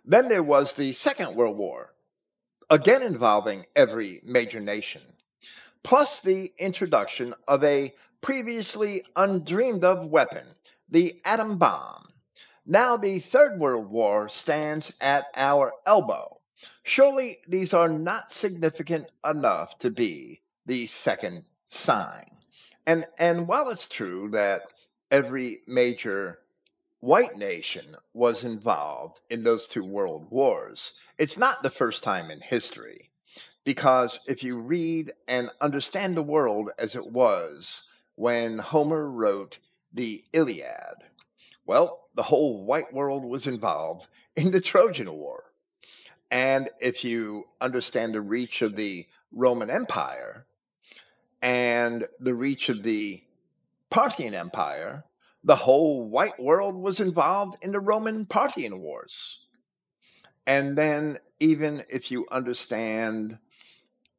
Then 0.05 0.29
there 0.29 0.43
was 0.43 0.75
the 0.75 0.93
Second 0.93 1.35
World 1.35 1.57
War, 1.57 1.95
again 2.73 3.03
involving 3.03 3.67
every 3.77 4.23
major 4.25 4.59
nation, 4.59 5.03
plus 5.83 6.21
the 6.21 6.51
introduction 6.57 7.35
of 7.47 7.63
a 7.63 7.95
previously 8.23 9.05
undreamed 9.15 9.85
of 9.85 10.07
weapon, 10.07 10.47
the 10.89 11.21
atom 11.27 11.59
bomb. 11.59 12.09
Now 12.65 12.97
the 12.97 13.19
Third 13.19 13.61
World 13.61 13.91
War 13.91 14.31
stands 14.31 14.91
at 15.03 15.27
our 15.37 15.75
elbow. 15.85 16.41
Surely 16.83 17.41
these 17.47 17.75
are 17.75 17.91
not 17.91 18.33
significant 18.33 19.07
enough 19.23 19.79
to 19.81 19.91
be 19.91 20.41
the 20.65 20.87
second 20.87 21.45
sign. 21.67 22.31
And 22.87 23.07
and 23.19 23.47
while 23.47 23.69
it's 23.69 23.87
true 23.87 24.31
that 24.31 24.63
every 25.11 25.61
major 25.67 26.39
white 27.03 27.37
nation 27.37 27.97
was 28.15 28.45
involved 28.45 29.19
in 29.29 29.43
those 29.43 29.67
two 29.67 29.85
world 29.85 30.25
wars, 30.31 30.93
it's 31.19 31.37
not 31.37 31.61
the 31.61 31.71
first 31.71 32.05
time 32.05 32.31
in 32.31 32.41
history. 32.41 33.11
Because 33.65 34.21
if 34.29 34.45
you 34.45 34.57
read 34.57 35.13
and 35.27 35.51
understand 35.61 36.17
the 36.17 36.23
world 36.23 36.71
as 36.79 36.95
it 36.95 37.05
was 37.05 37.89
when 38.15 38.57
Homer 38.59 39.11
wrote 39.11 39.59
the 39.93 40.23
Iliad, 40.33 40.95
well, 41.67 42.07
the 42.15 42.23
whole 42.23 42.65
white 42.65 42.93
world 42.93 43.25
was 43.25 43.49
involved 43.49 44.07
in 44.37 44.53
the 44.53 44.61
Trojan 44.61 45.13
War. 45.13 45.43
And 46.31 46.71
if 46.81 47.03
you 47.05 47.49
understand 47.61 48.15
the 48.15 48.21
reach 48.21 48.63
of 48.63 48.77
the 48.77 49.09
Roman 49.33 49.71
Empire 49.71 50.47
and 51.43 52.07
the 52.21 52.35
reach 52.35 52.69
of 52.69 52.85
the 52.85 53.21
Parthian 53.91 54.35
Empire, 54.35 55.05
the 55.45 55.57
whole 55.57 56.05
white 56.05 56.39
world 56.41 56.77
was 56.77 57.01
involved 57.01 57.59
in 57.63 57.73
the 57.73 57.81
Roman 57.81 58.27
Parthian 58.27 58.81
Wars. 58.81 59.39
And 60.47 60.77
then, 60.77 61.19
even 61.41 61.85
if 61.89 62.11
you 62.11 62.27
understand 62.31 63.39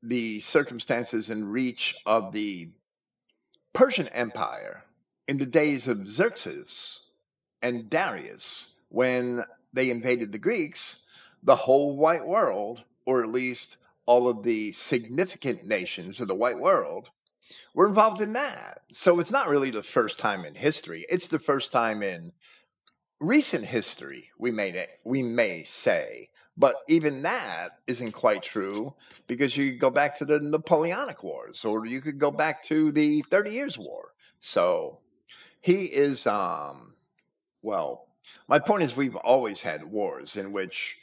the 0.02 0.40
circumstances 0.42 1.30
and 1.30 1.52
reach 1.52 1.96
of 2.06 2.34
the 2.34 2.70
Persian 3.72 4.08
Empire 4.10 4.84
in 5.28 5.38
the 5.38 5.46
days 5.46 5.88
of 5.88 6.08
Xerxes 6.08 7.00
and 7.62 7.90
Darius, 7.90 8.76
when 8.90 9.44
they 9.72 9.90
invaded 9.90 10.32
the 10.32 10.38
Greeks, 10.38 11.04
the 11.42 11.56
whole 11.56 11.98
white 11.98 12.26
world, 12.26 12.84
or 13.06 13.24
at 13.24 13.32
least 13.32 13.78
all 14.06 14.28
of 14.28 14.44
the 14.44 14.72
significant 14.74 15.66
nations 15.66 16.20
of 16.20 16.28
the 16.28 16.36
white 16.36 16.60
world, 16.60 17.10
were 17.74 17.88
involved 17.88 18.22
in 18.22 18.34
that. 18.34 18.82
So 18.92 19.20
it's 19.20 19.32
not 19.32 19.50
really 19.50 19.72
the 19.72 19.84
first 19.84 20.20
time 20.20 20.46
in 20.46 20.56
history. 20.56 21.06
It's 21.10 21.28
the 21.28 21.40
first 21.40 21.72
time 21.72 22.04
in 22.04 22.32
recent 23.20 23.66
history, 23.66 24.30
we 24.38 24.52
may 24.52 24.88
we 25.04 25.24
may 25.24 25.64
say. 25.64 26.30
But 26.56 26.76
even 26.88 27.24
that 27.24 27.80
isn't 27.88 28.12
quite 28.12 28.44
true 28.44 28.94
because 29.28 29.58
you 29.58 29.72
could 29.72 29.80
go 29.80 29.90
back 29.90 30.20
to 30.20 30.26
the 30.26 30.40
Napoleonic 30.40 31.24
Wars 31.24 31.66
or 31.66 31.86
you 31.86 32.00
could 32.02 32.20
go 32.20 32.30
back 32.30 32.64
to 32.66 32.92
the 32.92 33.24
Thirty 33.32 33.52
Years' 33.52 33.78
War. 33.78 34.14
So 34.40 35.00
he 35.62 35.86
is, 35.86 36.28
um, 36.28 36.94
well, 37.62 38.08
my 38.48 38.60
point 38.60 38.84
is 38.84 38.96
we've 38.96 39.16
always 39.16 39.62
had 39.62 39.84
wars 39.84 40.36
in 40.36 40.52
which 40.52 40.98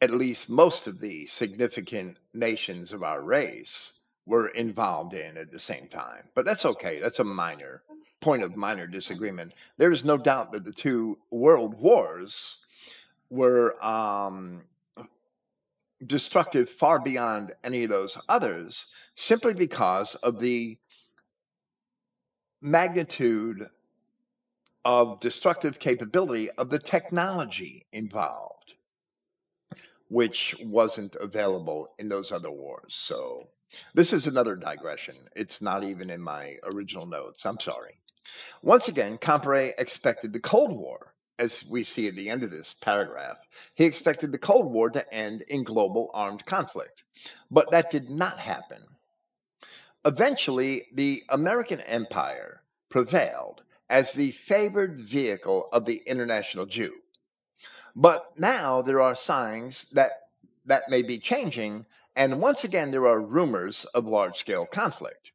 at 0.00 0.10
least 0.10 0.50
most 0.50 0.86
of 0.86 1.00
the 1.00 1.24
significant 1.26 2.18
nations 2.34 2.92
of 2.92 3.02
our 3.02 3.22
race 3.22 3.92
were 4.26 4.48
involved 4.48 5.14
in 5.14 5.36
at 5.36 5.50
the 5.50 5.58
same 5.58 5.86
time. 5.88 6.24
But 6.34 6.44
that's 6.44 6.64
okay. 6.64 7.00
That's 7.00 7.18
a 7.18 7.24
minor 7.24 7.82
point 8.20 8.42
of 8.42 8.56
minor 8.56 8.86
disagreement. 8.86 9.52
There 9.76 9.92
is 9.92 10.04
no 10.04 10.16
doubt 10.16 10.52
that 10.52 10.64
the 10.64 10.72
two 10.72 11.18
world 11.30 11.78
wars 11.78 12.58
were 13.28 13.82
um, 13.84 14.62
destructive 16.06 16.70
far 16.70 17.00
beyond 17.00 17.52
any 17.62 17.84
of 17.84 17.90
those 17.90 18.16
others 18.28 18.86
simply 19.14 19.52
because 19.52 20.14
of 20.16 20.40
the 20.40 20.78
magnitude 22.62 23.68
of 24.86 25.20
destructive 25.20 25.78
capability 25.78 26.50
of 26.52 26.70
the 26.70 26.78
technology 26.78 27.86
involved, 27.92 28.74
which 30.08 30.56
wasn't 30.62 31.14
available 31.16 31.88
in 31.98 32.08
those 32.08 32.32
other 32.32 32.50
wars. 32.50 32.94
So 32.94 33.48
this 33.94 34.12
is 34.12 34.26
another 34.26 34.56
digression. 34.56 35.16
It's 35.34 35.60
not 35.62 35.84
even 35.84 36.10
in 36.10 36.20
my 36.20 36.56
original 36.64 37.06
notes. 37.06 37.44
I'm 37.46 37.60
sorry. 37.60 37.98
Once 38.62 38.88
again, 38.88 39.18
Comparet 39.18 39.74
expected 39.78 40.32
the 40.32 40.40
Cold 40.40 40.72
War, 40.72 41.14
as 41.38 41.64
we 41.68 41.82
see 41.82 42.08
at 42.08 42.14
the 42.14 42.30
end 42.30 42.42
of 42.42 42.50
this 42.50 42.74
paragraph. 42.80 43.38
He 43.74 43.84
expected 43.84 44.32
the 44.32 44.38
Cold 44.38 44.72
War 44.72 44.90
to 44.90 45.12
end 45.12 45.42
in 45.42 45.64
global 45.64 46.10
armed 46.14 46.46
conflict, 46.46 47.02
but 47.50 47.70
that 47.70 47.90
did 47.90 48.08
not 48.08 48.38
happen. 48.38 48.82
Eventually, 50.04 50.86
the 50.92 51.22
American 51.28 51.80
empire 51.80 52.62
prevailed 52.88 53.62
as 53.90 54.12
the 54.12 54.30
favored 54.32 55.00
vehicle 55.00 55.68
of 55.72 55.84
the 55.84 56.02
international 56.06 56.66
Jew. 56.66 56.92
But 57.96 58.38
now 58.38 58.82
there 58.82 59.00
are 59.00 59.14
signs 59.14 59.86
that 59.92 60.12
that 60.66 60.88
may 60.88 61.02
be 61.02 61.18
changing, 61.18 61.86
and 62.16 62.40
once 62.40 62.64
again 62.64 62.90
there 62.90 63.06
are 63.06 63.20
rumors 63.20 63.84
of 63.94 64.06
large 64.06 64.36
scale 64.38 64.66
conflict. 64.66 65.32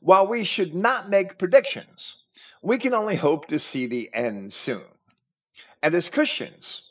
While 0.00 0.26
we 0.26 0.44
should 0.44 0.74
not 0.74 1.08
make 1.08 1.38
predictions, 1.38 2.16
we 2.62 2.78
can 2.78 2.94
only 2.94 3.16
hope 3.16 3.46
to 3.46 3.58
see 3.58 3.86
the 3.86 4.10
end 4.12 4.52
soon. 4.52 4.84
And 5.82 5.94
as 5.94 6.08
Christians, 6.08 6.90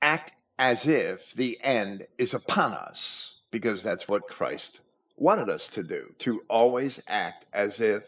act 0.00 0.32
as 0.58 0.86
if 0.86 1.32
the 1.34 1.58
end 1.62 2.06
is 2.18 2.34
upon 2.34 2.72
us, 2.72 3.40
because 3.50 3.82
that's 3.82 4.08
what 4.08 4.28
Christ 4.28 4.80
wanted 5.16 5.48
us 5.48 5.68
to 5.70 5.82
do, 5.82 6.14
to 6.20 6.42
always 6.48 7.00
act 7.08 7.46
as 7.52 7.80
if 7.80 8.02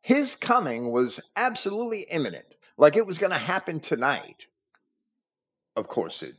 his 0.00 0.34
coming 0.34 0.92
was 0.92 1.20
absolutely 1.36 2.02
imminent, 2.10 2.46
like 2.76 2.96
it 2.96 3.06
was 3.06 3.18
going 3.18 3.32
to 3.32 3.38
happen 3.38 3.80
tonight. 3.80 4.46
Of 5.76 5.88
course, 5.88 6.22
it 6.22 6.34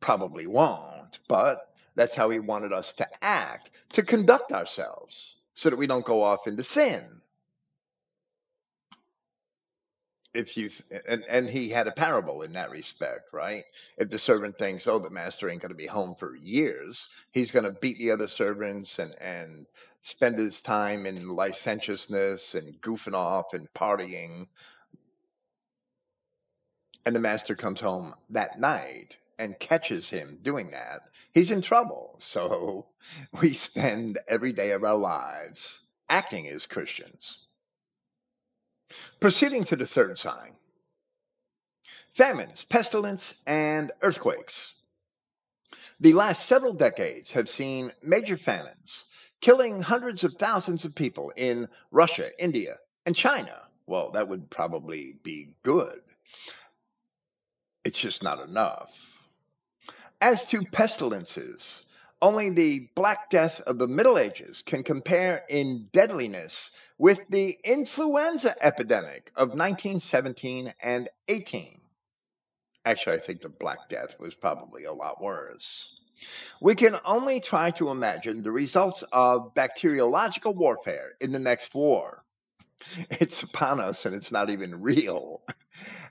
probably 0.00 0.46
won't, 0.46 1.20
but 1.28 1.71
that's 1.94 2.14
how 2.14 2.30
he 2.30 2.38
wanted 2.38 2.72
us 2.72 2.92
to 2.94 3.08
act, 3.24 3.70
to 3.90 4.02
conduct 4.02 4.52
ourselves, 4.52 5.36
so 5.54 5.70
that 5.70 5.76
we 5.76 5.86
don't 5.86 6.04
go 6.04 6.22
off 6.22 6.46
into 6.46 6.64
sin. 6.64 7.20
If 10.34 10.56
you 10.56 10.70
and 11.06 11.24
and 11.28 11.48
he 11.48 11.68
had 11.68 11.88
a 11.88 11.92
parable 11.92 12.42
in 12.42 12.54
that 12.54 12.70
respect, 12.70 13.32
right? 13.32 13.64
If 13.98 14.08
the 14.08 14.18
servant 14.18 14.56
thinks, 14.56 14.86
"Oh, 14.86 14.98
the 14.98 15.10
master 15.10 15.50
ain't 15.50 15.60
going 15.60 15.70
to 15.70 15.76
be 15.76 15.86
home 15.86 16.14
for 16.18 16.34
years," 16.36 17.08
he's 17.32 17.50
going 17.52 17.66
to 17.66 17.72
beat 17.80 17.98
the 17.98 18.10
other 18.12 18.28
servants 18.28 18.98
and 18.98 19.14
and 19.20 19.66
spend 20.00 20.38
his 20.38 20.62
time 20.62 21.04
in 21.06 21.28
licentiousness 21.28 22.54
and 22.54 22.80
goofing 22.80 23.14
off 23.14 23.52
and 23.52 23.72
partying. 23.74 24.48
And 27.04 27.14
the 27.14 27.20
master 27.20 27.54
comes 27.54 27.80
home 27.80 28.14
that 28.30 28.58
night 28.58 29.16
and 29.38 29.58
catches 29.58 30.10
him 30.10 30.38
doing 30.42 30.70
that, 30.70 31.02
he's 31.32 31.50
in 31.50 31.62
trouble. 31.62 32.16
So 32.18 32.86
we 33.40 33.54
spend 33.54 34.18
every 34.28 34.52
day 34.52 34.70
of 34.72 34.84
our 34.84 34.96
lives 34.96 35.80
acting 36.08 36.48
as 36.48 36.66
Christians. 36.66 37.46
Proceeding 39.20 39.64
to 39.64 39.76
the 39.76 39.86
third 39.86 40.18
sign 40.18 40.52
famines, 42.14 42.64
pestilence, 42.64 43.34
and 43.46 43.90
earthquakes. 44.02 44.74
The 46.00 46.12
last 46.12 46.46
several 46.46 46.74
decades 46.74 47.32
have 47.32 47.48
seen 47.48 47.92
major 48.02 48.36
famines 48.36 49.04
killing 49.40 49.82
hundreds 49.82 50.24
of 50.24 50.34
thousands 50.34 50.84
of 50.84 50.94
people 50.94 51.32
in 51.36 51.68
Russia, 51.90 52.30
India, 52.42 52.76
and 53.06 53.14
China. 53.14 53.62
Well, 53.86 54.12
that 54.12 54.28
would 54.28 54.48
probably 54.50 55.16
be 55.22 55.54
good. 55.62 56.00
It's 57.84 57.98
just 57.98 58.22
not 58.22 58.40
enough. 58.40 58.90
As 60.22 60.44
to 60.46 60.62
pestilences, 60.62 61.84
only 62.22 62.48
the 62.48 62.88
Black 62.94 63.28
Death 63.28 63.60
of 63.62 63.78
the 63.78 63.88
Middle 63.88 64.16
Ages 64.16 64.62
can 64.62 64.84
compare 64.84 65.42
in 65.48 65.88
deadliness 65.92 66.70
with 66.96 67.18
the 67.28 67.58
influenza 67.64 68.54
epidemic 68.64 69.32
of 69.34 69.48
1917 69.48 70.72
and 70.78 71.08
18. 71.26 71.80
Actually, 72.84 73.16
I 73.16 73.18
think 73.18 73.42
the 73.42 73.48
Black 73.48 73.88
Death 73.88 74.14
was 74.20 74.36
probably 74.36 74.84
a 74.84 74.92
lot 74.92 75.20
worse. 75.20 75.98
We 76.60 76.76
can 76.76 77.00
only 77.04 77.40
try 77.40 77.72
to 77.72 77.90
imagine 77.90 78.44
the 78.44 78.52
results 78.52 79.02
of 79.10 79.52
bacteriological 79.56 80.54
warfare 80.54 81.14
in 81.20 81.32
the 81.32 81.40
next 81.40 81.74
war. 81.74 82.22
It's 83.10 83.42
upon 83.42 83.80
us 83.80 84.06
and 84.06 84.14
it's 84.14 84.30
not 84.30 84.50
even 84.50 84.82
real. 84.82 85.42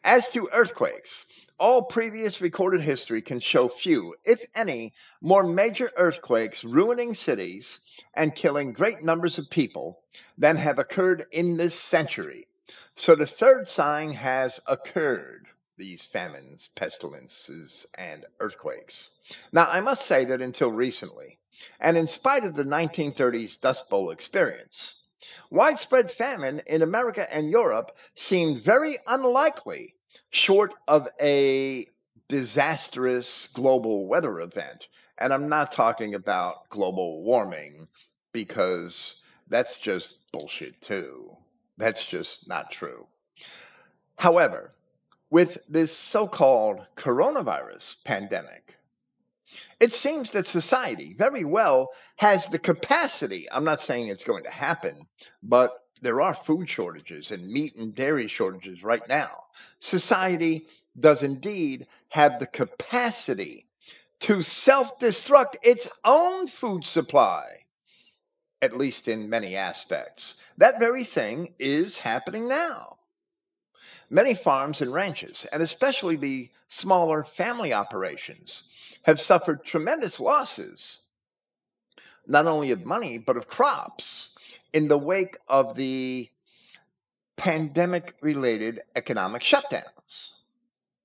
As 0.03 0.27
to 0.29 0.49
earthquakes, 0.51 1.25
all 1.61 1.83
previous 1.83 2.41
recorded 2.41 2.81
history 2.81 3.21
can 3.21 3.39
show 3.39 3.69
few, 3.69 4.15
if 4.25 4.43
any, 4.55 4.91
more 5.21 5.43
major 5.43 5.91
earthquakes 5.95 6.63
ruining 6.63 7.13
cities 7.13 7.81
and 8.15 8.35
killing 8.35 8.73
great 8.73 9.03
numbers 9.03 9.37
of 9.37 9.47
people 9.47 10.01
than 10.39 10.57
have 10.57 10.79
occurred 10.79 11.27
in 11.31 11.57
this 11.57 11.79
century. 11.79 12.47
So 12.95 13.13
the 13.13 13.27
third 13.27 13.67
sign 13.67 14.11
has 14.13 14.59
occurred 14.65 15.45
these 15.77 16.03
famines, 16.03 16.71
pestilences, 16.75 17.85
and 17.93 18.25
earthquakes. 18.39 19.11
Now, 19.51 19.67
I 19.67 19.81
must 19.81 20.07
say 20.07 20.25
that 20.25 20.41
until 20.41 20.71
recently, 20.71 21.37
and 21.79 21.95
in 21.95 22.07
spite 22.07 22.43
of 22.43 22.55
the 22.55 22.63
1930s 22.63 23.61
Dust 23.61 23.87
Bowl 23.87 24.09
experience, 24.09 24.95
widespread 25.51 26.09
famine 26.09 26.63
in 26.65 26.81
America 26.81 27.31
and 27.31 27.51
Europe 27.51 27.95
seemed 28.15 28.63
very 28.63 28.97
unlikely 29.05 29.93
short 30.31 30.73
of 30.87 31.07
a 31.21 31.87
disastrous 32.27 33.49
global 33.53 34.07
weather 34.07 34.39
event. 34.39 34.87
And 35.17 35.31
I'm 35.33 35.49
not 35.49 35.71
talking 35.71 36.15
about 36.15 36.69
global 36.69 37.21
warming 37.23 37.87
because 38.31 39.21
that's 39.49 39.77
just 39.77 40.15
bullshit, 40.31 40.81
too. 40.81 41.35
That's 41.77 42.05
just 42.05 42.47
not 42.47 42.71
true. 42.71 43.05
However, 44.17 44.71
with 45.29 45.57
this 45.67 45.95
so 45.95 46.27
called 46.27 46.85
coronavirus 46.95 48.03
pandemic, 48.03 48.77
it 49.79 49.91
seems 49.91 50.31
that 50.31 50.47
society 50.47 51.15
very 51.17 51.43
well 51.43 51.89
has 52.15 52.47
the 52.47 52.59
capacity. 52.59 53.47
I'm 53.51 53.63
not 53.63 53.81
saying 53.81 54.07
it's 54.07 54.23
going 54.23 54.43
to 54.43 54.49
happen, 54.49 55.07
but 55.43 55.80
there 56.01 56.19
are 56.19 56.33
food 56.33 56.67
shortages 56.69 57.31
and 57.31 57.47
meat 57.47 57.75
and 57.75 57.93
dairy 57.93 58.27
shortages 58.27 58.83
right 58.83 59.07
now. 59.07 59.43
Society 59.79 60.67
does 60.99 61.21
indeed 61.21 61.87
have 62.09 62.39
the 62.39 62.47
capacity 62.47 63.67
to 64.19 64.41
self 64.41 64.97
destruct 64.99 65.55
its 65.61 65.87
own 66.03 66.47
food 66.47 66.85
supply, 66.85 67.65
at 68.61 68.77
least 68.77 69.07
in 69.07 69.29
many 69.29 69.55
aspects. 69.55 70.35
That 70.57 70.79
very 70.79 71.03
thing 71.03 71.53
is 71.59 71.99
happening 71.99 72.47
now. 72.47 72.97
Many 74.09 74.35
farms 74.35 74.81
and 74.81 74.93
ranches, 74.93 75.45
and 75.53 75.63
especially 75.63 76.15
the 76.17 76.49
smaller 76.67 77.23
family 77.23 77.73
operations, 77.73 78.63
have 79.03 79.21
suffered 79.21 79.63
tremendous 79.63 80.19
losses, 80.19 81.01
not 82.27 82.45
only 82.45 82.71
of 82.71 82.85
money, 82.85 83.17
but 83.17 83.37
of 83.37 83.47
crops 83.47 84.35
in 84.73 84.87
the 84.87 84.97
wake 84.97 85.37
of 85.47 85.75
the 85.75 86.29
pandemic 87.37 88.15
related 88.21 88.81
economic 88.95 89.41
shutdowns. 89.41 90.31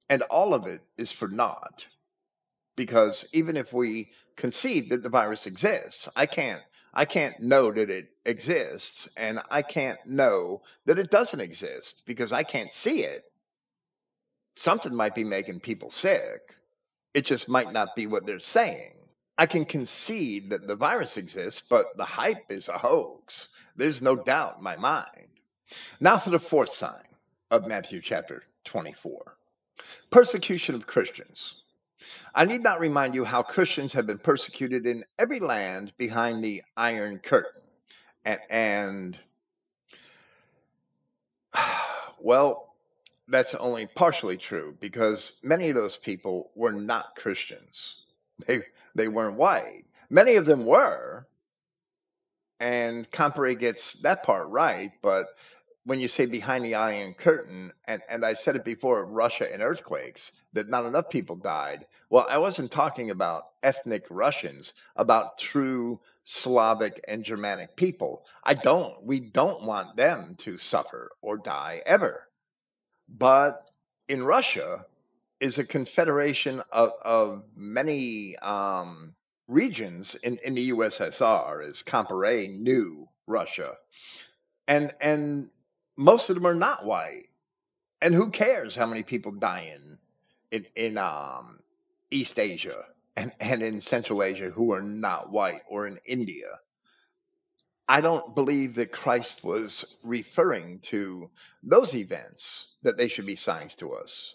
And 0.09 0.23
all 0.23 0.55
of 0.55 0.67
it 0.67 0.81
is 0.97 1.11
for 1.11 1.29
naught. 1.29 1.87
Because 2.77 3.25
even 3.33 3.57
if 3.57 3.73
we 3.73 4.11
concede 4.37 4.91
that 4.91 5.03
the 5.03 5.09
virus 5.09 5.47
exists, 5.47 6.09
I 6.15 6.27
can't 6.27 6.63
I 6.93 7.05
can't 7.05 7.39
know 7.41 7.71
that 7.73 7.91
it 7.91 8.09
exists 8.25 9.07
and 9.19 9.41
I 9.51 9.61
can't 9.61 9.99
know 10.07 10.63
that 10.87 10.99
it 10.99 11.11
doesn't 11.11 11.41
exist 11.41 12.03
because 12.07 12.33
I 12.33 12.43
can't 12.43 12.73
see 12.73 13.03
it. 13.03 13.25
Something 14.57 14.95
might 14.95 15.15
be 15.15 15.25
making 15.25 15.61
people 15.61 15.91
sick. 15.91 16.41
It 17.13 17.27
just 17.27 17.51
might 17.51 17.71
not 17.71 17.97
be 17.97 18.07
what 18.07 18.25
they're 18.25 18.41
saying. 18.41 18.93
I 19.39 19.47
can 19.47 19.65
concede 19.65 20.51
that 20.51 20.67
the 20.67 20.77
virus 20.77 21.17
exists, 21.17 21.63
but 21.69 21.97
the 21.97 22.05
hype 22.05 22.51
is 22.51 22.69
a 22.69 22.79
hoax. 22.79 23.49
There's 23.77 24.01
no 24.01 24.17
doubt 24.17 24.57
in 24.59 24.65
my 24.65 24.77
mind. 24.77 25.29
Now 26.01 26.19
for 26.19 26.31
the 26.31 26.39
fourth 26.39 26.71
sign 26.71 27.05
of 27.51 27.67
Matthew 27.67 28.01
chapter 28.01 28.45
24 28.65 29.37
persecution 30.11 30.75
of 30.75 30.87
Christians. 30.87 31.63
I 32.35 32.45
need 32.45 32.63
not 32.63 32.81
remind 32.81 33.15
you 33.15 33.25
how 33.25 33.43
Christians 33.43 33.93
have 33.93 34.07
been 34.07 34.19
persecuted 34.19 34.87
in 34.87 35.05
every 35.19 35.41
land 35.41 35.93
behind 35.97 36.43
the 36.43 36.63
Iron 36.77 37.19
Curtain. 37.19 37.63
And, 38.25 38.41
and 38.49 39.19
well, 42.21 42.75
that's 43.29 43.55
only 43.55 43.87
partially 43.87 44.37
true 44.37 44.77
because 44.81 45.33
many 45.43 45.69
of 45.69 45.75
those 45.75 45.97
people 45.97 46.51
were 46.55 46.73
not 46.73 47.17
Christians. 47.17 48.05
They 48.47 48.63
they 48.97 49.09
weren't 49.09 49.37
white. 49.37 49.85
Many 50.11 50.37
of 50.37 50.47
them 50.47 50.67
were, 50.67 51.27
and 52.61 53.11
Comparet 53.11 53.59
gets 53.59 53.95
that 54.03 54.23
part 54.23 54.49
right. 54.49 54.93
But 55.03 55.27
when 55.85 56.01
you 56.01 56.09
say 56.09 56.27
behind 56.27 56.65
the 56.65 56.75
Iron 56.75 57.15
Curtain, 57.15 57.73
and, 57.87 58.03
and 58.09 58.25
I 58.25 58.35
said 58.35 58.57
it 58.57 58.65
before, 58.65 59.05
Russia 59.05 59.53
and 59.53 59.63
earthquakes, 59.63 60.33
that 60.53 60.69
not 60.69 60.87
enough 60.87 61.11
people 61.11 61.37
died. 61.37 61.87
Well, 62.11 62.27
I 62.29 62.39
wasn't 62.39 62.71
talking 62.71 63.11
about 63.11 63.45
ethnic 63.63 64.05
Russians, 64.11 64.75
about 64.97 65.39
true 65.39 66.01
Slavic 66.25 67.05
and 67.07 67.25
Germanic 67.25 67.77
people. 67.77 68.25
I 68.43 68.55
don't, 68.55 69.01
we 69.05 69.21
don't 69.21 69.63
want 69.63 69.97
them 69.97 70.35
to 70.39 70.59
suffer 70.59 71.11
or 71.21 71.37
die 71.37 71.83
ever. 71.87 72.27
But 73.09 73.71
in 74.09 74.25
Russia 74.25 74.87
is 75.41 75.59
a 75.59 75.65
confederation 75.65 76.63
of, 76.73 76.93
of 77.03 77.45
many 77.55 78.37
um, 78.39 79.15
regions 79.49 80.15
in, 80.23 80.39
in 80.39 80.55
the 80.55 80.71
USSR, 80.71 81.69
as 81.69 81.83
Comparet 81.83 82.51
knew 82.51 83.09
Russia. 83.27 83.75
And, 84.67 84.93
and 85.01 85.51
most 85.97 86.31
of 86.31 86.37
them 86.37 86.47
are 86.47 86.55
not 86.55 86.85
white. 86.85 87.29
And 88.01 88.15
who 88.15 88.31
cares 88.31 88.77
how 88.77 88.87
many 88.87 89.03
people 89.03 89.33
die 89.33 89.75
in, 89.75 89.99
in, 90.51 90.67
in 90.75 90.99
um, 90.99 91.61
East 92.11 92.39
Asia 92.39 92.85
and, 93.17 93.33
and 93.41 93.63
in 93.63 93.81
Central 93.81 94.23
Asia 94.23 94.51
who 94.51 94.73
are 94.73 94.83
not 94.83 95.31
white 95.31 95.63
or 95.69 95.87
in 95.87 95.99
India? 96.05 96.59
I 97.89 98.01
don't 98.01 98.35
believe 98.35 98.75
that 98.75 98.91
Christ 98.91 99.45
was 99.45 99.97
referring 100.03 100.81
to 100.91 101.31
those 101.63 101.95
events 101.95 102.75
that 102.83 102.97
they 102.97 103.07
should 103.07 103.27
be 103.27 103.37
signs 103.37 103.77
to 103.77 103.93
us. 103.93 104.35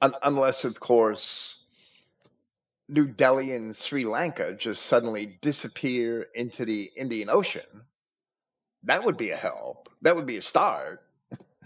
Un- 0.00 0.14
unless, 0.22 0.64
of 0.64 0.78
course, 0.78 1.64
New 2.88 3.06
Delhi 3.06 3.52
and 3.52 3.76
Sri 3.76 4.04
Lanka 4.04 4.54
just 4.54 4.86
suddenly 4.86 5.26
disappear 5.42 6.22
into 6.34 6.64
the 6.64 6.90
Indian 6.96 7.28
Ocean, 7.28 7.84
that 8.84 9.04
would 9.04 9.16
be 9.16 9.30
a 9.30 9.36
help. 9.36 9.88
That 10.02 10.16
would 10.16 10.26
be 10.26 10.36
a 10.36 10.42
start. 10.42 11.02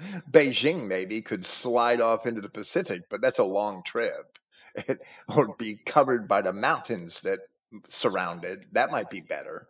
Beijing 0.30 0.86
maybe 0.86 1.22
could 1.22 1.44
slide 1.44 2.00
off 2.00 2.26
into 2.26 2.40
the 2.40 2.48
Pacific, 2.48 3.02
but 3.10 3.20
that's 3.20 3.38
a 3.38 3.44
long 3.44 3.82
trip. 3.82 4.38
It, 4.74 5.00
or 5.28 5.48
be 5.48 5.76
covered 5.86 6.28
by 6.28 6.42
the 6.42 6.52
mountains 6.52 7.20
that 7.22 7.40
surround 7.88 8.44
it. 8.44 8.72
That 8.72 8.90
might 8.90 9.10
be 9.10 9.20
better. 9.20 9.68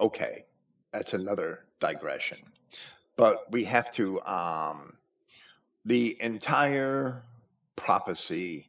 Okay, 0.00 0.44
that's 0.92 1.14
another 1.14 1.60
digression. 1.80 2.38
But 3.16 3.50
we 3.50 3.64
have 3.64 3.90
to, 3.92 4.20
um, 4.22 4.94
the 5.84 6.16
entire 6.20 7.22
prophecy 7.80 8.68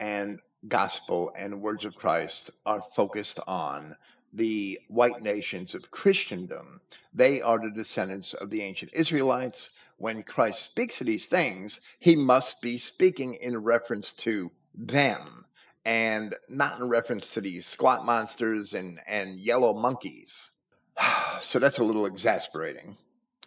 and 0.00 0.40
gospel 0.66 1.30
and 1.36 1.60
words 1.60 1.84
of 1.84 1.94
Christ 1.94 2.50
are 2.64 2.82
focused 2.96 3.38
on 3.46 3.96
the 4.32 4.80
white 4.88 5.22
nations 5.22 5.74
of 5.74 5.90
Christendom. 5.90 6.80
They 7.12 7.42
are 7.42 7.58
the 7.58 7.70
descendants 7.70 8.34
of 8.34 8.50
the 8.50 8.62
ancient 8.62 8.92
Israelites. 8.94 9.70
When 9.98 10.22
Christ 10.22 10.62
speaks 10.62 11.00
of 11.00 11.06
these 11.06 11.26
things, 11.26 11.80
he 12.00 12.16
must 12.16 12.60
be 12.60 12.78
speaking 12.78 13.34
in 13.34 13.56
reference 13.58 14.12
to 14.24 14.50
them 14.74 15.44
and 15.84 16.34
not 16.48 16.80
in 16.80 16.88
reference 16.88 17.34
to 17.34 17.42
these 17.42 17.66
squat 17.66 18.04
monsters 18.04 18.74
and, 18.74 19.00
and 19.06 19.38
yellow 19.38 19.74
monkeys. 19.74 20.50
so 21.42 21.58
that's 21.58 21.78
a 21.78 21.84
little 21.84 22.06
exasperating 22.06 22.96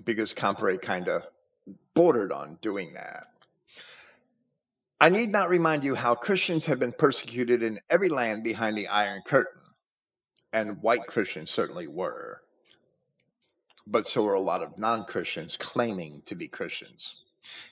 because 0.06 0.34
Comparet 0.34 0.82
kind 0.82 1.10
of 1.10 1.24
bordered 1.96 2.32
on 2.32 2.60
doing 2.62 2.94
that. 2.94 3.26
I 5.00 5.10
need 5.10 5.30
not 5.30 5.50
remind 5.50 5.84
you 5.84 5.94
how 5.94 6.16
Christians 6.16 6.66
have 6.66 6.80
been 6.80 6.92
persecuted 6.92 7.62
in 7.62 7.80
every 7.88 8.10
land 8.10 8.44
behind 8.44 8.76
the 8.76 8.88
Iron 8.88 9.22
Curtain, 9.22 9.62
and 10.52 10.82
white 10.82 11.06
Christians 11.06 11.52
certainly 11.52 11.86
were, 11.86 12.42
but 13.86 14.08
so 14.08 14.24
were 14.24 14.34
a 14.34 14.40
lot 14.40 14.64
of 14.64 14.80
non 14.80 15.06
Christians 15.06 15.56
claiming 15.56 16.24
to 16.26 16.34
be 16.34 16.48
Christians. 16.48 17.22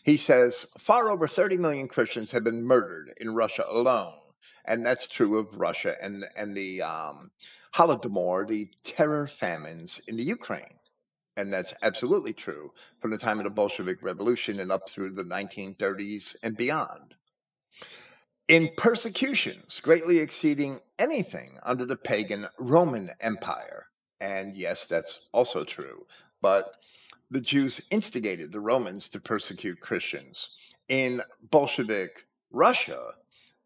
He 0.04 0.18
says 0.18 0.68
far 0.78 1.10
over 1.10 1.28
30 1.28 1.58
million 1.58 1.88
Christians 1.88 2.32
have 2.32 2.44
been 2.44 2.64
murdered 2.64 3.16
in 3.18 3.34
Russia 3.34 3.66
alone, 3.68 4.20
and 4.64 4.86
that's 4.86 5.08
true 5.08 5.40
of 5.40 5.60
Russia 5.60 5.96
and, 6.00 6.26
and 6.36 6.56
the 6.56 6.84
um, 6.84 7.32
Holodomor, 7.74 8.48
the 8.48 8.70
terror 8.84 9.26
famines 9.26 10.00
in 10.08 10.16
the 10.16 10.24
Ukraine. 10.24 10.78
And 11.38 11.52
that's 11.52 11.74
absolutely 11.82 12.34
true 12.34 12.72
from 13.02 13.10
the 13.10 13.18
time 13.18 13.40
of 13.40 13.46
the 13.46 13.50
Bolshevik 13.50 14.04
Revolution 14.04 14.60
and 14.60 14.72
up 14.72 14.90
through 14.90 15.14
the 15.14 15.24
1930s 15.24 16.36
and 16.44 16.56
beyond. 16.56 17.15
In 18.48 18.70
persecutions 18.78 19.80
greatly 19.80 20.20
exceeding 20.20 20.80
anything 21.00 21.58
under 21.64 21.86
the 21.86 21.96
pagan 21.96 22.48
Roman 22.60 23.12
Empire. 23.20 23.88
And 24.20 24.56
yes, 24.56 24.86
that's 24.86 25.28
also 25.32 25.64
true. 25.64 26.06
But 26.42 26.76
the 27.32 27.42
Jews 27.42 27.82
instigated 27.90 28.52
the 28.52 28.60
Romans 28.60 29.10
to 29.10 29.20
persecute 29.20 29.80
Christians. 29.80 30.56
In 30.88 31.22
Bolshevik 31.50 32.26
Russia, 32.52 33.14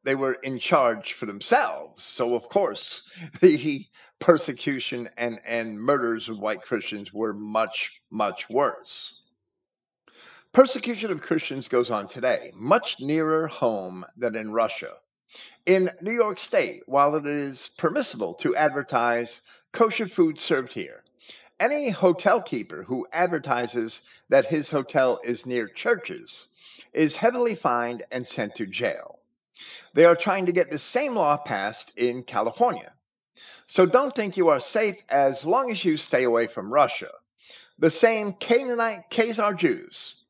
they 0.03 0.15
were 0.15 0.33
in 0.33 0.59
charge 0.59 1.13
for 1.13 1.25
themselves. 1.25 2.03
So, 2.03 2.33
of 2.33 2.47
course, 2.47 3.09
the 3.41 3.85
persecution 4.19 5.09
and, 5.17 5.39
and 5.45 5.79
murders 5.79 6.29
of 6.29 6.39
white 6.39 6.61
Christians 6.61 7.13
were 7.13 7.33
much, 7.33 7.91
much 8.09 8.49
worse. 8.49 9.18
Persecution 10.51 11.11
of 11.11 11.21
Christians 11.21 11.67
goes 11.67 11.91
on 11.91 12.07
today, 12.07 12.51
much 12.55 12.99
nearer 12.99 13.47
home 13.47 14.03
than 14.17 14.35
in 14.35 14.51
Russia. 14.51 14.95
In 15.67 15.91
New 16.01 16.11
York 16.11 16.39
State, 16.39 16.81
while 16.87 17.15
it 17.15 17.27
is 17.27 17.69
permissible 17.77 18.33
to 18.33 18.55
advertise 18.55 19.41
kosher 19.73 20.07
food 20.07 20.39
served 20.39 20.73
here, 20.73 21.03
any 21.59 21.91
hotel 21.91 22.41
keeper 22.41 22.81
who 22.81 23.07
advertises 23.13 24.01
that 24.29 24.47
his 24.47 24.71
hotel 24.71 25.21
is 25.23 25.45
near 25.45 25.67
churches 25.67 26.47
is 26.93 27.15
heavily 27.15 27.53
fined 27.53 28.03
and 28.11 28.25
sent 28.25 28.55
to 28.55 28.65
jail. 28.65 29.19
They 29.93 30.05
are 30.05 30.15
trying 30.15 30.47
to 30.47 30.51
get 30.51 30.71
the 30.71 30.79
same 30.79 31.13
law 31.13 31.37
passed 31.37 31.95
in 31.95 32.23
California. 32.23 32.91
So 33.67 33.85
don't 33.85 34.15
think 34.15 34.35
you 34.35 34.49
are 34.49 34.59
safe 34.59 34.97
as 35.09 35.45
long 35.45 35.69
as 35.69 35.85
you 35.85 35.95
stay 35.95 36.23
away 36.23 36.47
from 36.47 36.73
Russia. 36.73 37.11
The 37.77 37.91
same 37.91 38.33
Canaanite 38.33 39.11
Khazar 39.11 39.55
Jews 39.55 40.23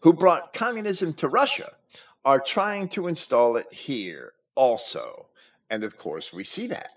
who 0.00 0.12
brought 0.12 0.52
communism 0.52 1.12
to 1.14 1.28
Russia 1.28 1.72
are 2.24 2.40
trying 2.40 2.88
to 2.90 3.06
install 3.06 3.56
it 3.56 3.72
here 3.72 4.32
also. 4.54 5.26
And 5.70 5.84
of 5.84 5.96
course, 5.96 6.32
we 6.32 6.44
see 6.44 6.66
that. 6.68 6.90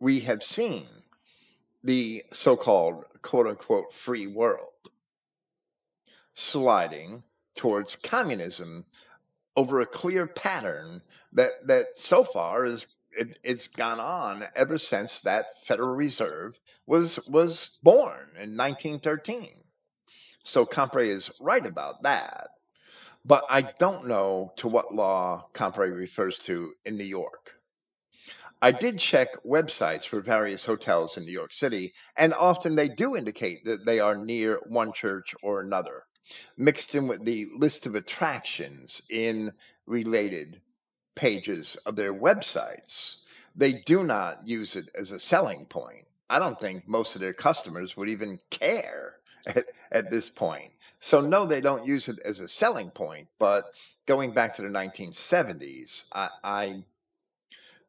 We 0.00 0.20
have 0.20 0.42
seen 0.42 0.86
the 1.84 2.24
so 2.32 2.56
called 2.56 3.04
quote 3.22 3.46
unquote 3.46 3.94
free 3.94 4.26
world 4.26 4.68
sliding 6.34 7.22
towards 7.54 7.96
communism 7.96 8.84
over 9.56 9.80
a 9.80 9.86
clear 9.86 10.26
pattern 10.26 11.02
that, 11.32 11.50
that 11.66 11.86
so 11.96 12.24
far 12.24 12.64
is 12.64 12.86
it, 13.12 13.38
it's 13.42 13.68
gone 13.68 14.00
on 14.00 14.46
ever 14.56 14.78
since 14.78 15.20
that 15.20 15.44
Federal 15.66 15.94
Reserve 15.94 16.58
was 16.86 17.18
was 17.28 17.78
born 17.82 18.30
in 18.36 18.56
1913. 18.56 19.61
So 20.44 20.66
Comparet 20.66 21.08
is 21.08 21.30
right 21.40 21.64
about 21.64 22.02
that. 22.02 22.48
But 23.24 23.44
I 23.48 23.62
don't 23.62 24.08
know 24.08 24.52
to 24.56 24.66
what 24.66 24.94
law 24.94 25.48
Comparet 25.52 25.94
refers 25.94 26.38
to 26.40 26.74
in 26.84 26.96
New 26.96 27.04
York. 27.04 27.54
I 28.60 28.72
did 28.72 28.98
check 28.98 29.28
websites 29.44 30.04
for 30.04 30.20
various 30.20 30.64
hotels 30.64 31.16
in 31.16 31.24
New 31.24 31.32
York 31.32 31.52
City, 31.52 31.94
and 32.16 32.34
often 32.34 32.74
they 32.74 32.88
do 32.88 33.16
indicate 33.16 33.64
that 33.64 33.84
they 33.84 34.00
are 34.00 34.16
near 34.16 34.60
one 34.66 34.92
church 34.92 35.34
or 35.42 35.60
another, 35.60 36.04
mixed 36.56 36.94
in 36.94 37.08
with 37.08 37.24
the 37.24 37.46
list 37.56 37.86
of 37.86 37.94
attractions 37.94 39.02
in 39.10 39.52
related 39.86 40.60
pages 41.14 41.76
of 41.86 41.96
their 41.96 42.14
websites. 42.14 43.22
They 43.54 43.72
do 43.72 44.02
not 44.04 44.46
use 44.46 44.76
it 44.76 44.88
as 44.94 45.12
a 45.12 45.20
selling 45.20 45.66
point. 45.66 46.06
I 46.30 46.38
don't 46.38 46.58
think 46.58 46.88
most 46.88 47.14
of 47.14 47.20
their 47.20 47.34
customers 47.34 47.96
would 47.96 48.08
even 48.08 48.40
care 48.50 49.18
at, 49.46 49.64
at 49.90 50.10
this 50.10 50.30
point. 50.30 50.72
So, 51.00 51.20
no, 51.20 51.46
they 51.46 51.60
don't 51.60 51.86
use 51.86 52.08
it 52.08 52.18
as 52.24 52.40
a 52.40 52.48
selling 52.48 52.90
point, 52.90 53.28
but 53.38 53.64
going 54.06 54.32
back 54.32 54.56
to 54.56 54.62
the 54.62 54.68
1970s, 54.68 56.04
I, 56.12 56.28
I 56.44 56.84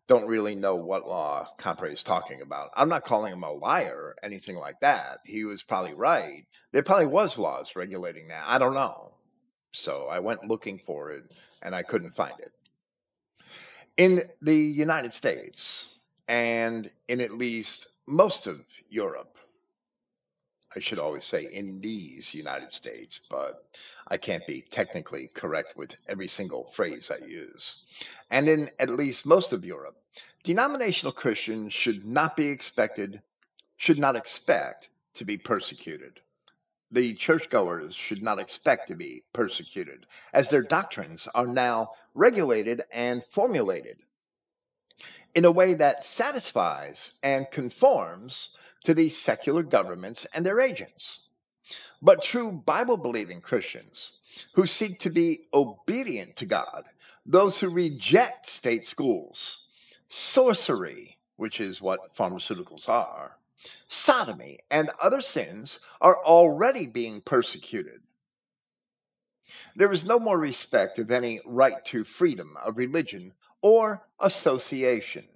don't 0.08 0.28
really 0.28 0.56
know 0.56 0.76
what 0.76 1.08
law 1.08 1.48
Comparet 1.58 1.94
is 1.94 2.04
talking 2.04 2.42
about. 2.42 2.72
I'm 2.76 2.90
not 2.90 3.06
calling 3.06 3.32
him 3.32 3.44
a 3.44 3.52
liar 3.52 3.96
or 3.96 4.16
anything 4.24 4.56
like 4.56 4.80
that. 4.82 5.20
He 5.26 5.46
was 5.46 5.64
probably 5.64 5.94
right. 5.94 6.46
There 6.72 6.84
probably 6.84 7.06
was 7.06 7.38
laws 7.38 7.72
regulating 7.76 8.28
that. 8.28 8.44
I 8.46 8.58
don't 8.58 8.74
know. 8.74 9.14
So 9.72 10.08
I 10.10 10.20
went 10.20 10.48
looking 10.48 10.80
for 10.86 11.12
it 11.12 11.24
and 11.62 11.74
I 11.74 11.84
couldn't 11.84 12.16
find 12.16 12.34
it. 12.40 12.52
In 13.98 14.24
the 14.42 14.56
United 14.56 15.14
States 15.14 15.96
and 16.28 16.90
in 17.08 17.22
at 17.22 17.32
least 17.32 17.88
most 18.08 18.48
of 18.48 18.62
Europe, 18.90 19.33
I 20.76 20.80
should 20.80 20.98
always 20.98 21.24
say 21.26 21.44
in 21.54 21.82
these 21.82 22.34
United 22.34 22.72
States, 22.72 23.20
but 23.30 23.70
I 24.08 24.18
can't 24.18 24.46
be 24.48 24.62
technically 24.62 25.28
correct 25.28 25.78
with 25.78 25.96
every 26.08 26.28
single 26.28 26.72
phrase 26.72 27.12
I 27.12 27.24
use. 27.26 27.84
And 28.32 28.50
in 28.50 28.72
at 28.80 28.90
least 28.90 29.26
most 29.26 29.54
of 29.54 29.64
Europe, 29.64 29.96
denominational 30.44 31.14
Christians 31.14 31.74
should 31.74 32.06
not 32.06 32.36
be 32.36 32.48
expected, 32.48 33.22
should 33.78 34.00
not 34.00 34.16
expect 34.16 34.90
to 35.14 35.26
be 35.26 35.38
persecuted. 35.38 36.22
The 36.92 37.14
churchgoers 37.14 37.94
should 37.96 38.24
not 38.24 38.40
expect 38.40 38.88
to 38.88 38.96
be 38.96 39.24
persecuted, 39.32 40.08
as 40.34 40.50
their 40.50 40.64
doctrines 40.64 41.28
are 41.36 41.48
now 41.48 41.92
regulated 42.16 42.84
and 42.92 43.24
formulated 43.32 44.00
in 45.36 45.46
a 45.46 45.52
way 45.52 45.74
that 45.74 46.04
satisfies 46.04 47.12
and 47.24 47.50
conforms 47.52 48.50
to 48.84 48.94
these 48.94 49.18
secular 49.18 49.64
governments 49.64 50.28
and 50.34 50.46
their 50.46 50.60
agents. 50.60 51.28
But 52.02 52.22
true 52.22 52.52
Bible 52.52 52.98
believing 52.98 53.42
Christians 53.42 54.20
who 54.54 54.68
seek 54.68 55.00
to 55.00 55.10
be 55.10 55.48
obedient 55.54 56.36
to 56.38 56.46
God, 56.46 56.86
those 57.26 57.60
who 57.60 57.70
reject 57.70 58.50
state 58.50 58.86
schools, 58.86 59.68
sorcery, 60.10 61.18
which 61.38 61.62
is 61.62 61.82
what 61.82 62.16
pharmaceuticals 62.16 62.90
are, 62.90 63.38
sodomy, 63.88 64.60
and 64.70 64.92
other 65.00 65.22
sins 65.22 65.80
are 66.02 66.18
already 66.24 66.86
being 66.86 67.22
persecuted. 67.22 68.02
There 69.76 69.92
is 69.92 70.04
no 70.04 70.20
more 70.20 70.38
respect 70.38 71.00
of 71.00 71.10
any 71.10 71.42
right 71.46 71.84
to 71.86 72.04
freedom 72.04 72.58
of 72.58 72.78
religion 72.78 73.34
or 73.62 74.06
association. 74.20 75.28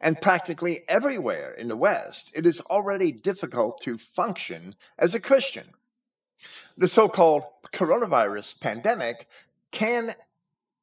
And 0.00 0.20
practically 0.20 0.84
everywhere 0.88 1.52
in 1.54 1.68
the 1.68 1.76
West, 1.76 2.32
it 2.34 2.46
is 2.46 2.60
already 2.60 3.12
difficult 3.12 3.80
to 3.82 3.98
function 3.98 4.74
as 4.98 5.14
a 5.14 5.20
Christian. 5.20 5.66
The 6.76 6.88
so 6.88 7.08
called 7.08 7.44
coronavirus 7.72 8.60
pandemic 8.60 9.26
can 9.70 10.14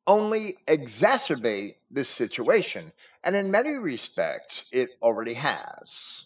only 0.08 0.58
exacerbate 0.68 1.76
this 1.90 2.10
situation, 2.10 2.92
and 3.24 3.36
in 3.36 3.52
many 3.52 3.76
respects, 3.76 4.66
it 4.72 4.90
already 5.02 5.34
has. 5.34 6.26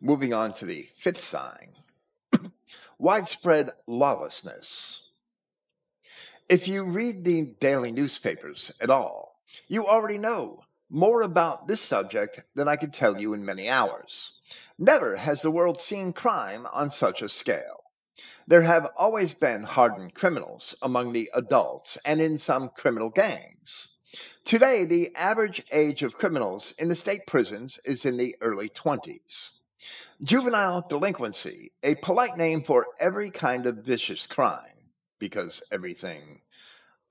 Moving 0.00 0.34
on 0.34 0.52
to 0.54 0.66
the 0.66 0.88
fifth 0.98 1.20
sign 1.20 1.72
widespread 2.98 3.70
lawlessness. 3.86 5.08
If 6.48 6.68
you 6.68 6.84
read 6.84 7.24
the 7.24 7.42
daily 7.58 7.90
newspapers 7.90 8.70
at 8.80 8.90
all, 8.90 9.40
you 9.66 9.86
already 9.86 10.18
know 10.18 10.62
more 10.94 11.22
about 11.22 11.66
this 11.66 11.80
subject 11.80 12.40
than 12.54 12.68
I 12.68 12.76
could 12.76 12.92
tell 12.92 13.20
you 13.20 13.34
in 13.34 13.44
many 13.44 13.68
hours. 13.68 14.40
Never 14.78 15.16
has 15.16 15.42
the 15.42 15.50
world 15.50 15.80
seen 15.80 16.12
crime 16.12 16.68
on 16.72 16.88
such 16.88 17.20
a 17.20 17.28
scale. 17.28 17.82
There 18.46 18.62
have 18.62 18.92
always 18.96 19.34
been 19.34 19.64
hardened 19.64 20.14
criminals 20.14 20.76
among 20.82 21.12
the 21.12 21.28
adults 21.34 21.98
and 22.04 22.20
in 22.20 22.38
some 22.38 22.70
criminal 22.76 23.10
gangs. 23.10 23.96
Today, 24.44 24.84
the 24.84 25.10
average 25.16 25.64
age 25.72 26.04
of 26.04 26.14
criminals 26.14 26.72
in 26.78 26.88
the 26.88 26.94
state 26.94 27.26
prisons 27.26 27.80
is 27.84 28.04
in 28.04 28.16
the 28.16 28.36
early 28.40 28.68
20s. 28.68 29.58
Juvenile 30.22 30.86
delinquency, 30.88 31.72
a 31.82 31.96
polite 31.96 32.36
name 32.36 32.62
for 32.62 32.86
every 33.00 33.32
kind 33.32 33.66
of 33.66 33.78
vicious 33.78 34.28
crime, 34.28 34.92
because 35.18 35.60
everything 35.72 36.40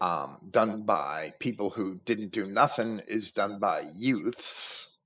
um, 0.04 0.38
done 0.52 0.82
by 0.82 1.34
people 1.40 1.70
who 1.70 1.96
didn't 2.04 2.34
do 2.34 2.46
nothing 2.46 3.02
is 3.08 3.32
done 3.32 3.58
by 3.58 3.86
youths 3.96 4.98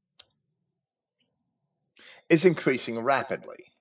is 2.30 2.46
increasing 2.46 3.00
rapidly. 3.00 3.72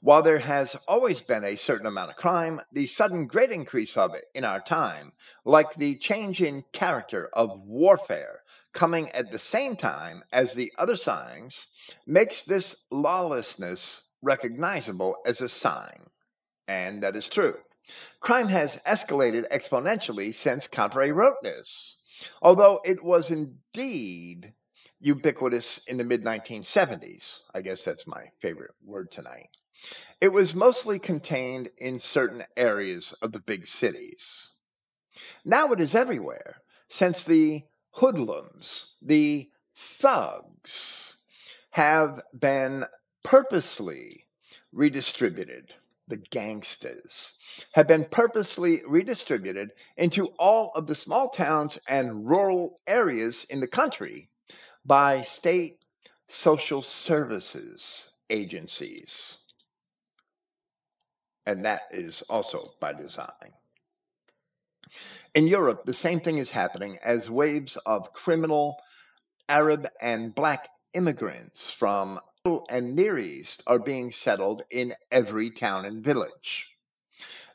While 0.00 0.22
there 0.22 0.38
has 0.38 0.76
always 0.86 1.20
been 1.20 1.42
a 1.42 1.56
certain 1.56 1.88
amount 1.88 2.10
of 2.10 2.16
crime, 2.16 2.60
the 2.70 2.86
sudden 2.86 3.26
great 3.26 3.50
increase 3.50 3.96
of 3.96 4.14
it 4.14 4.26
in 4.34 4.44
our 4.44 4.60
time, 4.60 5.10
like 5.44 5.74
the 5.74 5.96
change 5.96 6.40
in 6.40 6.64
character 6.70 7.28
of 7.32 7.58
warfare 7.62 8.44
coming 8.72 9.10
at 9.10 9.32
the 9.32 9.38
same 9.40 9.74
time 9.74 10.22
as 10.32 10.54
the 10.54 10.72
other 10.78 10.96
signs, 10.96 11.66
makes 12.06 12.42
this 12.42 12.76
lawlessness 12.92 14.02
recognizable 14.22 15.16
as 15.26 15.40
a 15.40 15.48
sign. 15.48 16.06
And 16.68 17.02
that 17.02 17.16
is 17.16 17.28
true. 17.28 17.56
Crime 18.20 18.48
has 18.48 18.76
escalated 18.86 19.48
exponentially 19.50 20.34
since 20.34 20.66
Comparet 20.66 21.14
wrote 21.14 21.42
this, 21.42 21.98
although 22.40 22.80
it 22.84 23.02
was 23.04 23.30
indeed 23.30 24.54
ubiquitous 25.00 25.78
in 25.86 25.98
the 25.98 26.04
mid 26.04 26.22
1970s. 26.22 27.40
I 27.52 27.60
guess 27.60 27.84
that's 27.84 28.06
my 28.06 28.30
favorite 28.40 28.74
word 28.82 29.10
tonight. 29.10 29.50
It 30.20 30.28
was 30.28 30.54
mostly 30.54 30.98
contained 30.98 31.68
in 31.76 31.98
certain 31.98 32.44
areas 32.56 33.12
of 33.20 33.32
the 33.32 33.40
big 33.40 33.66
cities. 33.66 34.50
Now 35.44 35.72
it 35.72 35.80
is 35.80 35.94
everywhere, 35.94 36.62
since 36.88 37.22
the 37.22 37.64
hoodlums, 37.90 38.94
the 39.02 39.50
thugs, 39.76 41.18
have 41.70 42.22
been 42.38 42.86
purposely 43.22 44.26
redistributed. 44.72 45.74
The 46.08 46.18
gangsters 46.18 47.34
have 47.72 47.86
been 47.88 48.04
purposely 48.04 48.82
redistributed 48.86 49.70
into 49.96 50.26
all 50.38 50.72
of 50.74 50.86
the 50.86 50.94
small 50.94 51.30
towns 51.30 51.78
and 51.88 52.28
rural 52.28 52.80
areas 52.86 53.44
in 53.48 53.60
the 53.60 53.66
country 53.66 54.28
by 54.84 55.22
state 55.22 55.78
social 56.28 56.82
services 56.82 58.10
agencies. 58.28 59.38
And 61.46 61.64
that 61.64 61.82
is 61.90 62.22
also 62.22 62.74
by 62.80 62.92
design. 62.92 63.52
In 65.34 65.46
Europe, 65.46 65.84
the 65.84 65.94
same 65.94 66.20
thing 66.20 66.38
is 66.38 66.50
happening 66.50 66.98
as 67.02 67.30
waves 67.30 67.76
of 67.86 68.12
criminal 68.12 68.76
Arab 69.48 69.88
and 70.00 70.34
black 70.34 70.68
immigrants 70.92 71.70
from 71.70 72.20
And 72.68 72.94
Near 72.94 73.18
East 73.18 73.62
are 73.66 73.78
being 73.78 74.12
settled 74.12 74.64
in 74.68 74.94
every 75.10 75.50
town 75.50 75.86
and 75.86 76.04
village. 76.04 76.68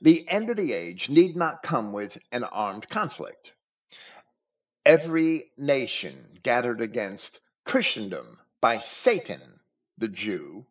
The 0.02 0.28
end 0.28 0.50
of 0.50 0.58
the 0.58 0.74
age 0.74 1.10
need 1.10 1.36
not 1.36 1.62
come 1.62 1.94
with 1.94 2.18
an 2.32 2.44
armed 2.44 2.90
conflict. 2.90 3.54
Every 4.84 5.52
nation 5.58 6.40
gathered 6.42 6.82
against 6.82 7.40
Christendom 7.66 8.40
by 8.62 8.80
Satan, 8.80 9.60
the 10.00 10.08
Jew, 10.08 10.66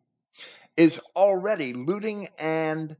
is 0.75 0.99
already 1.15 1.71
looting 1.71 2.27
and 2.37 2.97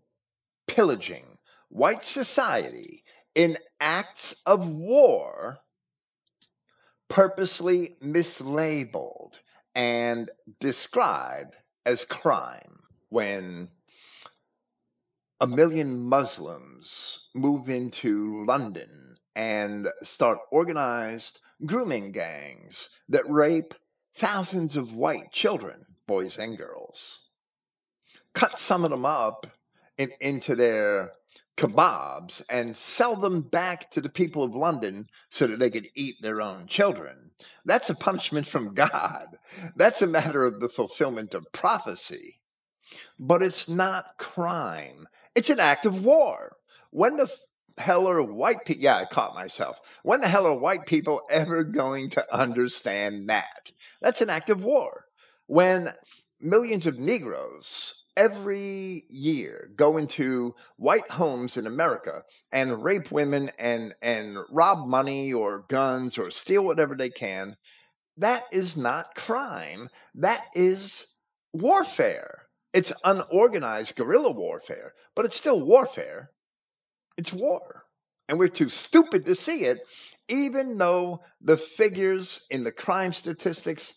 pillaging 0.68 1.38
white 1.68 2.04
society 2.06 3.04
in 3.36 3.58
acts 3.82 4.36
of 4.46 4.66
war 4.66 5.60
purposely 7.10 7.98
mislabeled 8.02 9.34
and 9.80 10.30
described 10.60 11.56
as 11.86 12.04
crime 12.04 12.82
when 13.08 13.70
a 15.40 15.48
million 15.48 16.02
Muslims 16.02 17.30
move 17.34 17.70
into 17.70 18.44
London 18.46 19.16
and 19.38 19.88
start 20.04 20.38
organized 20.52 21.40
grooming 21.66 22.12
gangs 22.12 22.90
that 23.08 23.24
rape 23.30 23.74
thousands 24.18 24.76
of 24.76 24.94
white 24.96 25.32
children, 25.32 25.86
boys 26.08 26.38
and 26.38 26.58
girls. 26.58 27.30
Cut 28.34 28.60
some 28.60 28.84
of 28.84 28.92
them 28.92 29.06
up 29.06 29.48
in, 29.98 30.12
into 30.20 30.58
their 30.58 31.14
kebabs 31.60 32.42
and 32.50 32.76
sell 32.76 33.18
them 33.18 33.42
back 33.42 33.92
to 33.92 34.02
the 34.02 34.10
people 34.10 34.44
of 34.44 34.56
London 34.56 35.08
so 35.30 35.46
that 35.46 35.60
they 35.60 35.70
could 35.70 35.90
eat 35.94 36.16
their 36.22 36.42
own 36.42 36.68
children. 36.68 37.32
That's 37.66 37.90
a 37.90 37.96
punishment 37.96 38.48
from 38.48 38.74
God. 38.76 39.38
That's 39.76 40.02
a 40.02 40.08
matter 40.08 40.46
of 40.46 40.62
the 40.62 40.70
fulfillment 40.70 41.34
of 41.34 41.52
prophecy. 41.52 42.40
But 43.20 43.44
it's 43.44 43.68
not 43.68 44.18
crime, 44.18 45.08
it's 45.36 45.50
an 45.50 45.60
act 45.60 45.86
of 45.86 46.04
war. 46.04 46.56
When 46.92 47.18
the 47.18 47.30
hell 47.78 48.08
are 48.08 48.24
white 48.24 48.66
people? 48.66 48.84
Yeah, 48.84 48.96
I 48.96 49.06
caught 49.06 49.36
myself. 49.36 49.78
When 50.04 50.22
the 50.22 50.28
hell 50.28 50.48
are 50.48 50.58
white 50.58 50.86
people 50.86 51.22
ever 51.30 51.64
going 51.66 52.10
to 52.12 52.36
understand 52.36 53.30
that? 53.30 53.72
That's 54.02 54.22
an 54.22 54.30
act 54.30 54.50
of 54.50 54.64
war. 54.64 55.06
When 55.48 55.90
millions 56.40 56.88
of 56.88 56.98
Negroes 56.98 57.99
every 58.20 59.06
year 59.10 59.72
go 59.78 59.96
into 59.98 60.54
white 60.76 61.10
homes 61.10 61.56
in 61.56 61.66
America 61.66 62.22
and 62.52 62.84
rape 62.84 63.14
women 63.14 63.50
and, 63.58 63.96
and 64.02 64.38
rob 64.50 64.86
money 64.86 65.32
or 65.32 65.64
guns 65.70 66.18
or 66.18 66.30
steal 66.30 66.64
whatever 66.64 66.96
they 66.96 67.10
can, 67.10 67.56
that 68.18 68.44
is 68.52 68.76
not 68.76 69.16
crime. 69.16 69.88
That 70.16 70.42
is 70.54 71.08
warfare. 71.54 72.42
It's 72.74 72.92
unorganized 73.06 73.96
guerrilla 73.96 74.32
warfare, 74.32 74.94
but 75.16 75.24
it's 75.24 75.38
still 75.38 75.62
warfare. 75.62 76.30
It's 77.18 77.32
war. 77.32 77.86
And 78.28 78.38
we're 78.38 78.50
too 78.50 78.70
stupid 78.70 79.26
to 79.28 79.34
see 79.34 79.64
it, 79.64 79.80
even 80.28 80.78
though 80.78 81.22
the 81.40 81.56
figures 81.56 82.42
in 82.50 82.66
the 82.66 82.72
crime 82.74 83.14
statistics 83.14 83.94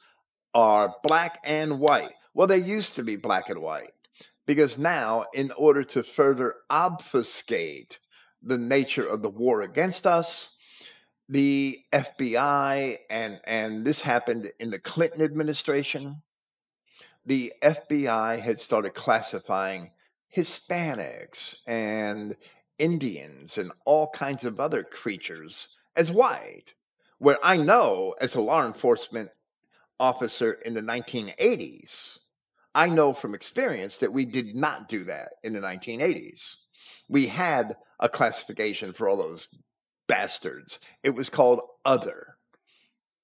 are 0.54 0.94
black 1.02 1.40
and 1.42 1.80
white. 1.80 2.12
Well, 2.34 2.46
they 2.46 2.58
used 2.58 2.94
to 2.94 3.02
be 3.02 3.16
black 3.16 3.50
and 3.50 3.60
white 3.60 3.90
because 4.46 4.78
now, 4.78 5.26
in 5.32 5.52
order 5.52 5.84
to 5.84 6.02
further 6.02 6.56
obfuscate 6.68 7.98
the 8.42 8.58
nature 8.58 9.06
of 9.06 9.22
the 9.22 9.30
war 9.30 9.62
against 9.62 10.06
us, 10.06 10.56
the 11.28 11.78
FBI, 11.92 12.98
and, 13.08 13.40
and 13.44 13.84
this 13.84 14.00
happened 14.00 14.50
in 14.58 14.70
the 14.70 14.78
Clinton 14.78 15.22
administration, 15.22 16.22
the 17.24 17.52
FBI 17.62 18.40
had 18.40 18.60
started 18.60 18.94
classifying 18.94 19.92
Hispanics 20.36 21.56
and 21.66 22.36
Indians 22.78 23.58
and 23.58 23.70
all 23.84 24.08
kinds 24.10 24.44
of 24.44 24.58
other 24.58 24.82
creatures 24.82 25.76
as 25.94 26.10
white, 26.10 26.74
where 27.18 27.38
I 27.42 27.56
know 27.56 28.14
as 28.20 28.34
a 28.34 28.40
law 28.40 28.66
enforcement 28.66 29.30
officer 30.00 30.52
in 30.52 30.74
the 30.74 30.80
1980s, 30.80 32.18
I 32.74 32.88
know 32.88 33.12
from 33.12 33.34
experience 33.34 33.98
that 33.98 34.12
we 34.12 34.24
did 34.24 34.54
not 34.54 34.88
do 34.88 35.04
that 35.04 35.32
in 35.42 35.52
the 35.52 35.60
1980s. 35.60 36.56
We 37.08 37.26
had 37.26 37.76
a 38.00 38.08
classification 38.08 38.92
for 38.92 39.08
all 39.08 39.16
those 39.16 39.48
bastards. 40.08 40.80
It 41.02 41.10
was 41.10 41.28
called 41.28 41.60
other. 41.84 42.36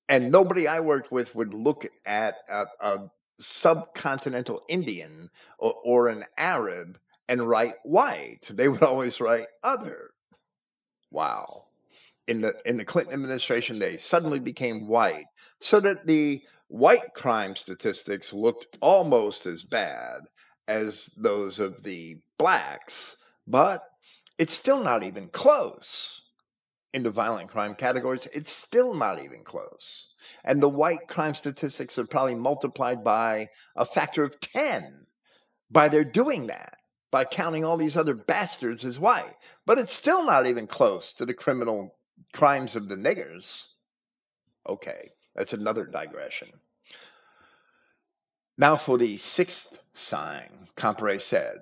And 0.08 0.30
nobody 0.32 0.66
I 0.66 0.80
worked 0.80 1.12
with 1.12 1.34
would 1.34 1.54
look 1.54 1.86
at 2.06 2.36
a, 2.48 2.66
a 2.80 2.98
subcontinental 3.40 4.60
Indian 4.68 5.30
or, 5.58 5.74
or 5.84 6.08
an 6.08 6.24
Arab 6.36 6.98
and 7.28 7.46
write 7.46 7.74
white. 7.84 8.48
They 8.50 8.68
would 8.68 8.82
always 8.82 9.20
write 9.20 9.46
other. 9.62 10.10
Wow. 11.10 11.64
In 12.26 12.42
the 12.42 12.54
in 12.66 12.76
the 12.76 12.84
Clinton 12.84 13.14
administration, 13.14 13.78
they 13.78 13.96
suddenly 13.96 14.38
became 14.38 14.86
white, 14.86 15.24
so 15.60 15.80
that 15.80 16.06
the 16.06 16.42
white 16.68 17.14
crime 17.14 17.56
statistics 17.56 18.32
looked 18.32 18.78
almost 18.80 19.46
as 19.46 19.64
bad 19.64 20.20
as 20.66 21.10
those 21.16 21.58
of 21.58 21.82
the 21.82 22.18
blacks, 22.38 23.16
but 23.46 23.82
it's 24.36 24.54
still 24.54 24.82
not 24.82 25.02
even 25.02 25.28
close. 25.28 26.22
In 26.94 27.02
the 27.02 27.10
violent 27.10 27.50
crime 27.50 27.74
categories, 27.74 28.26
it's 28.32 28.52
still 28.52 28.94
not 28.94 29.22
even 29.22 29.44
close. 29.44 30.14
And 30.44 30.62
the 30.62 30.68
white 30.68 31.06
crime 31.08 31.34
statistics 31.34 31.98
are 31.98 32.06
probably 32.06 32.34
multiplied 32.34 33.04
by 33.04 33.48
a 33.76 33.84
factor 33.84 34.24
of 34.24 34.40
10 34.40 35.06
by 35.70 35.88
their 35.88 36.04
doing 36.04 36.46
that, 36.46 36.76
by 37.10 37.24
counting 37.24 37.64
all 37.64 37.76
these 37.76 37.96
other 37.96 38.14
bastards 38.14 38.84
as 38.84 38.98
white. 38.98 39.36
But 39.66 39.78
it's 39.78 39.92
still 39.92 40.24
not 40.24 40.46
even 40.46 40.66
close 40.66 41.12
to 41.14 41.26
the 41.26 41.34
criminal 41.34 41.94
crimes 42.32 42.74
of 42.74 42.88
the 42.88 42.96
niggers. 42.96 43.64
Okay, 44.66 45.10
that's 45.38 45.52
another 45.52 45.86
digression. 45.86 46.48
Now 48.56 48.76
for 48.76 48.98
the 48.98 49.18
sixth 49.18 49.78
sign, 49.94 50.66
Comparet 50.74 51.22
said, 51.22 51.58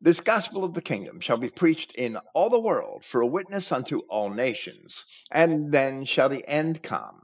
This 0.00 0.20
gospel 0.20 0.64
of 0.64 0.72
the 0.72 0.80
kingdom 0.80 1.20
shall 1.20 1.36
be 1.36 1.50
preached 1.50 1.92
in 1.92 2.16
all 2.32 2.48
the 2.48 2.58
world 2.58 3.04
for 3.04 3.20
a 3.20 3.26
witness 3.26 3.70
unto 3.70 3.98
all 4.08 4.30
nations, 4.30 5.04
and 5.30 5.70
then 5.70 6.06
shall 6.06 6.30
the 6.30 6.48
end 6.48 6.82
come. 6.82 7.20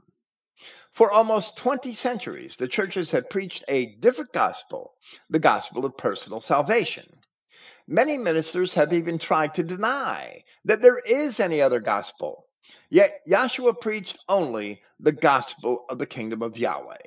For 0.93 1.11
almost 1.11 1.57
20 1.57 1.91
centuries, 1.93 2.55
the 2.55 2.67
churches 2.67 3.09
had 3.09 3.31
preached 3.31 3.63
a 3.67 3.95
different 3.95 4.31
gospel, 4.31 4.93
the 5.31 5.39
gospel 5.39 5.85
of 5.85 5.97
personal 5.97 6.39
salvation. 6.39 7.19
Many 7.87 8.19
ministers 8.19 8.75
have 8.75 8.93
even 8.93 9.17
tried 9.17 9.55
to 9.55 9.63
deny 9.63 10.43
that 10.65 10.83
there 10.83 10.99
is 10.99 11.39
any 11.39 11.63
other 11.63 11.79
gospel. 11.79 12.44
Yet 12.89 13.21
Yahshua 13.27 13.79
preached 13.79 14.19
only 14.29 14.81
the 14.99 15.11
gospel 15.11 15.85
of 15.89 15.97
the 15.97 16.05
kingdom 16.05 16.41
of 16.41 16.57
Yahweh. 16.57 16.97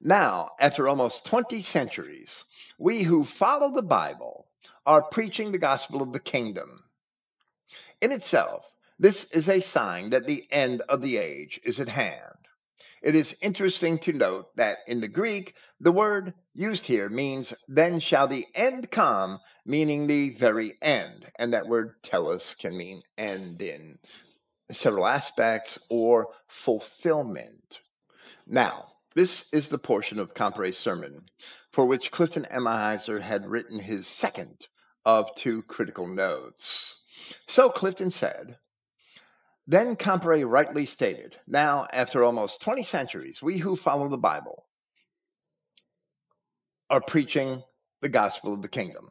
Now, 0.00 0.50
after 0.60 0.88
almost 0.88 1.24
20 1.24 1.62
centuries, 1.62 2.44
we 2.78 3.02
who 3.02 3.24
follow 3.24 3.72
the 3.72 3.82
Bible 3.82 4.46
are 4.84 5.02
preaching 5.02 5.52
the 5.52 5.58
gospel 5.58 6.02
of 6.02 6.12
the 6.12 6.20
kingdom. 6.20 6.84
In 8.00 8.12
itself, 8.12 8.64
this 8.98 9.24
is 9.32 9.48
a 9.48 9.60
sign 9.60 10.10
that 10.10 10.26
the 10.26 10.46
end 10.50 10.82
of 10.82 11.00
the 11.00 11.16
age 11.16 11.60
is 11.64 11.80
at 11.80 11.88
hand. 11.88 12.36
It 13.02 13.14
is 13.14 13.36
interesting 13.40 13.98
to 14.00 14.12
note 14.12 14.54
that 14.56 14.78
in 14.86 15.00
the 15.00 15.08
Greek, 15.08 15.54
the 15.80 15.92
word 15.92 16.34
used 16.56 16.86
here 16.86 17.08
means, 17.08 17.52
then 17.68 18.00
shall 18.00 18.26
the 18.26 18.46
end 18.54 18.90
come, 18.90 19.40
meaning 19.64 20.06
the 20.06 20.34
very 20.34 20.76
end. 20.80 21.30
And 21.38 21.52
that 21.52 21.68
word 21.68 22.02
telos 22.02 22.54
can 22.54 22.76
mean 22.76 23.02
end 23.18 23.60
in 23.60 23.98
several 24.70 25.06
aspects 25.06 25.78
or 25.90 26.28
fulfillment. 26.48 27.80
Now, 28.46 28.86
this 29.14 29.46
is 29.52 29.68
the 29.68 29.78
portion 29.78 30.18
of 30.18 30.34
Comparet's 30.34 30.78
sermon 30.78 31.26
for 31.72 31.86
which 31.86 32.10
Clifton 32.10 32.46
Emahiser 32.50 33.20
had 33.20 33.46
written 33.46 33.78
his 33.78 34.06
second 34.06 34.66
of 35.04 35.34
two 35.36 35.62
critical 35.62 36.06
notes. 36.06 37.02
So 37.46 37.70
Clifton 37.70 38.10
said, 38.10 38.58
Then 39.66 39.96
Comparet 39.96 40.46
rightly 40.46 40.86
stated, 40.86 41.38
now, 41.46 41.86
after 41.92 42.24
almost 42.24 42.60
20 42.62 42.82
centuries, 42.82 43.42
we 43.42 43.58
who 43.58 43.76
follow 43.76 44.08
the 44.08 44.16
Bible 44.16 44.65
are 46.90 47.00
preaching 47.00 47.62
the 48.00 48.08
gospel 48.08 48.54
of 48.54 48.62
the 48.62 48.68
kingdom. 48.68 49.10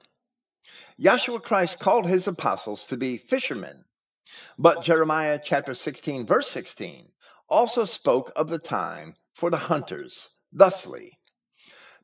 Yahshua 1.00 1.42
Christ 1.42 1.80
called 1.80 2.08
his 2.08 2.28
apostles 2.28 2.86
to 2.86 2.98
be 2.98 3.18
fishermen, 3.18 3.86
but 4.58 4.84
Jeremiah 4.84 5.40
chapter 5.44 5.74
16, 5.74 6.26
verse 6.26 6.50
16, 6.50 7.12
also 7.50 7.86
spoke 7.86 8.32
of 8.36 8.50
the 8.50 8.60
time 8.60 9.16
for 9.34 9.50
the 9.50 9.58
hunters, 9.58 10.30
thusly 10.54 11.20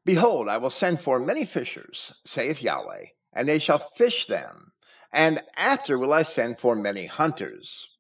Behold, 0.04 0.50
I 0.50 0.58
will 0.58 0.70
send 0.70 1.02
for 1.02 1.20
many 1.20 1.46
fishers, 1.46 2.14
saith 2.26 2.62
Yahweh, 2.62 3.06
and 3.34 3.48
they 3.48 3.60
shall 3.60 3.80
fish 3.80 4.26
them, 4.26 4.72
and 5.12 5.42
after 5.56 5.98
will 5.98 6.14
I 6.14 6.24
send 6.24 6.60
for 6.60 6.76
many 6.76 7.06
hunters 7.06 7.98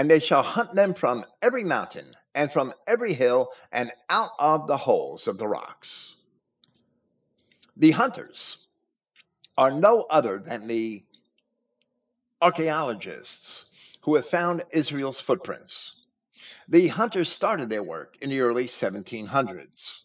and 0.00 0.10
they 0.10 0.18
shall 0.18 0.42
hunt 0.42 0.74
them 0.74 0.94
from 0.94 1.26
every 1.42 1.62
mountain 1.62 2.16
and 2.34 2.50
from 2.50 2.72
every 2.86 3.12
hill 3.12 3.52
and 3.70 3.92
out 4.08 4.30
of 4.38 4.66
the 4.66 4.78
holes 4.78 5.28
of 5.28 5.36
the 5.36 5.46
rocks. 5.46 6.16
The 7.80 7.92
hunters 7.92 8.58
are 9.56 9.70
no 9.70 10.02
other 10.02 10.38
than 10.38 10.66
the 10.66 11.02
archaeologists 12.42 13.64
who 14.02 14.16
have 14.16 14.28
found 14.28 14.66
Israel's 14.70 15.22
footprints. 15.22 16.02
The 16.68 16.88
hunters 16.88 17.32
started 17.32 17.70
their 17.70 17.82
work 17.82 18.18
in 18.20 18.28
the 18.28 18.42
early 18.42 18.66
1700s, 18.66 20.00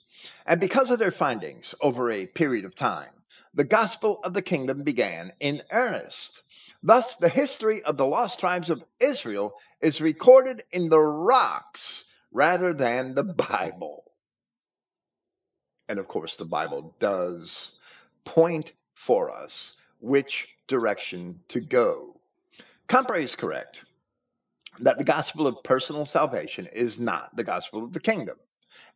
and 0.46 0.62
because 0.62 0.90
of 0.90 1.00
their 1.00 1.12
findings 1.12 1.76
over 1.82 2.10
a 2.10 2.28
period 2.28 2.64
of 2.64 2.76
time, 2.76 3.12
the 3.54 3.66
gospel 3.66 4.22
of 4.24 4.34
the 4.34 4.42
kingdom 4.42 4.84
began 4.84 5.34
in 5.42 5.62
earnest. 5.70 6.44
Thus, 6.82 7.18
the 7.18 7.28
history 7.28 7.84
of 7.84 7.98
the 7.98 8.08
lost 8.08 8.40
tribes 8.40 8.70
of 8.70 8.86
Israel 9.02 9.54
is 9.82 10.00
recorded 10.00 10.64
in 10.72 10.88
the 10.88 11.02
rocks 11.02 12.06
rather 12.32 12.72
than 12.72 13.16
the 13.16 13.26
Bible. 13.26 14.06
And 15.88 16.00
of 16.00 16.08
course, 16.08 16.36
the 16.36 16.46
Bible 16.46 16.96
does 17.00 17.80
point 18.24 18.74
for 18.94 19.30
us 19.30 19.74
which 20.00 20.48
direction 20.68 21.40
to 21.50 21.60
go. 21.60 22.20
Comparet 22.88 23.24
is 23.24 23.36
correct 23.36 23.84
that 24.80 24.98
the 24.98 25.04
gospel 25.04 25.48
of 25.48 25.64
personal 25.64 26.06
salvation 26.06 26.68
is 26.74 27.00
not 27.00 27.36
the 27.36 27.44
gospel 27.44 27.84
of 27.84 27.94
the 27.94 28.00
kingdom. 28.00 28.38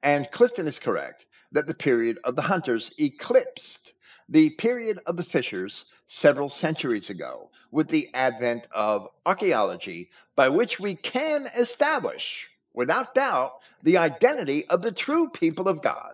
And 0.04 0.30
Clifton 0.32 0.68
is 0.68 0.80
correct 0.80 1.26
that 1.52 1.68
the 1.68 1.74
period 1.74 2.20
of 2.24 2.36
the 2.36 2.42
hunters 2.42 2.92
eclipsed 3.00 3.94
the 4.28 4.52
period 4.52 5.00
of 5.06 5.18
the 5.18 5.24
fishers 5.24 5.86
several 6.08 6.50
centuries 6.50 7.10
ago 7.10 7.50
with 7.72 7.88
the 7.88 8.10
advent 8.14 8.68
of 8.72 9.08
archaeology, 9.26 10.10
by 10.36 10.50
which 10.50 10.80
we 10.80 10.96
can 10.96 11.48
establish, 11.58 12.48
without 12.74 13.16
doubt, 13.16 13.54
the 13.84 13.98
identity 13.98 14.68
of 14.68 14.82
the 14.82 14.92
true 14.92 15.30
people 15.30 15.68
of 15.68 15.82
God. 15.82 16.14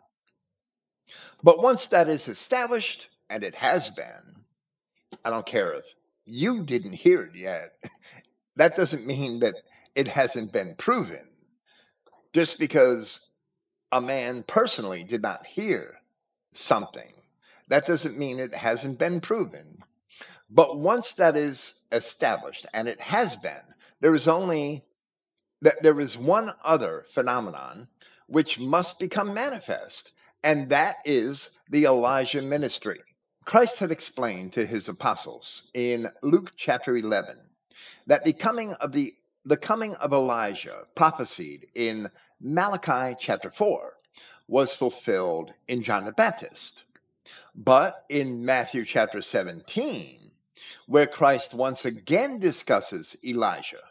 But 1.46 1.62
once 1.62 1.86
that 1.88 2.10
is 2.10 2.28
established, 2.28 3.08
and 3.30 3.43
it 3.43 3.54
has 3.54 3.91
been, 3.91 4.43
I 5.24 5.30
don't 5.30 5.46
care 5.46 5.74
if 5.74 5.86
you 6.26 6.64
didn't 6.64 6.93
hear 6.93 7.22
it 7.22 7.36
yet, 7.36 7.78
that 8.56 8.76
doesn't 8.76 9.06
mean 9.06 9.41
that 9.41 9.54
it 9.93 10.08
hasn't 10.08 10.52
been 10.52 10.74
proven. 10.76 11.28
Just 12.34 12.58
because 12.58 13.30
a 13.91 14.02
man 14.02 14.41
personally 14.41 15.04
did 15.04 15.22
not 15.22 15.46
hear 15.46 16.00
something 16.54 17.14
that 17.68 17.86
doesn't 17.86 18.18
mean 18.18 18.39
it 18.39 18.56
hasn't 18.56 18.98
been 18.98 19.22
proven. 19.22 19.84
But 20.50 20.80
once 20.80 21.14
that 21.14 21.38
is 21.38 21.76
established, 21.91 22.66
and 22.74 22.88
it 22.88 23.00
has 23.00 23.36
been, 23.36 23.62
there 24.02 24.16
is 24.16 24.28
only 24.28 24.84
that 25.62 25.84
there 25.84 26.00
is 26.00 26.18
one 26.18 26.52
other 26.64 27.06
phenomenon 27.14 27.88
which 28.26 28.60
must 28.60 28.98
become 28.98 29.36
manifest, 29.36 30.12
and 30.46 30.70
that 30.70 30.98
is 31.06 31.50
the 31.72 31.86
Elijah 31.86 32.41
ministry. 32.41 33.02
Christ 33.46 33.80
had 33.80 33.91
explained 33.91 34.54
to 34.54 34.66
his 34.66 34.88
apostles 34.88 35.64
in 35.74 36.08
Luke 36.22 36.52
chapter 36.56 36.96
11 36.96 37.38
that 38.06 38.24
the 38.24 38.34
coming 38.34 38.74
of 38.74 38.91
the 38.91 39.16
the 39.43 39.58
coming 39.58 39.96
of 39.96 40.14
Elijah 40.14 40.84
prophesied 40.96 41.66
in 41.74 42.10
Malachi 42.39 43.16
chapter 43.20 43.50
4 43.50 43.93
was 44.48 44.76
fulfilled 44.76 45.52
in 45.68 45.82
John 45.82 46.06
the 46.06 46.12
Baptist. 46.12 46.84
But 47.56 48.06
in 48.10 48.46
Matthew 48.46 48.86
chapter 48.86 49.24
17, 49.24 50.32
where 50.88 51.08
Christ 51.08 51.56
once 51.56 51.86
again 51.86 52.39
discusses 52.39 53.16
Elijah, 53.24 53.84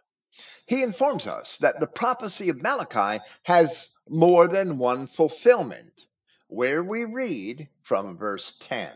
he 0.67 0.83
informs 0.83 1.27
us 1.27 1.59
that 1.59 1.81
the 1.81 1.87
prophecy 1.87 2.49
of 2.49 2.63
Malachi 2.63 3.23
has 3.43 3.89
more 4.09 4.47
than 4.49 4.79
one 4.79 5.07
fulfillment, 5.07 6.07
where 6.49 6.83
we 6.83 7.05
read 7.05 7.69
from 7.83 8.17
verse 8.17 8.55
10. 8.61 8.91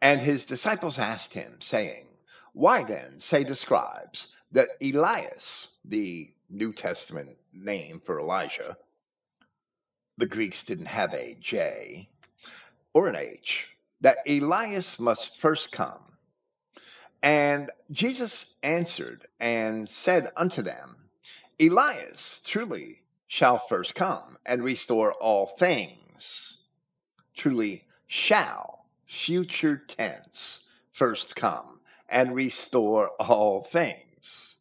And 0.00 0.20
his 0.20 0.44
disciples 0.44 0.98
asked 0.98 1.34
him, 1.34 1.56
saying, 1.60 2.06
Why 2.52 2.84
then 2.84 3.18
say 3.18 3.44
the 3.44 3.56
scribes 3.56 4.36
that 4.52 4.68
Elias, 4.80 5.68
the 5.84 6.30
New 6.50 6.72
Testament 6.72 7.36
name 7.52 8.00
for 8.04 8.20
Elijah, 8.20 8.76
the 10.16 10.26
Greeks 10.26 10.64
didn't 10.64 10.86
have 10.86 11.14
a 11.14 11.36
J, 11.40 12.08
or 12.92 13.08
an 13.08 13.16
H, 13.16 13.66
that 14.00 14.18
Elias 14.26 14.98
must 14.98 15.40
first 15.40 15.72
come. 15.72 16.00
And 17.22 17.70
Jesus 17.90 18.54
answered 18.62 19.26
and 19.40 19.88
said 19.88 20.30
unto 20.36 20.62
them, 20.62 20.96
Elias 21.60 22.40
truly 22.44 23.02
shall 23.26 23.58
first 23.58 23.94
come 23.94 24.38
and 24.46 24.62
restore 24.62 25.12
all 25.14 25.46
things. 25.58 26.07
Truly 27.36 27.86
shall, 28.06 28.86
future 29.06 29.76
tense, 29.76 30.66
first 30.92 31.36
come 31.36 31.80
and 32.08 32.34
restore 32.34 33.10
all 33.20 33.62
things. 33.62 34.56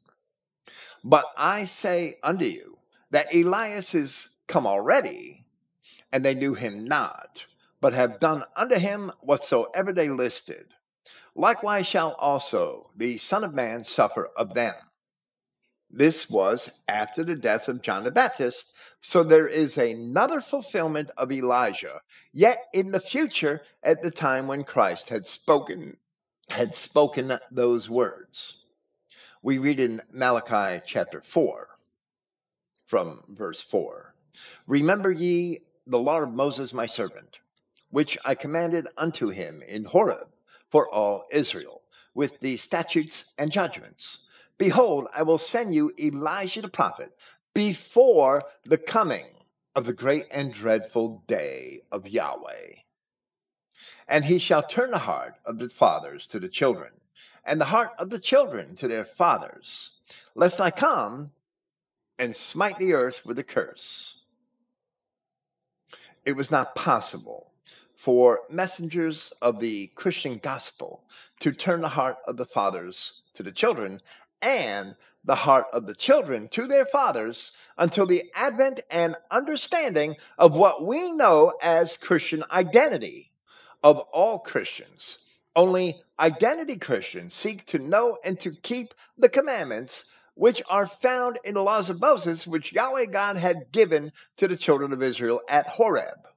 But 1.04 1.26
I 1.38 1.66
say 1.66 2.20
unto 2.24 2.46
you 2.46 2.78
that 3.12 3.34
Elias 3.34 3.96
is 3.96 4.30
come 4.48 4.68
already, 4.68 5.46
and 6.12 6.24
they 6.24 6.36
knew 6.36 6.54
him 6.54 6.86
not 6.86 7.46
but 7.80 7.94
have 7.94 8.20
done 8.20 8.44
unto 8.56 8.76
him 8.76 9.12
whatsoever 9.22 9.94
they 9.94 10.10
listed. 10.10 10.74
Likewise 11.36 11.86
shall 11.86 12.14
also 12.14 12.90
the 12.96 13.18
Son 13.18 13.44
of 13.44 13.54
Man 13.54 13.84
suffer 13.84 14.30
of 14.36 14.54
them. 14.54 14.76
This 15.90 16.30
was 16.30 16.70
after 16.90 17.24
the 17.24 17.36
death 17.36 17.70
of 17.70 17.82
John 17.82 18.04
the 18.04 18.12
Baptist, 18.12 18.74
so 19.00 19.24
there 19.24 19.48
is 19.48 19.78
another 19.78 20.42
fulfillment 20.42 21.12
of 21.16 21.32
Elijah, 21.32 22.02
yet 22.34 22.58
in 22.74 22.92
the 22.92 23.00
future 23.00 23.62
at 23.82 24.02
the 24.02 24.12
time 24.12 24.48
when 24.48 24.66
Christ 24.66 25.08
had 25.08 25.26
spoken 25.26 25.98
had 26.50 26.76
spoken 26.76 27.40
those 27.52 27.90
words. 27.90 28.66
We 29.42 29.60
read 29.60 29.80
in 29.80 30.02
Malachi 30.12 30.84
chapter 30.86 31.22
4 31.22 31.70
from 32.86 33.24
verse 33.30 33.62
4. 33.62 34.14
Remember 34.68 35.12
ye 35.12 35.62
the 35.86 36.00
law 36.00 36.22
of 36.22 36.34
Moses 36.34 36.74
my 36.74 36.86
servant, 36.86 37.40
which 37.92 38.18
I 38.26 38.36
commanded 38.36 38.88
unto 38.98 39.30
him 39.30 39.62
in 39.62 39.86
Horeb 39.86 40.34
for 40.70 40.90
all 40.94 41.26
Israel, 41.32 41.82
with 42.14 42.40
the 42.42 42.58
statutes 42.58 43.26
and 43.38 43.52
judgments. 43.52 44.27
Behold, 44.58 45.08
I 45.14 45.24
will 45.24 45.38
send 45.38 45.74
you 45.74 45.94
Elijah 46.00 46.62
the 46.62 46.68
prophet 46.70 47.12
before 47.54 48.44
the 48.66 48.78
coming 48.78 49.26
of 49.76 49.86
the 49.86 49.94
great 49.94 50.28
and 50.32 50.54
dreadful 50.54 51.24
day 51.28 51.82
of 51.92 52.08
Yahweh. 52.08 52.74
And 54.08 54.26
he 54.26 54.40
shall 54.40 54.64
turn 54.64 54.92
the 54.92 54.98
heart 54.98 55.36
of 55.46 55.60
the 55.60 55.70
fathers 55.70 56.26
to 56.28 56.40
the 56.40 56.50
children, 56.50 56.92
and 57.46 57.62
the 57.62 57.66
heart 57.66 57.92
of 58.00 58.10
the 58.10 58.20
children 58.20 58.76
to 58.78 58.88
their 58.88 59.06
fathers, 59.06 59.92
lest 60.34 60.60
I 60.60 60.72
come 60.72 61.32
and 62.18 62.36
smite 62.36 62.80
the 62.80 62.94
earth 62.94 63.26
with 63.26 63.38
a 63.38 63.44
curse. 63.44 64.22
It 66.26 66.34
was 66.34 66.50
not 66.50 66.76
possible 66.76 67.52
for 67.96 68.42
messengers 68.50 69.34
of 69.42 69.60
the 69.60 69.88
Christian 69.96 70.40
gospel 70.40 71.04
to 71.40 71.52
turn 71.52 71.82
the 71.82 71.90
heart 71.90 72.18
of 72.28 72.38
the 72.38 72.46
fathers 72.46 73.22
to 73.36 73.44
the 73.44 73.52
children 73.52 74.02
and 74.42 74.96
the 75.24 75.36
heart 75.36 75.66
of 75.74 75.86
the 75.86 75.96
children 75.96 76.48
to 76.50 76.68
their 76.68 76.86
fathers 76.86 77.52
until 77.78 78.08
the 78.08 78.24
advent 78.34 78.82
and 78.90 79.16
understanding 79.30 80.16
of 80.38 80.56
what 80.56 80.86
we 80.86 81.12
know 81.12 81.54
as 81.62 81.98
Christian 81.98 82.44
identity 82.52 83.32
of 83.84 84.00
all 84.00 84.40
Christians. 84.40 85.20
Only 85.56 86.02
identity 86.20 86.78
Christians 86.78 87.34
seek 87.34 87.66
to 87.68 87.80
know 87.80 88.18
and 88.24 88.40
to 88.40 88.52
keep 88.52 88.94
the 89.18 89.30
commandments 89.30 90.06
which 90.36 90.62
are 90.70 90.88
found 90.88 91.40
in 91.44 91.56
the 91.56 91.64
laws 91.64 91.90
of 91.90 92.00
Moses, 92.00 92.46
which 92.46 92.72
Yahweh 92.72 93.06
God 93.06 93.38
had 93.38 93.72
given 93.72 94.12
to 94.38 94.48
the 94.48 94.56
children 94.56 94.94
of 94.94 95.02
Israel 95.02 95.42
at 95.50 95.68
Horeb. 95.68 96.28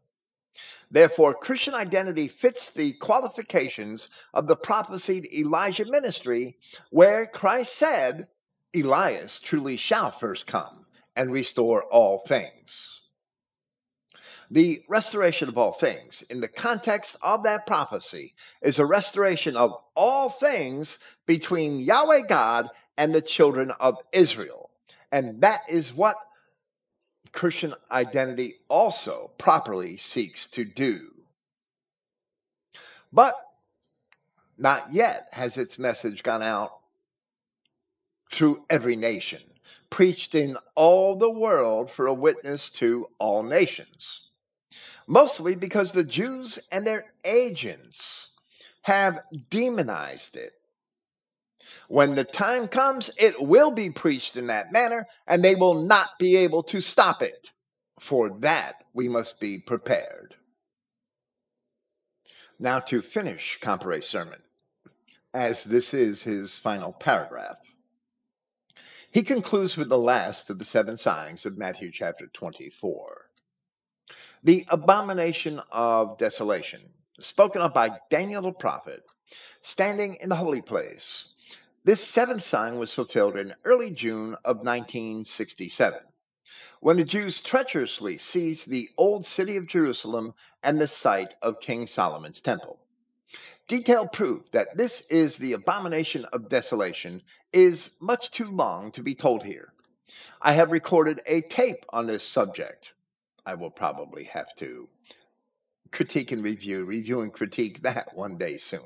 Therefore, 0.91 1.35
Christian 1.35 1.75
identity 1.75 2.29
fits 2.29 2.71
the 2.71 2.95
qualifications 2.95 4.09
of 4.35 4.49
the 4.49 4.57
prophesied 4.57 5.27
Elijah 5.33 5.85
ministry, 5.85 6.59
where 6.91 7.27
Christ 7.27 7.75
said, 7.75 8.27
Elias 8.75 9.41
truly 9.41 9.77
shall 9.77 10.11
first 10.11 10.47
come 10.47 10.87
and 11.15 11.33
restore 11.33 11.85
all 11.85 12.25
things. 12.27 13.01
The 14.51 14.83
restoration 14.89 15.49
of 15.49 15.57
all 15.57 15.75
things, 15.75 16.23
in 16.29 16.41
the 16.41 16.49
context 16.49 17.17
of 17.23 17.45
that 17.45 17.69
prophecy, 17.69 18.35
is 18.63 18.81
a 18.81 18.87
restoration 18.87 19.57
of 19.57 19.73
all 19.95 20.29
things 20.29 20.99
between 21.27 21.79
Yahweh 21.79 22.23
God 22.29 22.69
and 22.97 23.15
the 23.15 23.23
children 23.23 23.71
of 23.79 23.97
Israel. 24.13 24.71
And 25.13 25.41
that 25.43 25.61
is 25.69 25.95
what 25.95 26.17
Christian 27.33 27.75
identity 27.91 28.57
also 28.69 29.31
properly 29.39 29.97
seeks 29.97 30.47
to 30.49 30.65
do. 30.65 31.11
But 33.13 33.35
not 34.59 34.93
yet 34.93 35.29
has 35.33 35.57
its 35.57 35.79
message 35.79 36.23
gone 36.23 36.43
out 36.43 36.73
through 38.31 38.65
every 38.69 38.97
nation, 38.97 39.43
preached 39.89 40.35
in 40.35 40.57
all 40.75 41.17
the 41.17 41.31
world 41.31 41.91
for 41.91 42.07
a 42.07 42.15
witness 42.15 42.71
to 42.71 43.09
all 43.19 43.43
nations. 43.43 44.29
Mostly 45.07 45.57
because 45.57 45.93
the 45.93 46.05
Jews 46.05 46.59
and 46.71 46.87
their 46.87 47.13
agents 47.25 48.31
have 48.83 49.23
demonized 49.49 50.37
it. 50.37 50.60
When 51.91 52.15
the 52.15 52.23
time 52.23 52.69
comes, 52.69 53.11
it 53.19 53.43
will 53.43 53.73
be 53.73 53.91
preached 53.91 54.37
in 54.37 54.47
that 54.47 54.71
manner, 54.71 55.09
and 55.27 55.45
they 55.45 55.57
will 55.57 55.75
not 55.75 56.11
be 56.21 56.37
able 56.37 56.63
to 56.63 56.81
stop 56.81 57.21
it. 57.21 57.51
For 57.99 58.31
that, 58.39 58.85
we 58.95 59.09
must 59.09 59.41
be 59.41 59.59
prepared. 59.59 60.37
Now, 62.61 62.79
to 62.79 63.03
finish 63.03 63.59
Comparet's 63.61 64.07
sermon, 64.07 64.41
as 65.35 65.65
this 65.65 65.93
is 65.93 66.23
his 66.23 66.57
final 66.57 66.93
paragraph, 66.93 67.59
he 69.11 69.25
concludes 69.25 69.77
with 69.77 69.89
the 69.89 69.99
last 69.99 70.49
of 70.49 70.61
the 70.61 70.65
seven 70.65 70.97
signs 70.97 71.45
of 71.45 71.59
Matthew 71.59 71.91
chapter 71.91 72.29
24. 72.29 73.31
The 74.45 74.65
abomination 74.69 75.61
of 75.73 76.19
desolation, 76.19 76.83
spoken 77.19 77.63
of 77.63 77.75
by 77.75 77.99
Daniel 78.11 78.43
the 78.43 78.53
prophet, 78.53 79.03
standing 79.63 80.15
in 80.21 80.29
the 80.29 80.37
holy 80.37 80.63
place. 80.63 81.35
This 81.83 82.07
seventh 82.07 82.43
sign 82.43 82.79
was 82.79 82.93
fulfilled 82.93 83.39
in 83.39 83.55
early 83.65 83.91
June 83.91 84.37
of 84.45 84.59
1967, 84.59 85.99
when 86.81 86.99
the 86.99 87.05
Jews 87.05 87.41
treacherously 87.41 88.19
seized 88.19 88.69
the 88.69 88.91
old 88.99 89.25
city 89.25 89.57
of 89.57 89.67
Jerusalem 89.67 90.35
and 90.63 90.79
the 90.79 90.87
site 90.87 91.33
of 91.41 91.59
King 91.59 91.87
Solomon's 91.87 92.43
temple. 92.43 92.79
Detailed 93.67 94.13
proof 94.13 94.43
that 94.53 94.77
this 94.77 95.01
is 95.09 95.39
the 95.39 95.55
abomination 95.55 96.27
of 96.27 96.51
desolation 96.51 97.23
is 97.51 97.93
much 97.99 98.31
too 98.31 98.51
long 98.51 98.93
to 98.93 99.03
be 99.03 99.15
told 99.15 99.43
here. 99.43 99.73
I 100.43 100.53
have 100.53 100.73
recorded 100.73 101.23
a 101.25 101.41
tape 101.41 101.87
on 101.89 102.07
this 102.07 102.23
subject. 102.23 102.93
I 103.47 103.55
will 103.55 103.71
probably 103.71 104.25
have 104.25 104.55
to 104.57 104.87
critique 105.93 106.31
and 106.31 106.45
review, 106.45 106.85
review 106.85 107.23
and 107.23 107.33
critique 107.33 107.81
that 107.85 108.15
one 108.15 108.37
day 108.37 108.59
soon. 108.59 108.85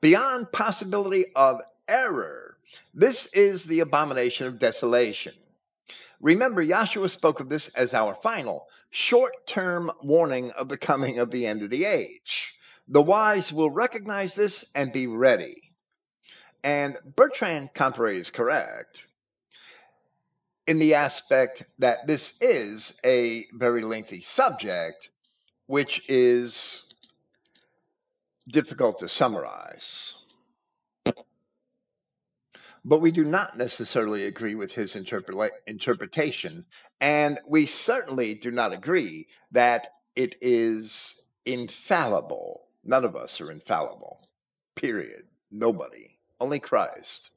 Beyond 0.00 0.52
possibility 0.52 1.26
of 1.34 1.60
error, 1.88 2.56
this 2.94 3.26
is 3.32 3.64
the 3.64 3.80
abomination 3.80 4.46
of 4.46 4.58
desolation. 4.58 5.34
Remember, 6.20 6.64
Yahshua 6.64 7.10
spoke 7.10 7.40
of 7.40 7.48
this 7.48 7.68
as 7.68 7.94
our 7.94 8.14
final 8.14 8.66
short 8.90 9.46
term 9.46 9.90
warning 10.02 10.50
of 10.52 10.68
the 10.68 10.76
coming 10.76 11.18
of 11.18 11.30
the 11.30 11.46
end 11.46 11.62
of 11.62 11.70
the 11.70 11.84
age. 11.84 12.54
The 12.88 13.02
wise 13.02 13.52
will 13.52 13.70
recognize 13.70 14.34
this 14.34 14.64
and 14.74 14.92
be 14.92 15.06
ready. 15.06 15.62
And 16.64 16.96
Bertrand 17.16 17.70
Comparet 17.74 18.16
is 18.16 18.30
correct 18.30 19.02
in 20.66 20.78
the 20.78 20.94
aspect 20.94 21.64
that 21.78 22.06
this 22.06 22.34
is 22.40 22.92
a 23.04 23.46
very 23.54 23.82
lengthy 23.82 24.20
subject, 24.20 25.08
which 25.66 26.02
is 26.08 26.84
difficult 28.48 28.98
to 28.98 29.08
summarize. 29.08 30.16
But 32.88 33.02
we 33.02 33.10
do 33.10 33.22
not 33.22 33.58
necessarily 33.58 34.24
agree 34.24 34.54
with 34.54 34.72
his 34.72 34.94
interpre- 34.94 35.50
interpretation, 35.66 36.64
and 37.02 37.38
we 37.46 37.66
certainly 37.66 38.32
do 38.32 38.50
not 38.50 38.72
agree 38.72 39.26
that 39.52 39.88
it 40.16 40.36
is 40.40 41.20
infallible. 41.44 42.62
None 42.84 43.04
of 43.04 43.14
us 43.14 43.42
are 43.42 43.50
infallible. 43.50 44.26
Period. 44.74 45.24
Nobody. 45.50 46.18
Only 46.40 46.60
Christ. 46.60 47.30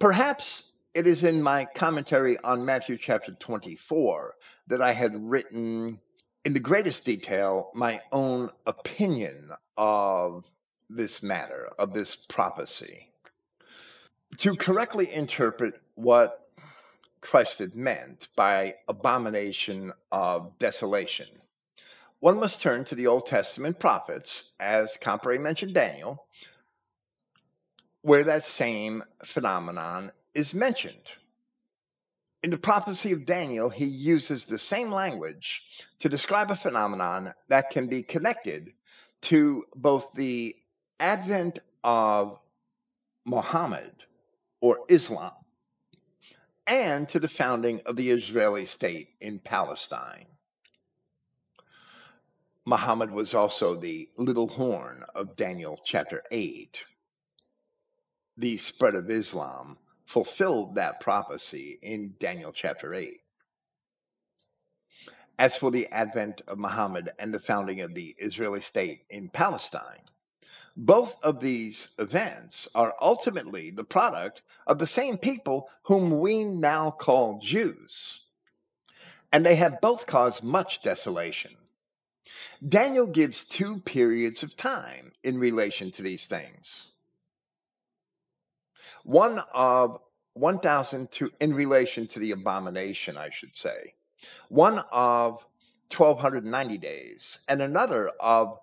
Perhaps 0.00 0.72
it 0.94 1.06
is 1.06 1.22
in 1.22 1.42
my 1.42 1.66
commentary 1.66 2.38
on 2.38 2.64
Matthew 2.64 2.96
chapter 2.96 3.32
24 3.32 4.36
that 4.68 4.80
I 4.80 4.92
had 4.92 5.22
written 5.22 6.00
in 6.46 6.54
the 6.54 6.60
greatest 6.60 7.04
detail 7.04 7.72
my 7.74 8.00
own 8.10 8.48
opinion 8.64 9.50
of 9.76 10.44
this 10.88 11.22
matter, 11.22 11.68
of 11.78 11.92
this 11.92 12.16
prophecy. 12.16 13.07
To 14.36 14.54
correctly 14.54 15.12
interpret 15.12 15.80
what 15.96 16.48
Christ 17.20 17.58
had 17.58 17.74
meant 17.74 18.28
by 18.36 18.76
abomination 18.86 19.92
of 20.12 20.56
desolation, 20.60 21.26
one 22.20 22.38
must 22.38 22.60
turn 22.60 22.84
to 22.84 22.94
the 22.94 23.08
Old 23.08 23.26
Testament 23.26 23.80
prophets, 23.80 24.52
as 24.60 24.96
Comparet 25.00 25.40
mentioned 25.40 25.74
Daniel, 25.74 26.24
where 28.02 28.22
that 28.22 28.44
same 28.44 29.02
phenomenon 29.24 30.12
is 30.34 30.54
mentioned. 30.54 31.10
In 32.44 32.50
the 32.50 32.58
prophecy 32.58 33.10
of 33.10 33.26
Daniel, 33.26 33.68
he 33.68 33.86
uses 33.86 34.44
the 34.44 34.58
same 34.58 34.92
language 34.92 35.64
to 35.98 36.08
describe 36.08 36.52
a 36.52 36.56
phenomenon 36.56 37.34
that 37.48 37.70
can 37.70 37.88
be 37.88 38.04
connected 38.04 38.72
to 39.22 39.64
both 39.74 40.12
the 40.14 40.54
advent 41.00 41.58
of 41.82 42.38
Muhammad 43.24 44.04
or 44.60 44.78
Islam 44.88 45.32
and 46.66 47.08
to 47.08 47.18
the 47.18 47.28
founding 47.28 47.80
of 47.86 47.96
the 47.96 48.10
Israeli 48.10 48.66
state 48.66 49.08
in 49.20 49.38
Palestine. 49.38 50.26
Muhammad 52.66 53.10
was 53.10 53.34
also 53.34 53.74
the 53.74 54.10
little 54.18 54.48
horn 54.48 55.02
of 55.14 55.36
Daniel 55.36 55.80
chapter 55.84 56.22
8. 56.30 56.78
The 58.36 58.58
spread 58.58 58.94
of 58.94 59.10
Islam 59.10 59.78
fulfilled 60.06 60.74
that 60.74 61.00
prophecy 61.00 61.78
in 61.80 62.14
Daniel 62.20 62.52
chapter 62.52 62.92
8. 62.92 63.18
As 65.38 65.56
for 65.56 65.70
the 65.70 65.86
advent 65.86 66.42
of 66.46 66.58
Muhammad 66.58 67.10
and 67.18 67.32
the 67.32 67.40
founding 67.40 67.80
of 67.80 67.94
the 67.94 68.14
Israeli 68.18 68.60
state 68.60 69.04
in 69.08 69.30
Palestine, 69.30 70.02
both 70.78 71.16
of 71.22 71.40
these 71.40 71.88
events 71.98 72.68
are 72.74 72.94
ultimately 73.00 73.70
the 73.70 73.84
product 73.84 74.42
of 74.66 74.78
the 74.78 74.86
same 74.86 75.18
people 75.18 75.68
whom 75.82 76.20
we 76.20 76.44
now 76.44 76.90
call 76.90 77.40
Jews. 77.40 78.24
And 79.32 79.44
they 79.44 79.56
have 79.56 79.82
both 79.82 80.06
caused 80.06 80.42
much 80.42 80.82
desolation 80.82 81.54
Daniel 82.66 83.06
gives 83.06 83.44
two 83.44 83.80
periods 83.80 84.42
of 84.42 84.56
time 84.56 85.12
in 85.22 85.38
relation 85.38 85.90
to 85.92 86.02
these 86.02 86.26
things. 86.26 86.90
One 89.04 89.38
of 89.54 90.00
1,000 90.34 91.10
to, 91.12 91.30
in 91.40 91.54
relation 91.54 92.06
to 92.08 92.18
the 92.18 92.32
abomination, 92.32 93.16
I 93.16 93.30
should 93.30 93.54
say. 93.54 93.94
One 94.48 94.80
of 94.90 95.44
1,290 95.96 96.78
days, 96.78 97.38
and 97.48 97.62
another 97.62 98.08
of 98.20 98.58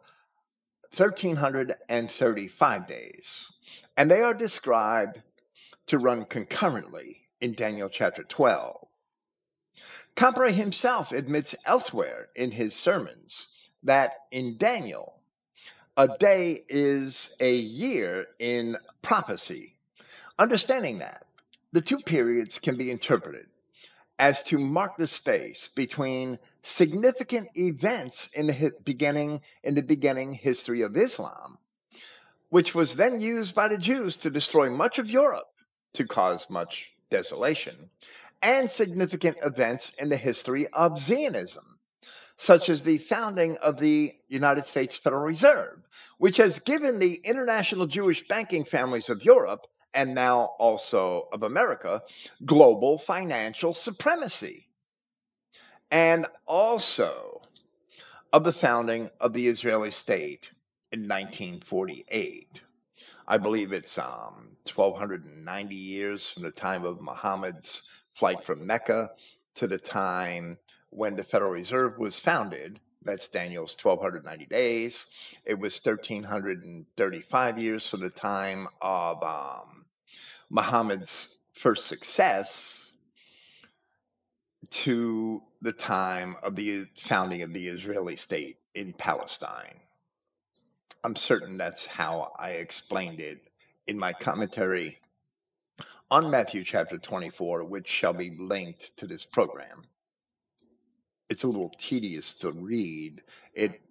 1,335 0.95 2.87
days. 2.87 3.51
And 3.97 4.11
they 4.11 4.21
are 4.21 4.33
described 4.33 5.21
to 5.87 5.97
run 5.97 6.25
concurrently 6.25 7.21
in 7.41 7.53
Daniel 7.53 7.89
chapter 7.89 8.23
12. 8.23 8.87
Comparet 10.15 10.55
himself 10.55 11.11
admits 11.11 11.55
elsewhere 11.65 12.29
in 12.35 12.51
his 12.51 12.73
sermons 12.73 13.47
that 13.83 14.13
in 14.31 14.57
Daniel, 14.57 15.19
a 15.97 16.07
day 16.17 16.63
is 16.67 17.35
a 17.39 17.53
year 17.53 18.27
in 18.39 18.77
prophecy. 19.01 19.75
Understanding 20.39 20.99
that, 20.99 21.25
the 21.71 21.81
two 21.81 21.99
periods 21.99 22.59
can 22.59 22.77
be 22.77 22.91
interpreted 22.91 23.47
as 24.17 24.41
to 24.43 24.57
mark 24.57 24.97
the 24.97 25.07
space 25.07 25.69
between 25.75 26.39
significant 26.65 27.47
events 27.55 28.27
in 28.33 28.47
the 28.47 28.71
beginning 28.83 29.39
in 29.63 29.75
the 29.75 29.83
beginning 29.83 30.33
history 30.33 30.81
of 30.81 30.97
Islam, 30.97 31.59
which 32.49 32.73
was 32.73 32.95
then 32.95 33.19
used 33.19 33.53
by 33.53 33.67
the 33.67 33.77
Jews 33.77 34.15
to 34.17 34.31
destroy 34.31 34.69
much 34.71 34.97
of 34.97 35.09
Europe 35.09 35.47
to 35.93 36.07
cause 36.07 36.49
much 36.49 36.91
desolation, 37.11 37.91
and 38.41 38.67
significant 38.67 39.37
events 39.43 39.91
in 39.99 40.09
the 40.09 40.17
history 40.17 40.67
of 40.69 40.99
Zionism, 40.99 41.77
such 42.37 42.67
as 42.69 42.81
the 42.81 42.97
founding 42.97 43.57
of 43.57 43.77
the 43.77 44.15
United 44.27 44.65
States 44.65 44.97
Federal 44.97 45.23
Reserve, 45.23 45.79
which 46.17 46.37
has 46.37 46.57
given 46.57 46.97
the 46.97 47.21
international 47.23 47.85
Jewish 47.85 48.27
banking 48.27 48.65
families 48.65 49.09
of 49.09 49.23
Europe 49.23 49.67
and 49.93 50.15
now 50.15 50.55
also 50.57 51.27
of 51.31 51.43
America, 51.43 52.01
global 52.43 52.97
financial 52.97 53.73
supremacy. 53.75 54.67
And 55.95 56.25
also 56.45 57.41
of 58.33 58.43
the 58.43 58.51
founding 58.51 59.09
of 59.21 59.31
the 59.31 59.47
Israeli 59.47 59.91
state 59.91 60.49
in 60.91 61.07
1948. 61.07 62.59
I 63.29 63.37
believe 63.37 63.71
it's 63.71 63.97
um, 63.97 64.57
1,290 64.75 65.73
years 65.73 66.27
from 66.27 66.43
the 66.43 66.51
time 66.51 66.83
of 66.83 66.99
Muhammad's 66.99 67.83
flight 68.13 68.43
from 68.43 68.67
Mecca 68.67 69.11
to 69.55 69.67
the 69.67 69.77
time 69.77 70.57
when 70.89 71.15
the 71.15 71.23
Federal 71.23 71.51
Reserve 71.51 71.97
was 71.97 72.19
founded. 72.19 72.81
That's 73.01 73.29
Daniel's 73.29 73.77
1,290 73.81 74.47
days. 74.47 75.05
It 75.45 75.57
was 75.57 75.79
1,335 75.79 77.57
years 77.57 77.87
from 77.87 78.01
the 78.01 78.09
time 78.09 78.67
of 78.81 79.23
um, 79.23 79.85
Muhammad's 80.49 81.37
first 81.53 81.85
success 81.85 82.84
to 84.69 85.41
the 85.61 85.71
time 85.71 86.35
of 86.43 86.55
the 86.55 86.85
founding 86.97 87.41
of 87.41 87.53
the 87.53 87.67
Israeli 87.67 88.15
state 88.15 88.57
in 88.73 88.93
Palestine. 88.93 89.79
I'm 91.03 91.15
certain 91.15 91.57
that's 91.57 91.85
how 91.85 92.31
I 92.39 92.51
explained 92.51 93.19
it 93.19 93.39
in 93.87 93.97
my 93.97 94.13
commentary 94.13 94.97
on 96.09 96.29
Matthew 96.29 96.63
chapter 96.63 96.97
24, 96.97 97.63
which 97.63 97.87
shall 97.87 98.13
be 98.13 98.31
linked 98.37 98.95
to 98.97 99.07
this 99.07 99.25
program. 99.25 99.83
It's 101.29 101.43
a 101.43 101.47
little 101.47 101.71
tedious 101.77 102.33
to 102.35 102.51
read. 102.51 103.21
It 103.53 103.81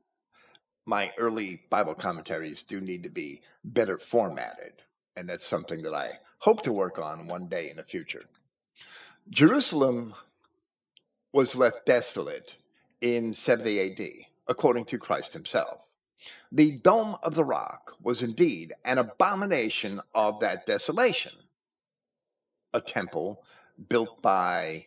my 0.86 1.10
early 1.18 1.62
Bible 1.70 1.94
commentaries 1.94 2.62
do 2.62 2.80
need 2.80 3.02
to 3.04 3.08
be 3.08 3.40
better 3.64 3.98
formatted, 3.98 4.74
and 5.16 5.28
that's 5.28 5.46
something 5.46 5.82
that 5.82 5.94
I 5.94 6.18
hope 6.38 6.62
to 6.62 6.72
work 6.72 6.98
on 6.98 7.26
one 7.26 7.48
day 7.48 7.70
in 7.70 7.76
the 7.76 7.82
future. 7.82 8.24
Jerusalem 9.30 10.14
was 11.34 11.56
left 11.56 11.84
desolate 11.84 12.54
in 13.00 13.34
70 13.34 13.80
AD, 13.80 14.08
according 14.46 14.84
to 14.84 14.98
Christ 14.98 15.32
himself. 15.32 15.80
The 16.52 16.78
Dome 16.78 17.16
of 17.24 17.34
the 17.34 17.42
Rock 17.44 17.92
was 18.00 18.22
indeed 18.22 18.72
an 18.84 18.98
abomination 18.98 20.00
of 20.14 20.38
that 20.40 20.64
desolation. 20.64 21.32
A 22.72 22.80
temple 22.80 23.42
built 23.88 24.22
by 24.22 24.86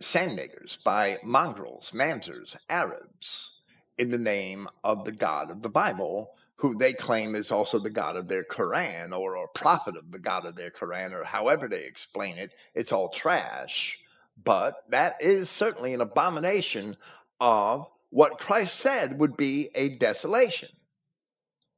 sandmakers, 0.00 0.78
by 0.84 1.18
mongrels, 1.24 1.90
mamzers, 1.92 2.56
Arabs, 2.70 3.58
in 3.98 4.12
the 4.12 4.18
name 4.18 4.68
of 4.84 5.04
the 5.04 5.10
God 5.12 5.50
of 5.50 5.60
the 5.60 5.68
Bible, 5.68 6.36
who 6.54 6.78
they 6.78 6.92
claim 6.92 7.34
is 7.34 7.50
also 7.50 7.80
the 7.80 7.90
God 7.90 8.14
of 8.14 8.28
their 8.28 8.44
Quran 8.44 9.10
or 9.10 9.34
a 9.34 9.48
prophet 9.48 9.96
of 9.96 10.12
the 10.12 10.20
God 10.20 10.46
of 10.46 10.54
their 10.54 10.70
Quran, 10.70 11.12
or 11.12 11.24
however 11.24 11.66
they 11.66 11.82
explain 11.82 12.38
it. 12.38 12.54
It's 12.76 12.92
all 12.92 13.08
trash. 13.08 13.98
But 14.36 14.82
that 14.88 15.14
is 15.20 15.50
certainly 15.50 15.94
an 15.94 16.00
abomination 16.00 16.96
of 17.40 17.86
what 18.10 18.38
Christ 18.38 18.76
said 18.78 19.18
would 19.18 19.36
be 19.36 19.70
a 19.74 19.96
desolation. 19.96 20.68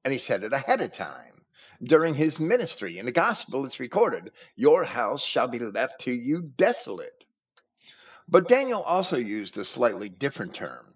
And 0.05 0.12
he 0.12 0.18
said 0.18 0.44
it 0.44 0.52
ahead 0.52 0.82
of 0.82 0.93
time. 0.93 1.44
During 1.82 2.14
his 2.14 2.39
ministry 2.39 2.98
in 2.98 3.06
the 3.06 3.12
gospel, 3.12 3.66
it's 3.66 3.81
recorded, 3.81 4.32
Your 4.56 4.85
house 4.85 5.22
shall 5.22 5.48
be 5.48 5.59
left 5.59 6.01
to 6.02 6.12
you 6.12 6.43
desolate. 6.56 7.24
But 8.28 8.48
Daniel 8.48 8.82
also 8.82 9.16
used 9.16 9.59
a 9.59 9.64
slightly 9.64 10.09
different 10.09 10.55
term, 10.55 10.94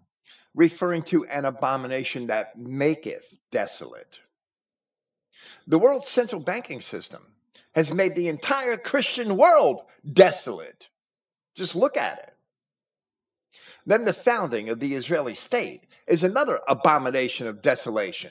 referring 0.54 1.02
to 1.04 1.26
an 1.26 1.44
abomination 1.44 2.28
that 2.28 2.58
maketh 2.58 3.24
desolate. 3.50 4.18
The 5.66 5.78
world's 5.78 6.08
central 6.08 6.42
banking 6.42 6.80
system 6.80 7.22
has 7.74 7.92
made 7.92 8.14
the 8.14 8.28
entire 8.28 8.76
Christian 8.76 9.36
world 9.36 9.82
desolate. 10.10 10.88
Just 11.58 11.74
look 11.74 11.96
at 11.96 12.18
it. 12.20 12.34
Then 13.84 14.04
the 14.04 14.12
founding 14.12 14.68
of 14.68 14.78
the 14.78 14.94
Israeli 14.94 15.34
state 15.34 15.88
is 16.06 16.22
another 16.22 16.60
abomination 16.68 17.48
of 17.48 17.62
desolation, 17.62 18.30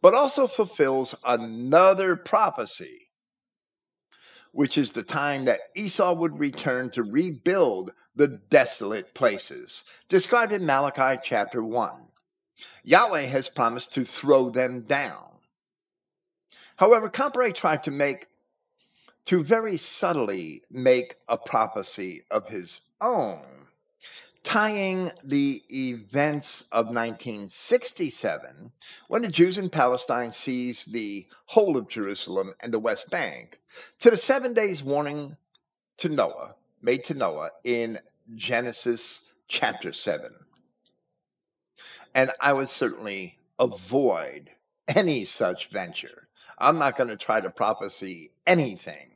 but 0.00 0.14
also 0.14 0.46
fulfills 0.46 1.14
another 1.24 2.16
prophecy, 2.16 3.10
which 4.52 4.78
is 4.78 4.92
the 4.92 5.02
time 5.02 5.44
that 5.44 5.60
Esau 5.76 6.14
would 6.14 6.38
return 6.38 6.90
to 6.92 7.02
rebuild 7.02 7.92
the 8.16 8.28
desolate 8.28 9.12
places, 9.12 9.84
described 10.08 10.52
in 10.52 10.64
Malachi 10.64 11.20
chapter 11.22 11.62
1. 11.62 11.92
Yahweh 12.82 13.26
has 13.26 13.50
promised 13.50 13.92
to 13.92 14.06
throw 14.06 14.48
them 14.48 14.86
down. 14.86 15.26
However, 16.76 17.10
Comparet 17.10 17.56
tried 17.56 17.82
to 17.84 17.90
make 17.90 18.27
to 19.28 19.42
very 19.42 19.76
subtly 19.76 20.62
make 20.70 21.16
a 21.28 21.36
prophecy 21.36 22.24
of 22.30 22.48
his 22.48 22.80
own 23.02 23.40
tying 24.42 25.10
the 25.22 25.62
events 25.70 26.62
of 26.72 26.86
1967, 26.86 28.72
when 29.08 29.20
the 29.20 29.28
Jews 29.28 29.58
in 29.58 29.68
Palestine 29.68 30.32
seized 30.32 30.90
the 30.90 31.26
whole 31.44 31.76
of 31.76 31.90
Jerusalem 31.90 32.54
and 32.60 32.72
the 32.72 32.78
West 32.78 33.10
Bank, 33.10 33.60
to 33.98 34.10
the 34.10 34.16
seven 34.16 34.54
days 34.54 34.82
warning 34.82 35.36
to 35.98 36.08
Noah, 36.08 36.54
made 36.80 37.04
to 37.04 37.14
Noah 37.14 37.50
in 37.64 37.98
Genesis 38.34 39.20
chapter 39.46 39.92
7. 39.92 40.32
And 42.14 42.32
I 42.40 42.54
would 42.54 42.70
certainly 42.70 43.36
avoid 43.58 44.48
any 44.88 45.26
such 45.26 45.68
venture. 45.68 46.28
I'm 46.56 46.78
not 46.78 46.96
going 46.96 47.10
to 47.10 47.18
try 47.18 47.42
to 47.42 47.50
prophesy 47.50 48.30
anything. 48.46 49.10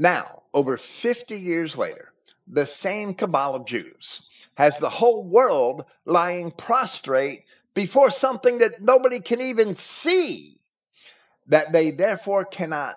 Now, 0.00 0.44
over 0.54 0.76
50 0.76 1.36
years 1.40 1.76
later, 1.76 2.12
the 2.46 2.66
same 2.66 3.14
cabal 3.14 3.56
of 3.56 3.66
Jews 3.66 4.22
has 4.54 4.78
the 4.78 4.88
whole 4.88 5.24
world 5.24 5.84
lying 6.04 6.52
prostrate 6.52 7.42
before 7.74 8.12
something 8.12 8.58
that 8.58 8.80
nobody 8.80 9.18
can 9.18 9.40
even 9.40 9.74
see, 9.74 10.60
that 11.48 11.72
they 11.72 11.90
therefore 11.90 12.44
cannot 12.44 12.96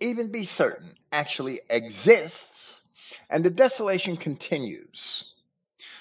even 0.00 0.32
be 0.32 0.42
certain 0.42 0.96
actually 1.12 1.60
exists, 1.70 2.82
and 3.30 3.44
the 3.44 3.50
desolation 3.50 4.16
continues. 4.16 5.34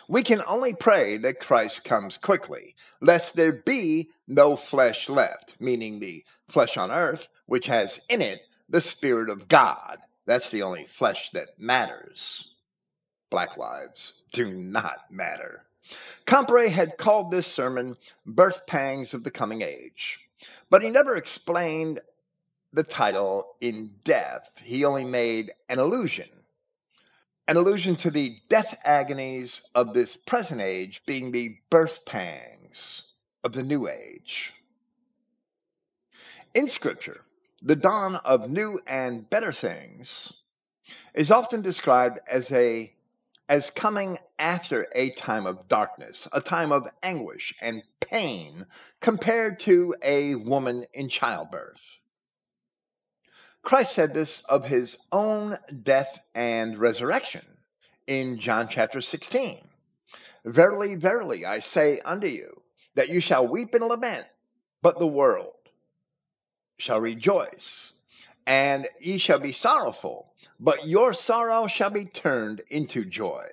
We 0.08 0.24
can 0.24 0.42
only 0.48 0.74
pray 0.74 1.18
that 1.18 1.40
Christ 1.40 1.84
comes 1.84 2.18
quickly, 2.18 2.76
lest 3.00 3.36
there 3.36 3.54
be 3.54 4.10
no 4.28 4.56
flesh 4.56 5.08
left, 5.08 5.56
meaning 5.60 6.00
the 6.00 6.26
flesh 6.50 6.78
on 6.78 6.92
earth, 6.92 7.28
which 7.46 7.68
has 7.68 8.00
in 8.10 8.24
it 8.24 8.42
the 8.70 8.82
Spirit 8.82 9.30
of 9.30 9.48
God 9.48 10.00
that's 10.26 10.50
the 10.50 10.64
only 10.64 10.88
flesh 10.88 11.32
that 11.32 11.60
matters. 11.60 12.56
Black 13.30 13.58
lives 13.58 14.22
do 14.32 14.54
not 14.54 15.12
matter. 15.12 15.66
Comparet 16.26 16.72
had 16.72 16.98
called 16.98 17.30
this 17.30 17.48
sermon 17.48 17.98
Birth 18.26 18.66
Pangs 18.66 19.14
of 19.14 19.24
the 19.24 19.32
Coming 19.32 19.62
Age, 19.62 20.20
but 20.70 20.82
he 20.82 20.90
never 20.90 21.18
explained 21.18 22.00
the 22.72 22.84
title 22.84 23.56
in 23.60 23.92
depth. 24.06 24.60
He 24.64 24.86
only 24.86 25.04
made 25.04 25.52
an 25.68 25.80
allusion. 25.80 26.30
An 27.50 27.58
allusion 27.58 27.98
to 27.98 28.12
the 28.12 28.38
death 28.48 28.78
agonies 28.86 29.62
of 29.76 29.94
this 29.94 30.16
present 30.16 30.62
age 30.62 31.02
being 31.06 31.32
the 31.32 31.58
birth 31.70 32.06
pangs 32.06 33.14
of 33.44 33.52
the 33.52 33.64
new 33.64 33.90
age. 33.90 34.54
In 36.54 36.70
Scripture, 36.70 37.26
the 37.66 37.76
dawn 37.78 38.18
of 38.18 38.50
new 38.50 38.80
and 38.86 39.30
better 39.30 39.54
things 39.54 40.34
is 41.14 41.32
often 41.32 41.62
described 41.62 42.20
as 42.28 42.52
a 42.52 42.94
as 43.50 43.70
coming 43.70 44.18
after 44.40 44.88
a 44.96 45.10
time 45.12 45.46
of 45.46 45.68
darkness, 45.68 46.28
a 46.32 46.42
time 46.42 46.72
of 46.72 46.88
anguish 47.04 47.54
and 47.62 47.84
pain 48.00 48.66
compared 49.02 49.60
to 49.60 49.96
a 50.02 50.36
woman 50.36 50.86
in 50.94 51.10
childbirth. 51.10 51.82
Christ 53.62 53.94
said 53.94 54.14
this 54.14 54.42
of 54.48 54.66
his 54.66 54.98
own 55.12 55.58
death 55.84 56.20
and 56.34 56.78
resurrection 56.78 57.46
in 58.08 58.40
John 58.40 58.68
chapter 58.70 59.02
16. 59.02 59.60
Verily, 60.46 60.96
verily, 60.96 61.46
I 61.46 61.60
say 61.60 62.00
unto 62.04 62.28
you, 62.28 62.62
that 62.96 63.10
you 63.10 63.20
shall 63.20 63.48
weep 63.48 63.74
and 63.74 63.86
lament, 63.86 64.26
but 64.82 65.00
the 65.00 65.08
world 65.08 65.54
shall 66.84 67.00
rejoice, 67.00 67.94
and 68.46 68.90
ye 69.00 69.18
shall 69.18 69.40
be 69.40 69.54
sorrowful, 69.54 70.34
but 70.60 70.86
your 70.86 71.14
sorrow 71.14 71.66
shall 71.66 71.90
be 71.90 72.04
turned 72.04 72.62
into 72.70 73.06
joy. 73.06 73.48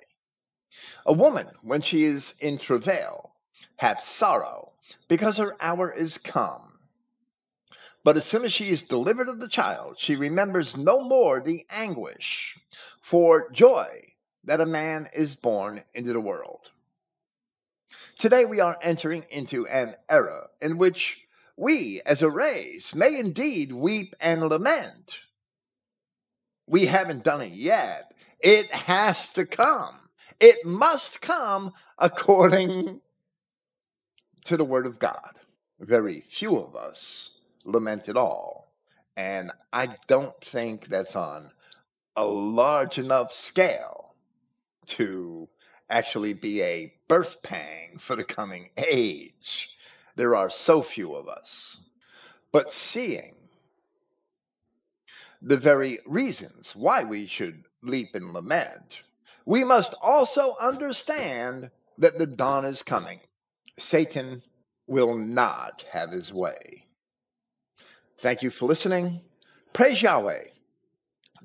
A 1.05 1.13
woman, 1.13 1.47
when 1.61 1.81
she 1.81 2.03
is 2.03 2.33
in 2.41 2.57
travail, 2.57 3.31
hath 3.77 4.05
sorrow, 4.05 4.73
because 5.07 5.37
her 5.37 5.55
hour 5.61 5.89
is 5.93 6.17
come. 6.17 6.77
But 8.03 8.17
as 8.17 8.25
soon 8.25 8.43
as 8.43 8.51
she 8.51 8.67
is 8.67 8.83
delivered 8.83 9.29
of 9.29 9.39
the 9.39 9.47
child, 9.47 9.97
she 9.97 10.17
remembers 10.17 10.75
no 10.75 11.01
more 11.01 11.39
the 11.39 11.65
anguish 11.69 12.59
for 13.01 13.49
joy 13.51 14.11
that 14.43 14.59
a 14.59 14.65
man 14.65 15.07
is 15.13 15.37
born 15.37 15.83
into 15.93 16.11
the 16.11 16.19
world. 16.19 16.69
Today 18.19 18.43
we 18.43 18.59
are 18.59 18.77
entering 18.81 19.23
into 19.31 19.65
an 19.67 19.95
era 20.09 20.49
in 20.61 20.77
which 20.77 21.17
we 21.57 22.01
as 22.05 22.21
a 22.21 22.29
race 22.29 22.95
may 22.95 23.17
indeed 23.19 23.71
weep 23.71 24.15
and 24.19 24.41
lament. 24.41 25.19
We 26.67 26.85
haven't 26.85 27.23
done 27.23 27.41
it 27.41 27.53
yet. 27.53 28.13
It 28.39 28.71
has 28.71 29.29
to 29.31 29.45
come. 29.45 29.95
It 30.39 30.65
must 30.65 31.21
come 31.21 31.73
according 31.97 33.01
to 34.45 34.57
the 34.57 34.65
Word 34.65 34.85
of 34.85 34.99
God. 34.99 35.33
Very 35.79 36.21
few 36.21 36.57
of 36.57 36.75
us 36.75 37.31
lament 37.65 38.09
at 38.09 38.17
all. 38.17 38.73
And 39.17 39.51
I 39.73 39.95
don't 40.07 40.39
think 40.43 40.87
that's 40.87 41.15
on 41.15 41.51
a 42.15 42.25
large 42.25 42.97
enough 42.97 43.33
scale 43.33 44.15
to 44.87 45.47
actually 45.89 46.33
be 46.33 46.61
a 46.61 46.93
birth 47.07 47.41
pang 47.43 47.97
for 47.99 48.15
the 48.15 48.23
coming 48.23 48.69
age. 48.77 49.69
There 50.21 50.35
are 50.35 50.51
so 50.51 50.83
few 50.83 51.15
of 51.15 51.27
us. 51.27 51.79
But 52.51 52.71
seeing 52.71 53.33
the 55.41 55.57
very 55.57 55.97
reasons 56.05 56.75
why 56.75 57.03
we 57.03 57.25
should 57.25 57.63
leap 57.81 58.09
and 58.13 58.31
lament, 58.31 59.01
we 59.47 59.63
must 59.63 59.95
also 59.99 60.55
understand 60.61 61.71
that 61.97 62.19
the 62.19 62.27
dawn 62.27 62.65
is 62.65 62.83
coming. 62.83 63.19
Satan 63.79 64.43
will 64.85 65.17
not 65.17 65.83
have 65.91 66.11
his 66.11 66.31
way. 66.31 66.85
Thank 68.21 68.43
you 68.43 68.51
for 68.51 68.67
listening. 68.67 69.21
Praise 69.73 70.03
Yahweh, 70.03 70.43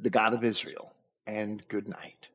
the 0.03 0.11
God 0.11 0.35
of 0.35 0.45
Israel, 0.45 0.93
and 1.27 1.67
good 1.69 1.89
night. 1.89 2.29